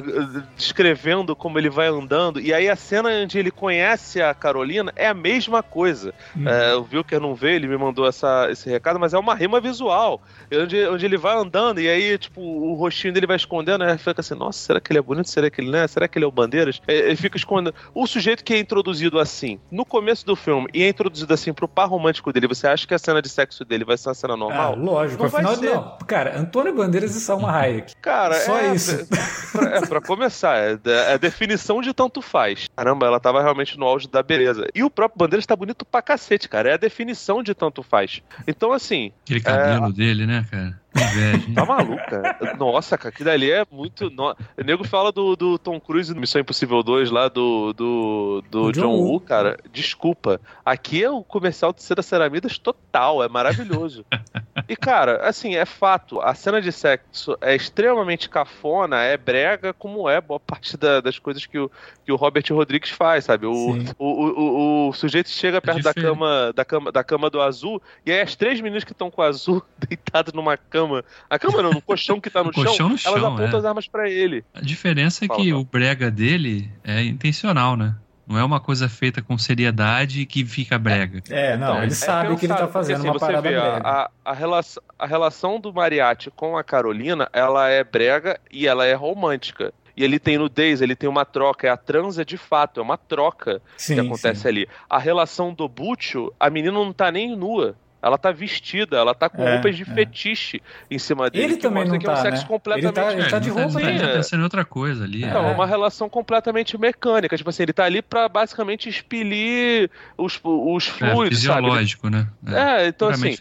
[0.57, 5.09] descrevendo como ele vai andando e aí a cena onde ele conhece a Carolina é
[5.09, 6.15] a mesma coisa.
[6.37, 6.49] Uhum.
[6.49, 9.61] É, o Wilker não vê, ele me mandou essa, esse recado, mas é uma rima
[9.61, 13.85] visual, onde, onde ele vai andando e aí aí, tipo, o rostinho dele vai escondendo,
[13.85, 13.97] né?
[13.99, 15.29] Fica assim, nossa, será que ele é bonito?
[15.29, 15.87] Será que ele não é?
[15.87, 16.81] Será que ele é o Bandeiras?
[16.87, 17.75] Ele fica escondendo.
[17.95, 21.69] O sujeito que é introduzido assim, no começo do filme, e é introduzido assim pro
[21.69, 24.37] par romântico dele, você acha que a cena de sexo dele vai ser uma cena
[24.37, 24.73] normal?
[24.73, 25.75] Ah, lógico, não afinal, ser.
[25.75, 25.99] não.
[26.07, 27.95] Cara, Antônio Bandeiras e Salma Hayek.
[28.01, 28.93] Cara, Só é, isso.
[28.93, 32.69] É, é, pra começar, é, é a definição de tanto faz.
[32.77, 34.67] Caramba, ela tava realmente no auge da beleza.
[34.75, 36.71] E o próprio Bandeiras tá bonito pra cacete, cara.
[36.71, 38.23] É a definição de tanto faz.
[38.47, 39.13] Então, assim.
[39.25, 39.93] Aquele cabelo é...
[39.93, 40.84] dele, né, cara?
[40.95, 42.37] Inveja, tá maluca?
[42.59, 44.11] Nossa, cara, aquilo ali é muito.
[44.11, 44.31] No...
[44.31, 48.73] O nego fala do, do Tom Cruise no Missão Impossível 2 lá, do, do, do
[48.73, 49.59] John, John Woo, cara.
[49.73, 50.41] Desculpa.
[50.65, 54.05] Aqui é o comercial de Cera Ceramidas total, é maravilhoso.
[54.69, 56.21] e, cara, assim, é fato.
[56.21, 61.19] A cena de sexo é extremamente cafona, é brega, como é boa parte da, das
[61.19, 61.71] coisas que o,
[62.05, 63.47] que o Robert Rodrigues faz, sabe?
[63.47, 67.31] O, o, o, o, o, sujeito chega perto é da, cama, da, cama, da cama
[67.31, 70.84] do azul, e aí as três meninas que estão com o azul deitadas numa cama
[70.87, 71.05] cama.
[71.29, 73.57] A cama não, no colchão que tá no, chão, no chão, elas apontam é.
[73.57, 74.45] as armas para ele.
[74.55, 77.95] A diferença é que o brega dele é intencional, né?
[78.27, 81.23] Não é uma coisa feita com seriedade que fica brega.
[81.29, 83.51] É, não, então, ele é sabe que ele tá fazendo porque, assim, uma parada vê,
[83.51, 83.83] brega.
[83.85, 88.87] A, a, relação, a relação do Mariachi com a Carolina, ela é brega e ela
[88.87, 89.75] é romântica.
[89.97, 92.97] E ele tem nudez, ele tem uma troca, é a transa de fato, é uma
[92.97, 94.49] troca sim, que acontece sim.
[94.49, 94.69] ali.
[94.89, 97.77] A relação do Butcho, a menina não tá nem nua.
[98.05, 99.87] Ela tá vestida, ela tá com é, roupas de é.
[99.87, 101.45] fetiche em cima dele.
[101.45, 102.49] Ele também não que tá, é um sexo né?
[102.49, 102.99] completamente...
[102.99, 105.21] Ele tá, ele tá de roupa Ele tá pensando em outra coisa ali.
[105.21, 107.35] Não, é uma relação completamente mecânica.
[107.35, 112.29] Tipo assim, ele tá ali pra basicamente expelir os, os é, fluidos, é, fisiológico, sabe?
[112.43, 112.83] né?
[112.83, 113.35] É, então assim,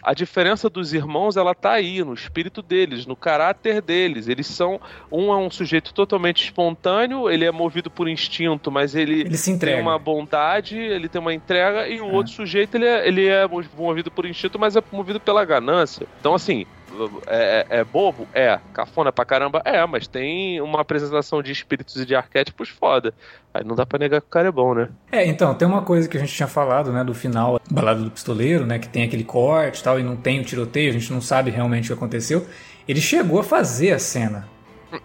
[0.00, 4.28] a diferença dos irmãos, ela tá aí, no espírito deles, no caráter deles.
[4.28, 4.80] Eles são...
[5.10, 9.50] Um é um sujeito totalmente espontâneo, ele é movido por instinto, mas ele, ele se
[9.50, 9.76] entrega.
[9.76, 13.46] tem uma bondade, ele tem uma entrega, e o outro sujeito, ele é, ele é
[13.76, 16.06] movido movido por instinto, mas é movido pela ganância.
[16.20, 16.66] Então, assim,
[17.26, 18.26] é, é, é, bobo?
[18.32, 18.58] É.
[18.72, 19.62] Cafona pra caramba?
[19.64, 23.14] É, mas tem uma apresentação de espíritos e de arquétipos foda.
[23.52, 24.88] Aí não dá pra negar que o cara é bom, né?
[25.10, 28.10] É, então, tem uma coisa que a gente tinha falado, né, do final, Balada do
[28.10, 31.12] Pistoleiro, né, que tem aquele corte e tal, e não tem o tiroteio, a gente
[31.12, 32.46] não sabe realmente o que aconteceu.
[32.86, 34.53] Ele chegou a fazer a cena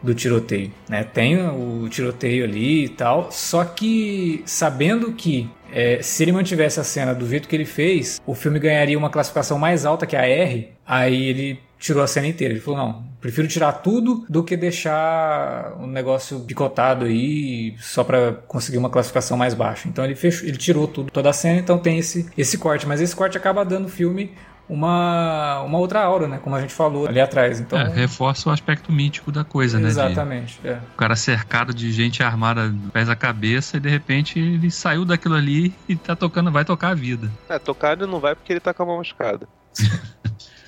[0.01, 1.03] do tiroteio, né?
[1.03, 6.83] Tem o tiroteio ali e tal, só que sabendo que é, se ele mantivesse a
[6.83, 10.27] cena do jeito que ele fez, o filme ganharia uma classificação mais alta que a
[10.27, 12.53] R, aí ele tirou a cena inteira.
[12.53, 18.33] Ele falou: não, prefiro tirar tudo do que deixar um negócio picotado aí só para
[18.47, 19.87] conseguir uma classificação mais baixa.
[19.87, 22.85] Então ele fechou, ele tirou tudo, toda a cena, então tem esse, esse corte.
[22.85, 24.31] Mas esse corte acaba dando o filme
[24.69, 26.39] uma, uma outra aura, né?
[26.41, 27.59] Como a gente falou ali atrás.
[27.59, 29.87] Então, é, reforça o aspecto mítico da coisa, né?
[29.87, 30.59] Exatamente.
[30.63, 30.79] É.
[30.93, 35.35] O cara cercado de gente armada pés a cabeça e de repente ele saiu daquilo
[35.35, 37.31] ali e tá tocando, vai tocar a vida.
[37.49, 39.47] É, tocar ele não vai porque ele tá com a mão machucada.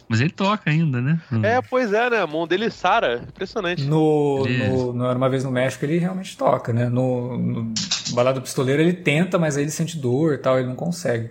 [0.10, 1.22] Mas ele toca ainda, né?
[1.42, 2.18] É, pois é, né?
[2.18, 3.24] A mão dele sara.
[3.30, 3.84] Impressionante.
[3.86, 6.90] No, no, no, Uma Vez no México ele realmente toca, né?
[6.90, 7.74] No, no
[8.10, 11.30] Balado Pistoleiro ele tenta, mas aí ele sente dor e tal, ele não consegue.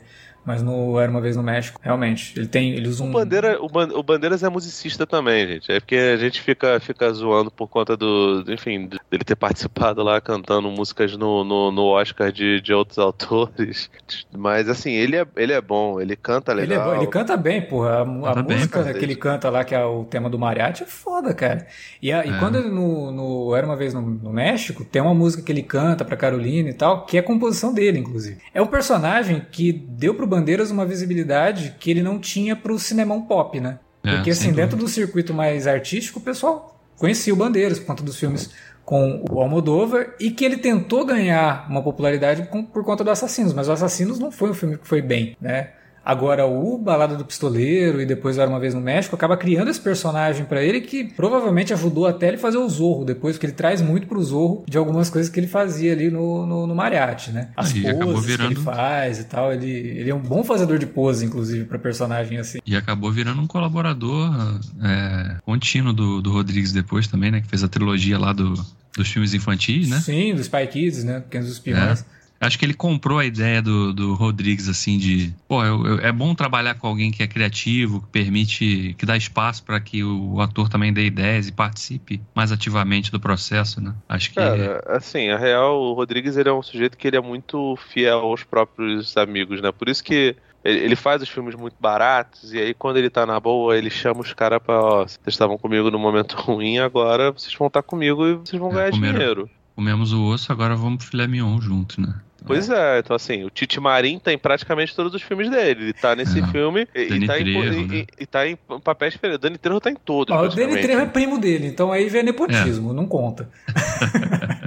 [0.50, 3.08] Mas no Era Uma Vez no México, realmente, ele tem, ele usa um...
[3.08, 5.70] O, Bandeira, o, o Bandeiras é musicista também, gente.
[5.70, 10.20] É porque a gente fica, fica zoando por conta do, enfim, dele ter participado lá
[10.20, 13.88] cantando músicas no, no, no Oscar de, de outros autores.
[14.36, 16.64] Mas assim, ele é, ele é bom, ele canta legal.
[16.64, 17.98] Ele, é bom, ele canta bem, porra.
[17.98, 20.86] A, a música bem, que ele canta lá, que é o tema do mariachi, é
[20.86, 21.64] foda, cara.
[22.02, 22.28] E, a, é.
[22.28, 25.52] e quando ele no, no Era Uma Vez no, no México, tem uma música que
[25.52, 28.38] ele canta pra Carolina e tal, que é composição dele, inclusive.
[28.52, 30.39] É um personagem que deu pro Bandeiras
[30.70, 33.78] uma visibilidade que ele não tinha pro cinemão pop, né?
[34.02, 38.02] É, Porque assim, dentro do circuito mais artístico, o pessoal conhecia o Bandeiras por conta
[38.02, 38.50] dos filmes
[38.84, 43.68] com o Almodóvar e que ele tentou ganhar uma popularidade por conta do Assassinos, mas
[43.68, 45.70] o Assassinos não foi um filme que foi bem, né?
[46.10, 49.80] Agora, o Balada do Pistoleiro e depois Era Uma Vez no México acaba criando esse
[49.80, 53.80] personagem para ele que provavelmente ajudou até ele fazer o Zorro depois, porque ele traz
[53.80, 57.50] muito pro Zorro de algumas coisas que ele fazia ali no, no, no Mariachi, né?
[57.56, 58.48] As e poses virando...
[58.48, 59.52] que ele faz e tal.
[59.52, 62.58] Ele, ele é um bom fazedor de pose, inclusive, para personagem assim.
[62.66, 67.40] E acabou virando um colaborador é, contínuo do, do Rodrigues depois também, né?
[67.40, 68.54] Que fez a trilogia lá do,
[68.96, 70.00] dos filmes infantis, né?
[70.00, 71.20] Sim, do Spy Kids, né?
[71.20, 72.00] Pequenos Espiões.
[72.00, 72.19] É.
[72.40, 75.34] Acho que ele comprou a ideia do, do Rodrigues, assim, de.
[75.46, 78.94] Pô, eu, eu, é bom trabalhar com alguém que é criativo, que permite.
[78.96, 83.12] que dá espaço para que o, o, ator também dê ideias e participe mais ativamente
[83.12, 83.94] do processo, né?
[84.08, 84.36] Acho que.
[84.36, 88.20] Cara, assim, a real, o Rodrigues ele é um sujeito que ele é muito fiel
[88.20, 89.70] aos próprios amigos, né?
[89.70, 90.34] Por isso que
[90.64, 94.20] ele faz os filmes muito baratos, e aí quando ele tá na boa, ele chama
[94.20, 98.26] os caras pra, ó, vocês estavam comigo no momento ruim, agora vocês vão estar comigo
[98.26, 99.50] e vocês vão é, ganhar comeram, dinheiro.
[99.74, 102.14] Comemos o osso, agora vamos pro filé mignon junto, né?
[102.46, 102.96] Pois é.
[102.96, 105.84] é, então assim, o Tite Marim tá em praticamente todos os filmes dele.
[105.84, 106.46] Ele tá nesse é.
[106.48, 107.94] filme e, tá Trejo, em, né?
[107.94, 109.40] e, e, tá em papéis diferentes.
[109.40, 110.34] Dani Trejo tá em todos.
[110.34, 112.94] o Dani Trejo é primo dele, então aí vem nepotismo, é.
[112.94, 113.48] não conta.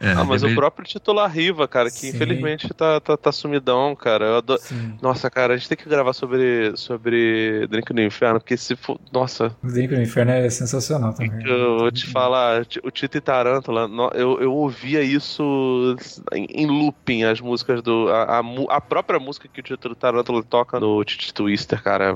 [0.00, 0.52] É, ah, mas deve...
[0.52, 2.08] o próprio titular Riva, cara, que Sim.
[2.10, 4.38] infelizmente tá, tá, tá, sumidão, cara.
[4.38, 4.60] Adoro...
[5.02, 8.98] Nossa, cara, a gente tem que gravar sobre, sobre Drink no Inferno, porque se for.
[9.12, 9.54] Nossa.
[9.62, 11.44] Drink no Inferno é sensacional também.
[11.44, 15.96] Eu vou te falar, o Tito e Tarântula, eu, eu ouvia isso
[16.32, 18.08] em, looping, as músicas do.
[18.08, 22.14] A, a, a própria música que o Tito e Tarântula toca no Titi Twister, cara.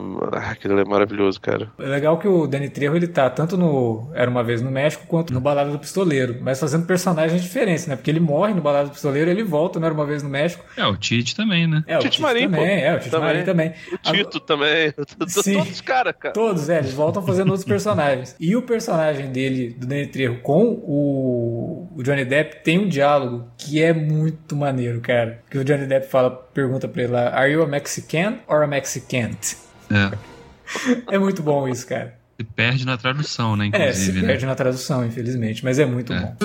[0.50, 1.70] Aquilo é maravilhoso, cara.
[1.78, 5.04] É legal que o Danny Trejo ele tá tanto no Era uma vez no México
[5.06, 7.96] quanto no Balada do Pistoleiro, mas fazendo personagens diferentes né?
[7.96, 10.64] Porque ele morre no Balado do Pistoleiro, ele volta, era uma vez no México.
[10.76, 11.82] É, o Tite também, né?
[11.86, 12.66] É, o Tite, Tite Marim, também, pô.
[12.66, 13.26] é, o Tite também.
[13.28, 13.72] Marim também.
[13.92, 14.94] O Tito também.
[15.28, 16.32] Sim, todos os caras, cara.
[16.32, 18.36] Todos, é, eles voltam fazendo outros personagens.
[18.38, 23.48] E o personagem dele, do Danny Trejo, com o, o Johnny Depp, tem um diálogo
[23.56, 25.42] que é muito maneiro, cara.
[25.50, 28.66] Que o Johnny Depp fala, pergunta pra ele lá, Are you a Mexican or a
[28.66, 29.54] Mexicant?
[29.90, 30.32] É.
[31.14, 32.14] é muito bom isso, cara.
[32.38, 33.66] Se perde na tradução, né?
[33.66, 34.26] Inclusive, é, se né?
[34.26, 36.20] perde na tradução, infelizmente, mas é muito é.
[36.20, 36.36] bom.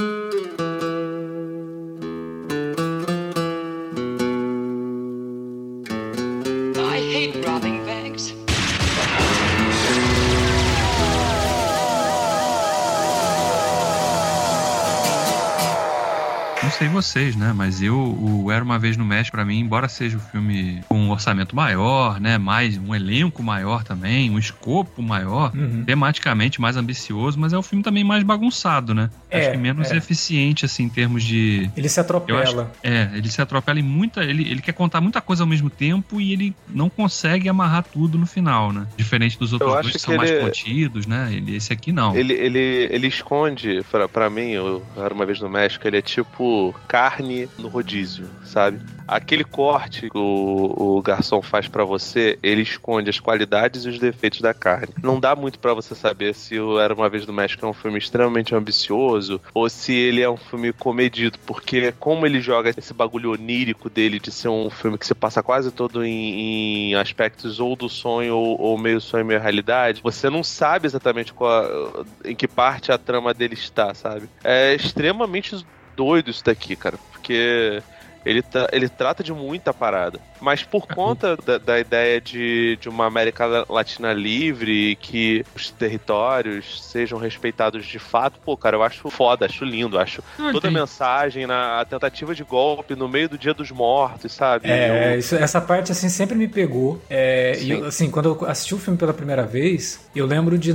[17.07, 17.53] Vocês, né?
[17.55, 20.99] Mas eu, o Era Uma Vez no México, para mim, embora seja um filme com
[20.99, 22.37] um orçamento maior, né?
[22.37, 25.83] Mais um elenco maior também, um escopo maior, uhum.
[25.85, 29.09] tematicamente mais ambicioso, mas é um filme também mais bagunçado, né?
[29.29, 29.97] É, acho que menos é.
[29.97, 31.69] eficiente, assim, em termos de.
[31.75, 32.41] Ele se atropela.
[32.41, 34.23] Acho, é, ele se atropela em muita.
[34.23, 38.17] Ele, ele quer contar muita coisa ao mesmo tempo e ele não consegue amarrar tudo
[38.17, 38.87] no final, né?
[38.95, 40.17] Diferente dos outros dois que, que são ele...
[40.17, 41.29] mais contidos, né?
[41.31, 42.15] Ele, esse aqui não.
[42.15, 43.81] Ele, ele, ele esconde,
[44.13, 48.79] para mim, o Era Uma Vez no México, ele é tipo carne no rodízio, sabe?
[49.07, 53.99] Aquele corte que o, o garçom faz para você, ele esconde as qualidades e os
[53.99, 54.93] defeitos da carne.
[55.01, 57.73] Não dá muito para você saber se o Era Uma Vez no México é um
[57.73, 59.16] filme extremamente ambicioso
[59.53, 64.19] ou se ele é um filme comedido, porque como ele joga esse bagulho onírico dele
[64.19, 68.35] de ser um filme que se passa quase todo em, em aspectos ou do sonho
[68.35, 72.97] ou, ou, meio sonho, meio realidade, você não sabe exatamente qual, em que parte a
[72.97, 74.29] trama dele está, sabe?
[74.43, 75.65] É extremamente
[75.95, 77.81] doido isso daqui, cara, porque
[78.27, 80.19] ele, tá, ele trata de muita parada.
[80.41, 80.93] Mas por é.
[80.93, 87.85] conta da, da, ideia de, de uma América Latina livre, que os territórios sejam respeitados
[87.85, 90.21] de fato, pô, cara, eu acho foda, acho lindo, acho
[90.51, 94.69] toda a mensagem, na, a tentativa de golpe no meio do Dia dos Mortos, sabe?
[94.69, 95.19] É, eu...
[95.19, 97.01] isso, essa parte, assim, sempre me pegou.
[97.09, 100.73] É, e, assim, quando eu assisti o filme pela primeira vez, eu lembro de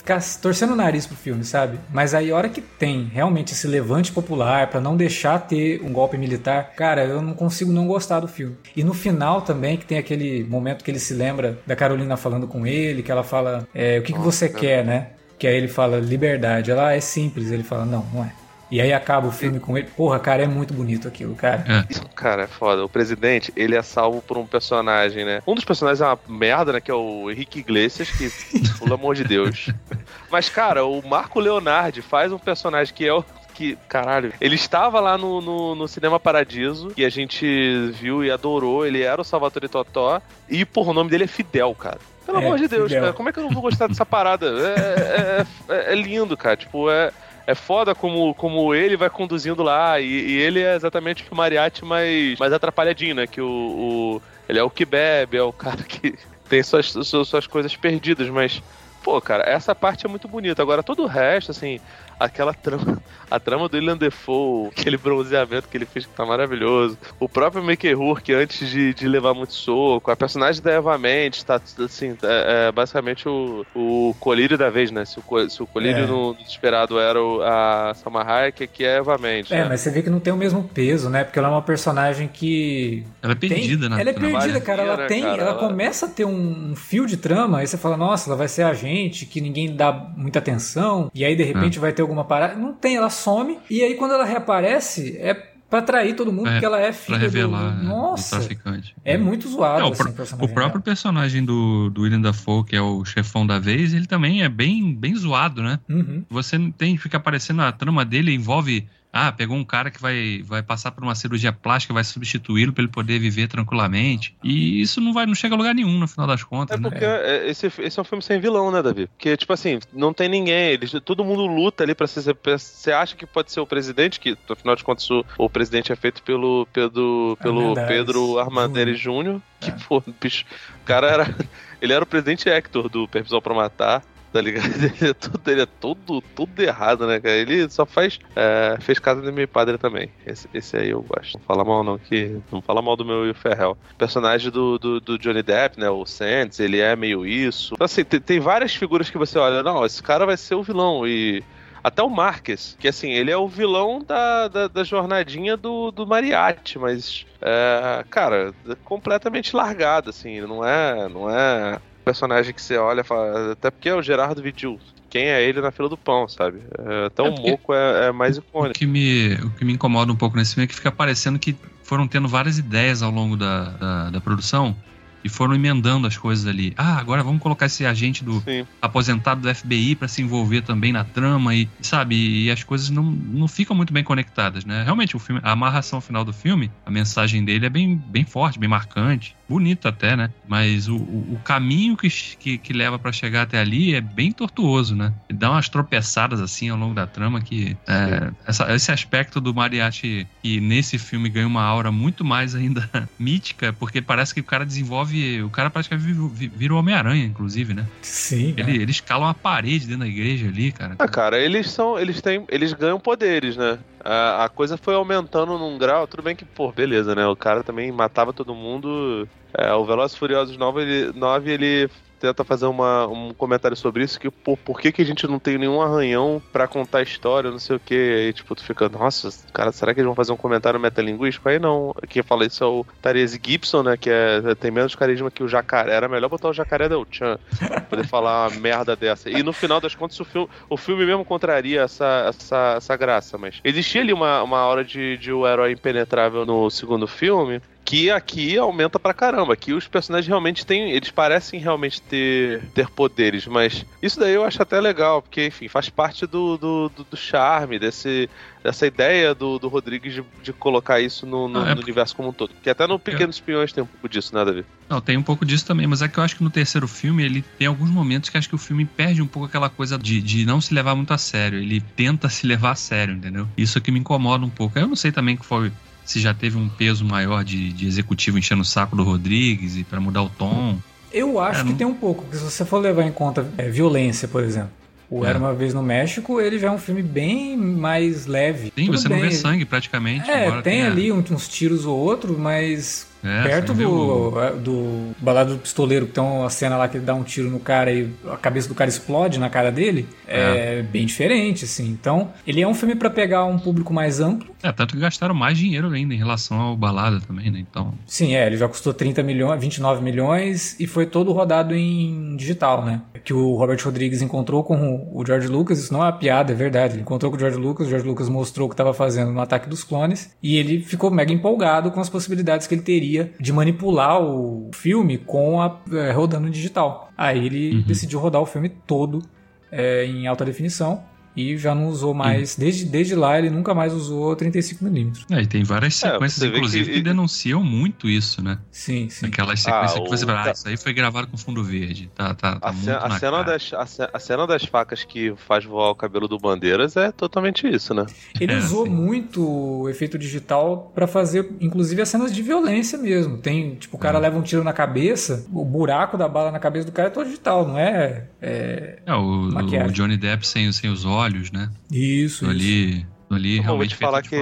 [0.00, 1.78] ficar torcendo o nariz pro filme, sabe?
[1.92, 5.92] Mas aí a hora que tem realmente esse levante popular para não deixar ter um
[5.92, 8.56] golpe militar, cara, eu não consigo não gostar do filme.
[8.74, 12.46] E no final também, que tem aquele momento que ele se lembra da Carolina falando
[12.46, 15.08] com ele, que ela fala, é, o que, que você quer, né?
[15.38, 16.70] Que aí ele fala liberdade.
[16.70, 18.39] Ela ah, é simples, ele fala, não, não é.
[18.70, 19.88] E aí acaba o filme com ele.
[19.96, 21.64] Porra, cara, é muito bonito aquilo, cara.
[21.66, 22.08] É.
[22.14, 22.84] Cara, é foda.
[22.84, 25.42] O presidente, ele é salvo por um personagem, né?
[25.46, 26.80] Um dos personagens é uma merda, né?
[26.80, 28.30] Que é o Henrique Iglesias, que,
[28.78, 29.70] pelo amor de Deus.
[30.30, 33.24] Mas, cara, o Marco Leonardi faz um personagem que é o
[33.60, 38.30] que, caralho, ele estava lá no, no, no, Cinema Paradiso, que a gente viu e
[38.30, 41.98] adorou, ele era o Salvatore Totó, e, porra, o nome dele é Fidel, cara.
[42.24, 43.02] Pelo é, amor de Deus, Fidel.
[43.02, 44.46] cara, como é que eu não vou gostar dessa parada?
[44.46, 47.12] É, é, é, é lindo, cara, tipo, é
[47.50, 50.00] é foda como, como ele vai conduzindo lá.
[50.00, 53.26] E, e, ele é exatamente o mariachi mais, mais atrapalhadinho, né?
[53.26, 56.16] Que o, o, ele é o que bebe, é o cara que
[56.48, 58.62] tem suas, suas, suas coisas perdidas, mas.
[59.02, 60.60] Pô, cara, essa parte é muito bonita.
[60.60, 61.80] Agora, todo o resto, assim,
[62.20, 66.96] aquela trama, a trama do William Defoe, aquele bronzeamento que ele fez que tá maravilhoso.
[67.18, 71.42] O próprio Mickey Rourke, antes de, de levar muito soco, a personagem da Eva Mendes,
[71.42, 75.04] tá assim, é, é basicamente o, o colírio da vez, né?
[75.04, 76.06] Se o, se o colírio é.
[76.06, 79.50] no, no Desesperado era o, a Salma Hayek, aqui é a Eva Mendes.
[79.50, 79.66] É, né?
[79.68, 81.24] mas você vê que não tem o mesmo peso, né?
[81.24, 83.04] Porque ela é uma personagem que.
[83.22, 84.00] Ela é perdida, tem, né?
[84.00, 84.82] Ela é perdida, cara.
[84.82, 85.22] Ela tem.
[85.22, 88.28] Cara, ela, ela, começa a ter um, um fio de trama, aí você fala, nossa,
[88.28, 91.80] ela vai ser a gente, que ninguém dá muita atenção, e aí de repente é.
[91.80, 92.54] vai ter alguma parada.
[92.54, 93.58] Não tem, ela some.
[93.70, 97.16] E aí quando ela reaparece, é pra atrair todo mundo, é, porque ela é filha
[97.16, 97.84] pra revelar, do...
[97.84, 98.94] Nossa, do traficante.
[99.04, 102.82] É, muito zoado, é, assim, o, o próprio personagem do, do William Dafoe, que é
[102.82, 105.78] o chefão da vez, ele também é bem, bem zoado, né?
[105.88, 106.24] Uhum.
[106.28, 110.62] Você tem, fica aparecendo, a trama dele envolve ah, pegou um cara que vai, vai
[110.62, 114.36] passar por uma cirurgia plástica, vai substituí-lo para ele poder viver tranquilamente.
[114.42, 116.78] E isso não vai, não chega a lugar nenhum no final das contas.
[116.78, 116.88] É né?
[116.88, 117.48] porque né?
[117.48, 119.08] esse, esse é um filme sem vilão, né, Davi?
[119.08, 120.70] Porque, tipo assim, não tem ninguém.
[120.70, 122.36] Eles, todo mundo luta ali pra ser.
[122.44, 125.96] Você acha que pode ser o presidente, que afinal de contas o, o presidente é
[125.96, 129.42] feito pelo, pelo, pelo Pedro Armandelli Júnior.
[129.58, 129.76] Que, é.
[129.88, 130.44] pô, bicho,
[130.82, 131.34] o cara era.
[131.82, 134.66] Ele era o presidente Hector do Permissão pra Matar tá ligado?
[134.90, 136.20] Ele é tudo,
[136.56, 137.34] ele é errado, né, cara?
[137.34, 138.18] Ele só faz.
[138.36, 140.10] É, fez casa do meu padre também.
[140.26, 141.38] Esse, esse aí eu gosto.
[141.38, 142.40] Não fala mal, não, que.
[142.50, 143.76] Não fala mal do meu Will Ferrell.
[143.98, 145.90] Personagem do, do, do, Johnny Depp, né?
[145.90, 147.74] O Sands, ele é meio isso.
[147.74, 150.62] Então, assim, tem, tem várias figuras que você olha, não, esse cara vai ser o
[150.62, 151.06] vilão.
[151.06, 151.42] E.
[151.82, 156.06] Até o Marques, que assim, ele é o vilão da, da, da jornadinha do, do
[156.06, 158.52] Mariachi, mas, é, cara,
[158.84, 161.80] completamente largado, assim, não é, não é
[162.10, 163.52] personagem que você olha fala.
[163.52, 164.78] Até porque é o Gerardo Vidil.
[165.08, 166.60] Quem é ele na fila do pão, sabe?
[166.78, 168.76] É, até o Moco é, é, mais icônico.
[168.76, 171.38] O que, me, o que me incomoda um pouco nesse filme é que fica parecendo
[171.38, 174.76] que foram tendo várias ideias ao longo da, da, da produção
[175.22, 176.72] e foram emendando as coisas ali.
[176.76, 178.66] Ah, agora vamos colocar esse agente do Sim.
[178.80, 183.02] aposentado do FBI para se envolver também na trama e, sabe, e as coisas não,
[183.02, 184.82] não ficam muito bem conectadas, né?
[184.84, 188.58] Realmente o filme, a amarração final do filme, a mensagem dele é bem, bem forte,
[188.58, 190.30] bem marcante, bonito até, né?
[190.46, 194.30] Mas o, o, o caminho que, que, que leva para chegar até ali é bem
[194.30, 195.12] tortuoso, né?
[195.28, 199.52] Ele dá umas tropeçadas assim ao longo da trama que é, essa, esse aspecto do
[199.52, 204.44] Mariachi que nesse filme ganha uma aura muito mais ainda mítica, porque parece que o
[204.44, 206.12] cara desenvolve o cara praticamente
[206.54, 207.84] vira o Homem-Aranha, inclusive, né?
[208.02, 208.54] Sim.
[208.56, 210.94] Ele, eles escalam a parede dentro da igreja ali, cara.
[210.98, 211.98] Ah, cara, eles são.
[211.98, 212.44] Eles têm.
[212.48, 213.78] Eles ganham poderes, né?
[214.04, 216.06] A, a coisa foi aumentando num grau.
[216.06, 217.26] Tudo bem que, pô, beleza, né?
[217.26, 219.28] O cara também matava todo mundo.
[219.54, 221.90] É, o Velozes Furiosos 9, ele, 9, ele
[222.20, 225.38] tenta fazer uma, um comentário sobre isso, que por, por que, que a gente não
[225.38, 227.94] tem nenhum arranhão para contar a história, não sei o que.
[227.94, 231.48] Aí, tipo, tu fica, nossa, cara, será que eles vão fazer um comentário metalinguístico?
[231.48, 231.94] Aí não.
[232.08, 233.96] Quem fala isso é o Therese Gibson, né?
[233.96, 235.94] Que é, tem menos carisma que o jacaré.
[235.94, 239.30] Era melhor botar o jacaré Del Chan pra poder falar uma merda dessa.
[239.30, 243.38] E no final das contas, o filme, o filme mesmo contraria essa, essa, essa graça,
[243.38, 248.10] mas existia ali uma, uma hora de, de o herói impenetrável no segundo filme que
[248.10, 249.52] aqui aumenta pra caramba.
[249.52, 250.92] Aqui os personagens realmente têm.
[250.92, 255.68] Eles parecem realmente ter, ter poderes, mas isso daí eu acho até legal, porque, enfim,
[255.68, 258.28] faz parte do, do, do, do charme, desse,
[258.62, 261.74] dessa ideia do, do Rodrigues de, de colocar isso no, no, é...
[261.74, 262.52] no, universo como um todo.
[262.62, 264.64] Que até no Pequenos Espiões tem um pouco disso, né, Davi?
[264.88, 267.24] Não, tem um pouco disso também, mas é que eu acho que no terceiro filme
[267.24, 270.20] ele tem alguns momentos que acho que o filme perde um pouco aquela coisa de,
[270.20, 271.58] de não se levar muito a sério.
[271.58, 273.48] Ele tenta se levar a sério, entendeu?
[273.56, 274.78] Isso é que me incomoda um pouco.
[274.78, 275.72] Eu não sei também que foi
[276.10, 279.84] se já teve um peso maior de, de executivo enchendo o saco do Rodrigues e
[279.84, 280.76] para mudar o tom.
[281.12, 281.76] Eu acho é, que não...
[281.76, 284.70] tem um pouco, porque se você for levar em conta é, violência, por exemplo.
[285.08, 285.30] O é.
[285.30, 288.72] Era Uma Vez no México, ele já é um filme bem mais leve.
[288.76, 289.20] Sim, Tudo você bem.
[289.20, 290.28] não vê sangue praticamente.
[290.28, 295.60] É, tem ali uns tiros ou outro, mas É, Perto do, é, do Balado do
[295.60, 298.36] Pistoleiro, que tem uma cena lá que ele dá um tiro no cara e a
[298.36, 301.88] cabeça do cara explode na cara dele, é, é bem diferente, assim.
[301.90, 304.54] Então, ele é um filme para pegar um público mais amplo.
[304.62, 307.58] É, tanto que gastaram mais dinheiro ainda em relação ao Balada também, né?
[307.58, 307.94] Então...
[308.06, 312.84] Sim, é, ele já custou 30 milhões, 29 milhões e foi todo rodado em digital,
[312.84, 313.02] né?
[313.24, 316.56] Que o Robert Rodrigues encontrou com o George Lucas, isso não é uma piada, é
[316.56, 316.94] verdade.
[316.94, 319.40] Ele encontrou com o George Lucas, o George Lucas mostrou o que estava fazendo no
[319.40, 323.52] Ataque dos Clones e ele ficou mega empolgado com as possibilidades que ele teria de
[323.52, 327.10] manipular o filme com a é, rodando digital.
[327.16, 327.82] Aí ele uhum.
[327.82, 329.22] decidiu rodar o filme todo
[329.70, 332.56] é, em alta definição e já não usou mais.
[332.56, 335.26] Desde, desde lá ele nunca mais usou 35mm.
[335.30, 336.96] É, e tem várias é, sequências, é, inclusive, que...
[336.96, 337.02] que...
[337.02, 338.58] denunciam muito isso, né?
[338.70, 339.26] Sim, sim.
[339.26, 342.10] Aquelas sequências ah, que você fala, ah, isso aí foi gravado com fundo verde.
[342.14, 345.64] Tá, tá, tá a, muito a, cena das, a, a, cena das facas que faz
[345.64, 348.06] voar o cabelo do Bandeiras é totalmente isso, né?
[348.40, 348.90] Ele é, usou sim.
[348.90, 353.38] muito o efeito digital para fazer, inclusive, as cenas de violência mesmo.
[353.38, 354.20] Tem, tipo, o cara é.
[354.20, 357.26] leva um tiro na cabeça, o buraco da bala na cabeça do cara é todo
[357.26, 358.26] digital, não é?
[358.42, 361.70] É, é o, o Johnny Depp sem, sem os olhos olhos, né?
[361.90, 363.06] Isso, ali, isso.
[363.30, 363.90] Ali eu realmente.
[363.90, 364.36] Vou te falar que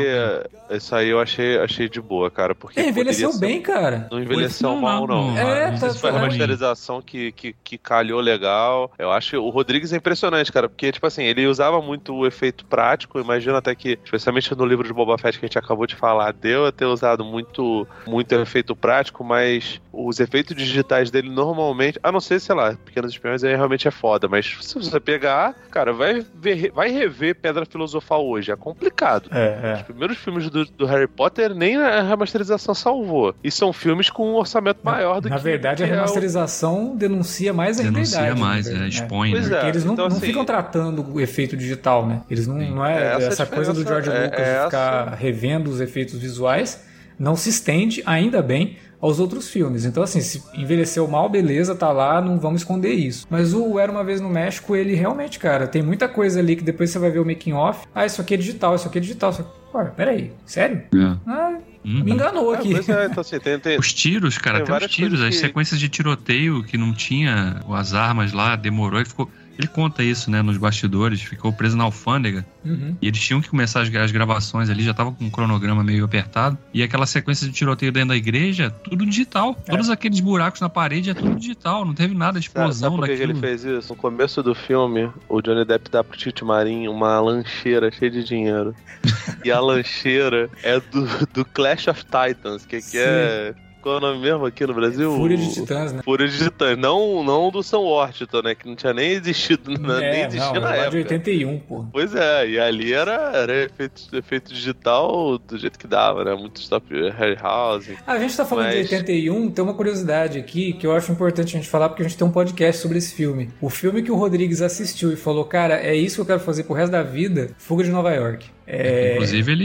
[0.70, 2.54] isso aí eu achei, achei de boa, cara.
[2.54, 3.38] Porque é, envelheceu ser...
[3.38, 4.08] bem, cara.
[4.10, 5.32] Não envelheceu não, mal, não.
[5.32, 5.38] não.
[5.38, 8.90] É, não tá, foi a remasterização que, que, que calhou legal.
[8.98, 10.70] Eu acho que o Rodrigues é impressionante, cara.
[10.70, 13.20] Porque, tipo assim, ele usava muito o efeito prático.
[13.20, 16.32] Imagina até que, especialmente no livro de Boba Fett que a gente acabou de falar,
[16.32, 22.10] deu a ter usado muito, muito efeito prático, mas os efeitos digitais dele normalmente, a
[22.10, 24.28] não ser, sei lá, Pequenos Espiões aí realmente é foda.
[24.28, 28.50] Mas se você pegar, cara, vai, ver, vai rever Pedra Filosofal hoje.
[28.50, 29.28] É complicado.
[29.32, 29.74] É, é.
[29.74, 33.34] Os primeiros filmes do, do, Harry Potter nem a remasterização salvou.
[33.42, 35.44] E são filmes com um orçamento maior do na que.
[35.44, 36.96] Na verdade, que a remasterização é o...
[36.96, 38.40] denuncia mais a denuncia realidade.
[38.40, 39.34] Denuncia mais, é, expõe.
[39.34, 39.40] Né?
[39.40, 39.68] Porque é.
[39.68, 42.22] eles não, então, não assim, ficam tratando o efeito digital, né?
[42.30, 45.70] Eles não, não é, é essa, essa coisa do George é, Lucas de ficar revendo
[45.70, 46.86] os efeitos visuais.
[47.18, 49.84] Não se estende, ainda bem, aos outros filmes.
[49.84, 53.26] Então, assim, se envelheceu mal, beleza, tá lá, não vamos esconder isso.
[53.30, 56.64] Mas o Era Uma Vez no México, ele realmente, cara, tem muita coisa ali que
[56.64, 57.86] depois você vai ver o making off.
[57.94, 59.30] Ah, isso aqui é digital, isso aqui é digital.
[59.30, 59.90] Isso aqui...
[59.96, 60.82] peraí, sério?
[60.94, 61.16] É.
[61.26, 62.04] Ah, Uhum.
[62.04, 62.74] Me enganou aqui.
[62.74, 66.62] É, então, assim, tem, tem, os tiros, cara, até os tiros, as sequências de tiroteio
[66.64, 69.30] que não tinha as armas lá, demorou e ficou.
[69.58, 72.46] Ele conta isso, né, nos bastidores, ficou preso na alfândega.
[72.64, 72.96] Uhum.
[73.02, 76.04] E eles tinham que começar as, as, gravações ali, já tava com um cronograma meio
[76.04, 76.56] apertado.
[76.72, 79.56] E aquela sequência de tiroteio dentro da igreja, tudo digital.
[79.66, 79.72] É.
[79.72, 82.96] Todos aqueles buracos na parede é tudo digital, não teve nada de explosão sabe, sabe
[82.96, 83.92] por que ele fez isso?
[83.92, 88.22] No começo do filme, o Johnny Depp dá pro Tite Marinho uma lancheira cheia de
[88.22, 88.74] dinheiro.
[89.44, 94.00] e a lancheira é do, do Clash of Titans, que, que é qual é o
[94.00, 95.14] nome mesmo aqui no Brasil?
[95.14, 96.02] Fúria de Titãs, né?
[96.02, 96.76] Fúria de Titãs.
[96.76, 98.54] Não, não do São Washington, né?
[98.54, 100.90] Que não tinha nem existido, é, nem existia não, na época.
[100.90, 101.84] de 81, pô.
[101.92, 106.34] Pois é, e ali era, era efeito, efeito digital do jeito que dava, né?
[106.34, 107.96] Muito stop Harryhausen.
[108.06, 108.88] Ah, a gente tá falando mas...
[108.88, 112.08] de 81, tem uma curiosidade aqui que eu acho importante a gente falar, porque a
[112.08, 113.50] gente tem um podcast sobre esse filme.
[113.60, 116.64] O filme que o Rodrigues assistiu e falou, cara, é isso que eu quero fazer
[116.64, 118.57] pro resto da vida, Fuga de Nova York.
[118.70, 119.14] É...
[119.14, 119.64] Inclusive, ele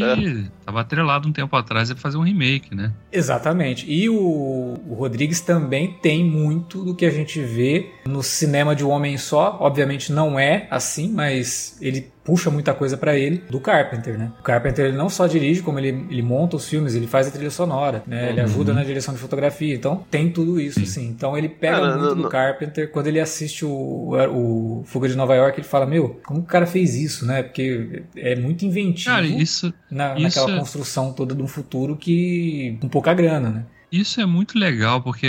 [0.59, 0.81] estava é.
[0.81, 2.93] atrelado um tempo atrás a fazer um remake, né?
[3.11, 3.85] Exatamente.
[3.91, 8.85] E o, o, Rodrigues também tem muito do que a gente vê no cinema de
[8.85, 9.57] um homem só.
[9.59, 14.31] Obviamente não é assim, mas ele puxa muita coisa para ele do Carpenter, né?
[14.39, 17.31] O Carpenter ele não só dirige, como ele, ele monta os filmes, ele faz a
[17.31, 18.29] trilha sonora, né?
[18.29, 18.45] Ele uhum.
[18.45, 20.85] ajuda na direção de fotografia, então tem tudo isso, Sim.
[20.85, 21.07] assim.
[21.09, 22.29] Então ele pega ah, muito não, do não.
[22.29, 22.89] Carpenter.
[22.89, 26.65] Quando ele assiste o, o Fuga de Nova York, ele fala, meu, como o cara
[26.65, 27.43] fez isso, né?
[27.43, 30.59] Porque é muito inventivo cara, isso, na, isso naquela é...
[30.59, 33.65] construção toda de um futuro que com pouca grana, né?
[33.91, 35.27] Isso é muito legal, porque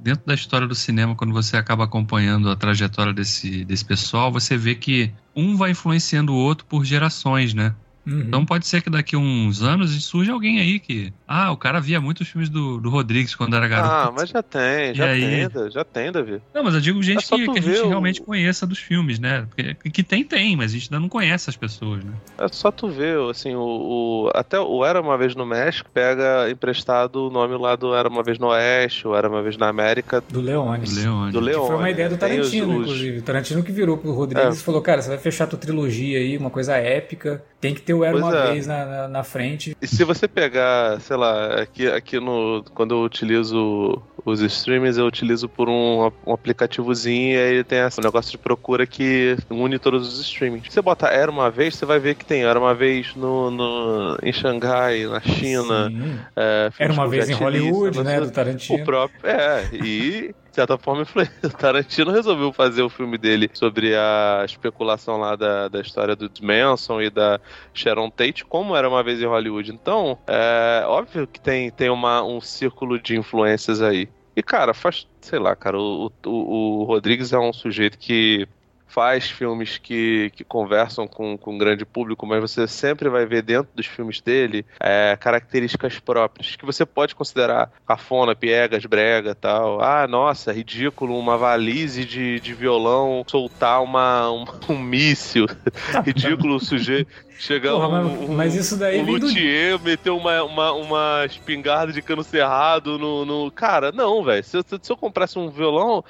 [0.00, 4.56] dentro da história do cinema, quando você acaba acompanhando a trajetória desse, desse pessoal, você
[4.56, 7.74] vê que um vai influenciando o outro por gerações, né?
[8.06, 8.20] Uhum.
[8.20, 11.12] Então pode ser que daqui a uns anos surja alguém aí que.
[11.28, 13.92] Ah, o cara via muitos filmes do, do Rodrigues quando era garoto.
[13.92, 15.48] Ah, mas já tem, já aí...
[15.48, 16.40] tem, já tem, Davi.
[16.54, 17.88] Não, mas eu digo gente é que, que a gente o...
[17.88, 19.46] realmente conheça dos filmes, né?
[19.48, 22.12] Porque, que tem, tem, mas a gente ainda não conhece as pessoas, né?
[22.38, 26.50] É só tu ver, assim, o, o, Até o Era Uma Vez no México pega
[26.50, 29.68] emprestado o nome lá do Era Uma Vez no Oeste, o Era Uma Vez na
[29.68, 30.22] América.
[30.28, 30.94] Do Leones.
[30.94, 31.32] Do Leones.
[31.32, 31.62] Do Leones.
[31.62, 33.18] Que foi uma ideia do Tarantino, os, inclusive.
[33.18, 34.60] O Tarantino que virou pro Rodrigues é.
[34.60, 37.92] e falou, cara, você vai fechar tua trilogia aí, uma coisa épica, tem que ter
[37.92, 38.52] o Era pois Uma é.
[38.52, 39.76] Vez na, na, na, frente.
[39.80, 42.64] E se você pegar, sei lá, aqui, aqui no.
[42.74, 48.00] Quando eu utilizo os streamings, eu utilizo por um, um aplicativozinho e aí tem esse
[48.00, 50.64] negócio de procura que une todos os streamings.
[50.64, 53.50] Se você botar Era Uma Vez, você vai ver que tem Era Uma Vez no,
[53.50, 55.92] no, em Xangai, na China.
[56.34, 58.20] É, Era Uma Vez em Hollywood, né?
[58.20, 58.82] Do Tarantino.
[58.82, 59.20] O próprio.
[59.22, 60.34] É, e.
[60.50, 61.06] de certa forma,
[61.44, 66.30] o Tarantino resolveu fazer o filme dele sobre a especulação lá da, da história do
[66.42, 67.40] Manson e da
[67.72, 69.72] Sharon Tate, como era uma vez em Hollywood.
[69.72, 74.08] Então, é óbvio que tem, tem uma, um círculo de influências aí.
[74.36, 78.46] E, cara, faz, sei lá, cara, o, o, o Rodrigues é um sujeito que
[78.90, 83.42] faz filmes que, que conversam com, com o grande público, mas você sempre vai ver
[83.42, 89.80] dentro dos filmes dele é, características próprias, que você pode considerar cafona, piegas, brega tal.
[89.80, 95.46] Ah, nossa, ridículo uma valise de, de violão soltar uma, um, um míssil.
[96.04, 97.30] ridículo o sujeito.
[97.40, 99.84] Chegar Porra, um, um, mas isso daí um luthier, do...
[99.84, 103.24] meteu uma, uma, uma espingarda de cano cerrado no.
[103.24, 103.50] no...
[103.50, 104.44] Cara, não, velho.
[104.44, 106.04] Se, se eu comprasse um violão,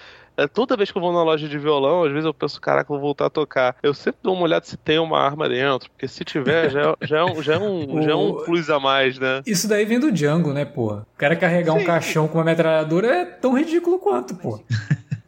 [0.46, 3.00] toda vez que eu vou na loja de violão, às vezes eu penso, caraca, vou
[3.00, 3.76] voltar a tocar.
[3.82, 7.06] Eu sempre dou uma olhada se tem uma arma dentro, porque se tiver, já, é,
[7.06, 9.42] já, é, um, já, é, um, já é um plus a mais, né?
[9.46, 10.94] Isso daí vem do Django, né, pô?
[10.94, 11.80] O cara carregar Sim.
[11.80, 14.60] um caixão com uma metralhadora é tão ridículo quanto, pô.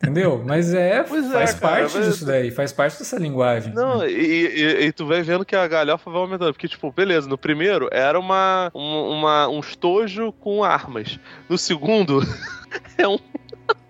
[0.03, 0.43] Entendeu?
[0.45, 3.73] Mas é, pois faz é, parte cara, disso daí, faz parte dessa linguagem.
[3.73, 6.53] Não, e, e, e, tu vai vendo que a galhofa vai aumentando.
[6.53, 11.21] Porque, tipo, beleza, no primeiro era uma, um, uma, um estojo com armas.
[11.49, 12.21] No segundo,
[12.99, 13.19] é um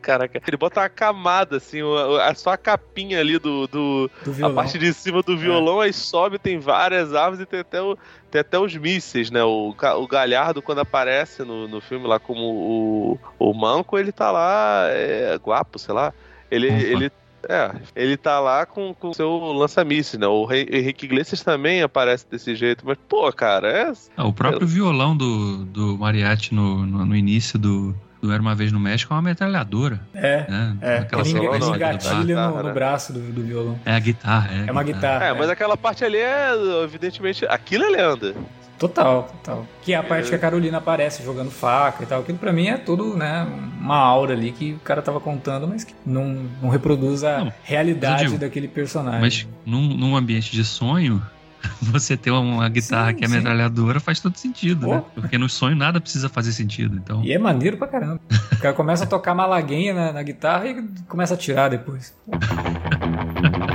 [0.02, 1.78] Caraca, ele bota uma camada, assim,
[2.20, 3.68] a, só a capinha ali do.
[3.68, 5.86] do, do a parte de cima do violão, é.
[5.86, 7.96] aí sobe, tem várias árvores e tem até, o,
[8.28, 9.44] tem até os mísseis, né?
[9.44, 14.32] O, o Galhardo, quando aparece no, no filme lá como o, o Manco, ele tá
[14.32, 16.12] lá, é, guapo, sei lá.
[16.50, 17.12] Ele, ele
[17.48, 20.26] é, ele tá lá com o seu lança-mísseis, né?
[20.26, 23.92] O Henrique Iglesias também aparece desse jeito, mas, pô, cara, é.
[24.16, 28.54] Ah, o próprio violão do, do Mariachi no, no, no início do, do Era Uma
[28.54, 30.00] Vez no México é uma metralhadora.
[30.14, 30.76] É, né?
[30.80, 30.98] é.
[30.98, 32.72] Aquela ele, ele engatilha no, no, né?
[32.72, 33.80] braço do, do, violão.
[33.84, 34.68] É a guitarra, é.
[34.68, 35.24] É uma guitarra.
[35.26, 35.52] É, mas é.
[35.52, 36.52] aquela parte ali é,
[36.84, 38.34] evidentemente, aquilo é lenda.
[38.78, 39.66] Total, total.
[39.82, 42.20] Que é a parte que a Carolina aparece jogando faca e tal.
[42.20, 43.46] Aquilo pra mim é tudo, né,
[43.80, 47.52] uma aura ali que o cara tava contando, mas que não, não reproduz a não,
[47.62, 49.20] realidade digo, daquele personagem.
[49.20, 51.22] Mas num, num ambiente de sonho,
[51.80, 53.34] você ter uma guitarra sim, que é sim.
[53.34, 55.02] metralhadora faz todo sentido, né?
[55.14, 57.24] Porque no sonho nada precisa fazer sentido, então...
[57.24, 58.20] E é maneiro pra caramba.
[58.52, 62.14] O cara começa a tocar malaguinha na, na guitarra e começa a tirar depois.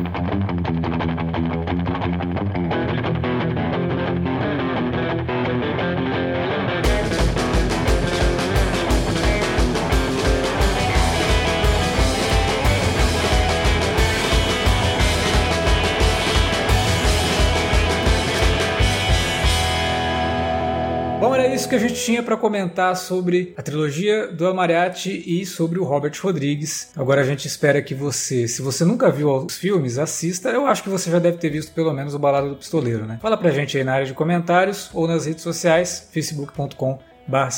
[21.48, 25.80] era isso que a gente tinha para comentar sobre a trilogia do Amariati e sobre
[25.80, 26.92] o Robert Rodrigues.
[26.96, 30.50] Agora a gente espera que você, se você nunca viu os filmes, assista.
[30.50, 33.18] Eu acho que você já deve ter visto pelo menos o Balada do Pistoleiro, né?
[33.22, 37.50] Fala pra gente aí na área de comentários ou nas redes sociais, facebook.com barra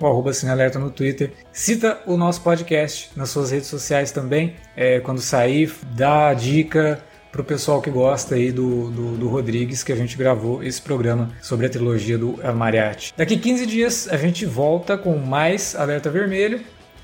[0.00, 0.30] ou arroba
[0.78, 1.32] no Twitter.
[1.52, 4.54] Cita o nosso podcast nas suas redes sociais também.
[4.76, 7.00] É, quando sair, dá a dica,
[7.30, 10.80] para o pessoal que gosta aí do, do, do, Rodrigues, que a gente gravou esse
[10.80, 13.12] programa sobre a trilogia do El Mariachi.
[13.16, 16.60] Daqui 15 dias a gente volta com mais Alerta Vermelho.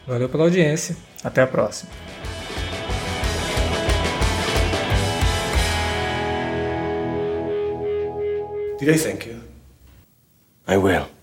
[0.06, 0.96] Valeu pela audiência.
[1.22, 1.90] Até a próxima.
[8.78, 9.40] Did I thank you?
[10.66, 11.21] I will.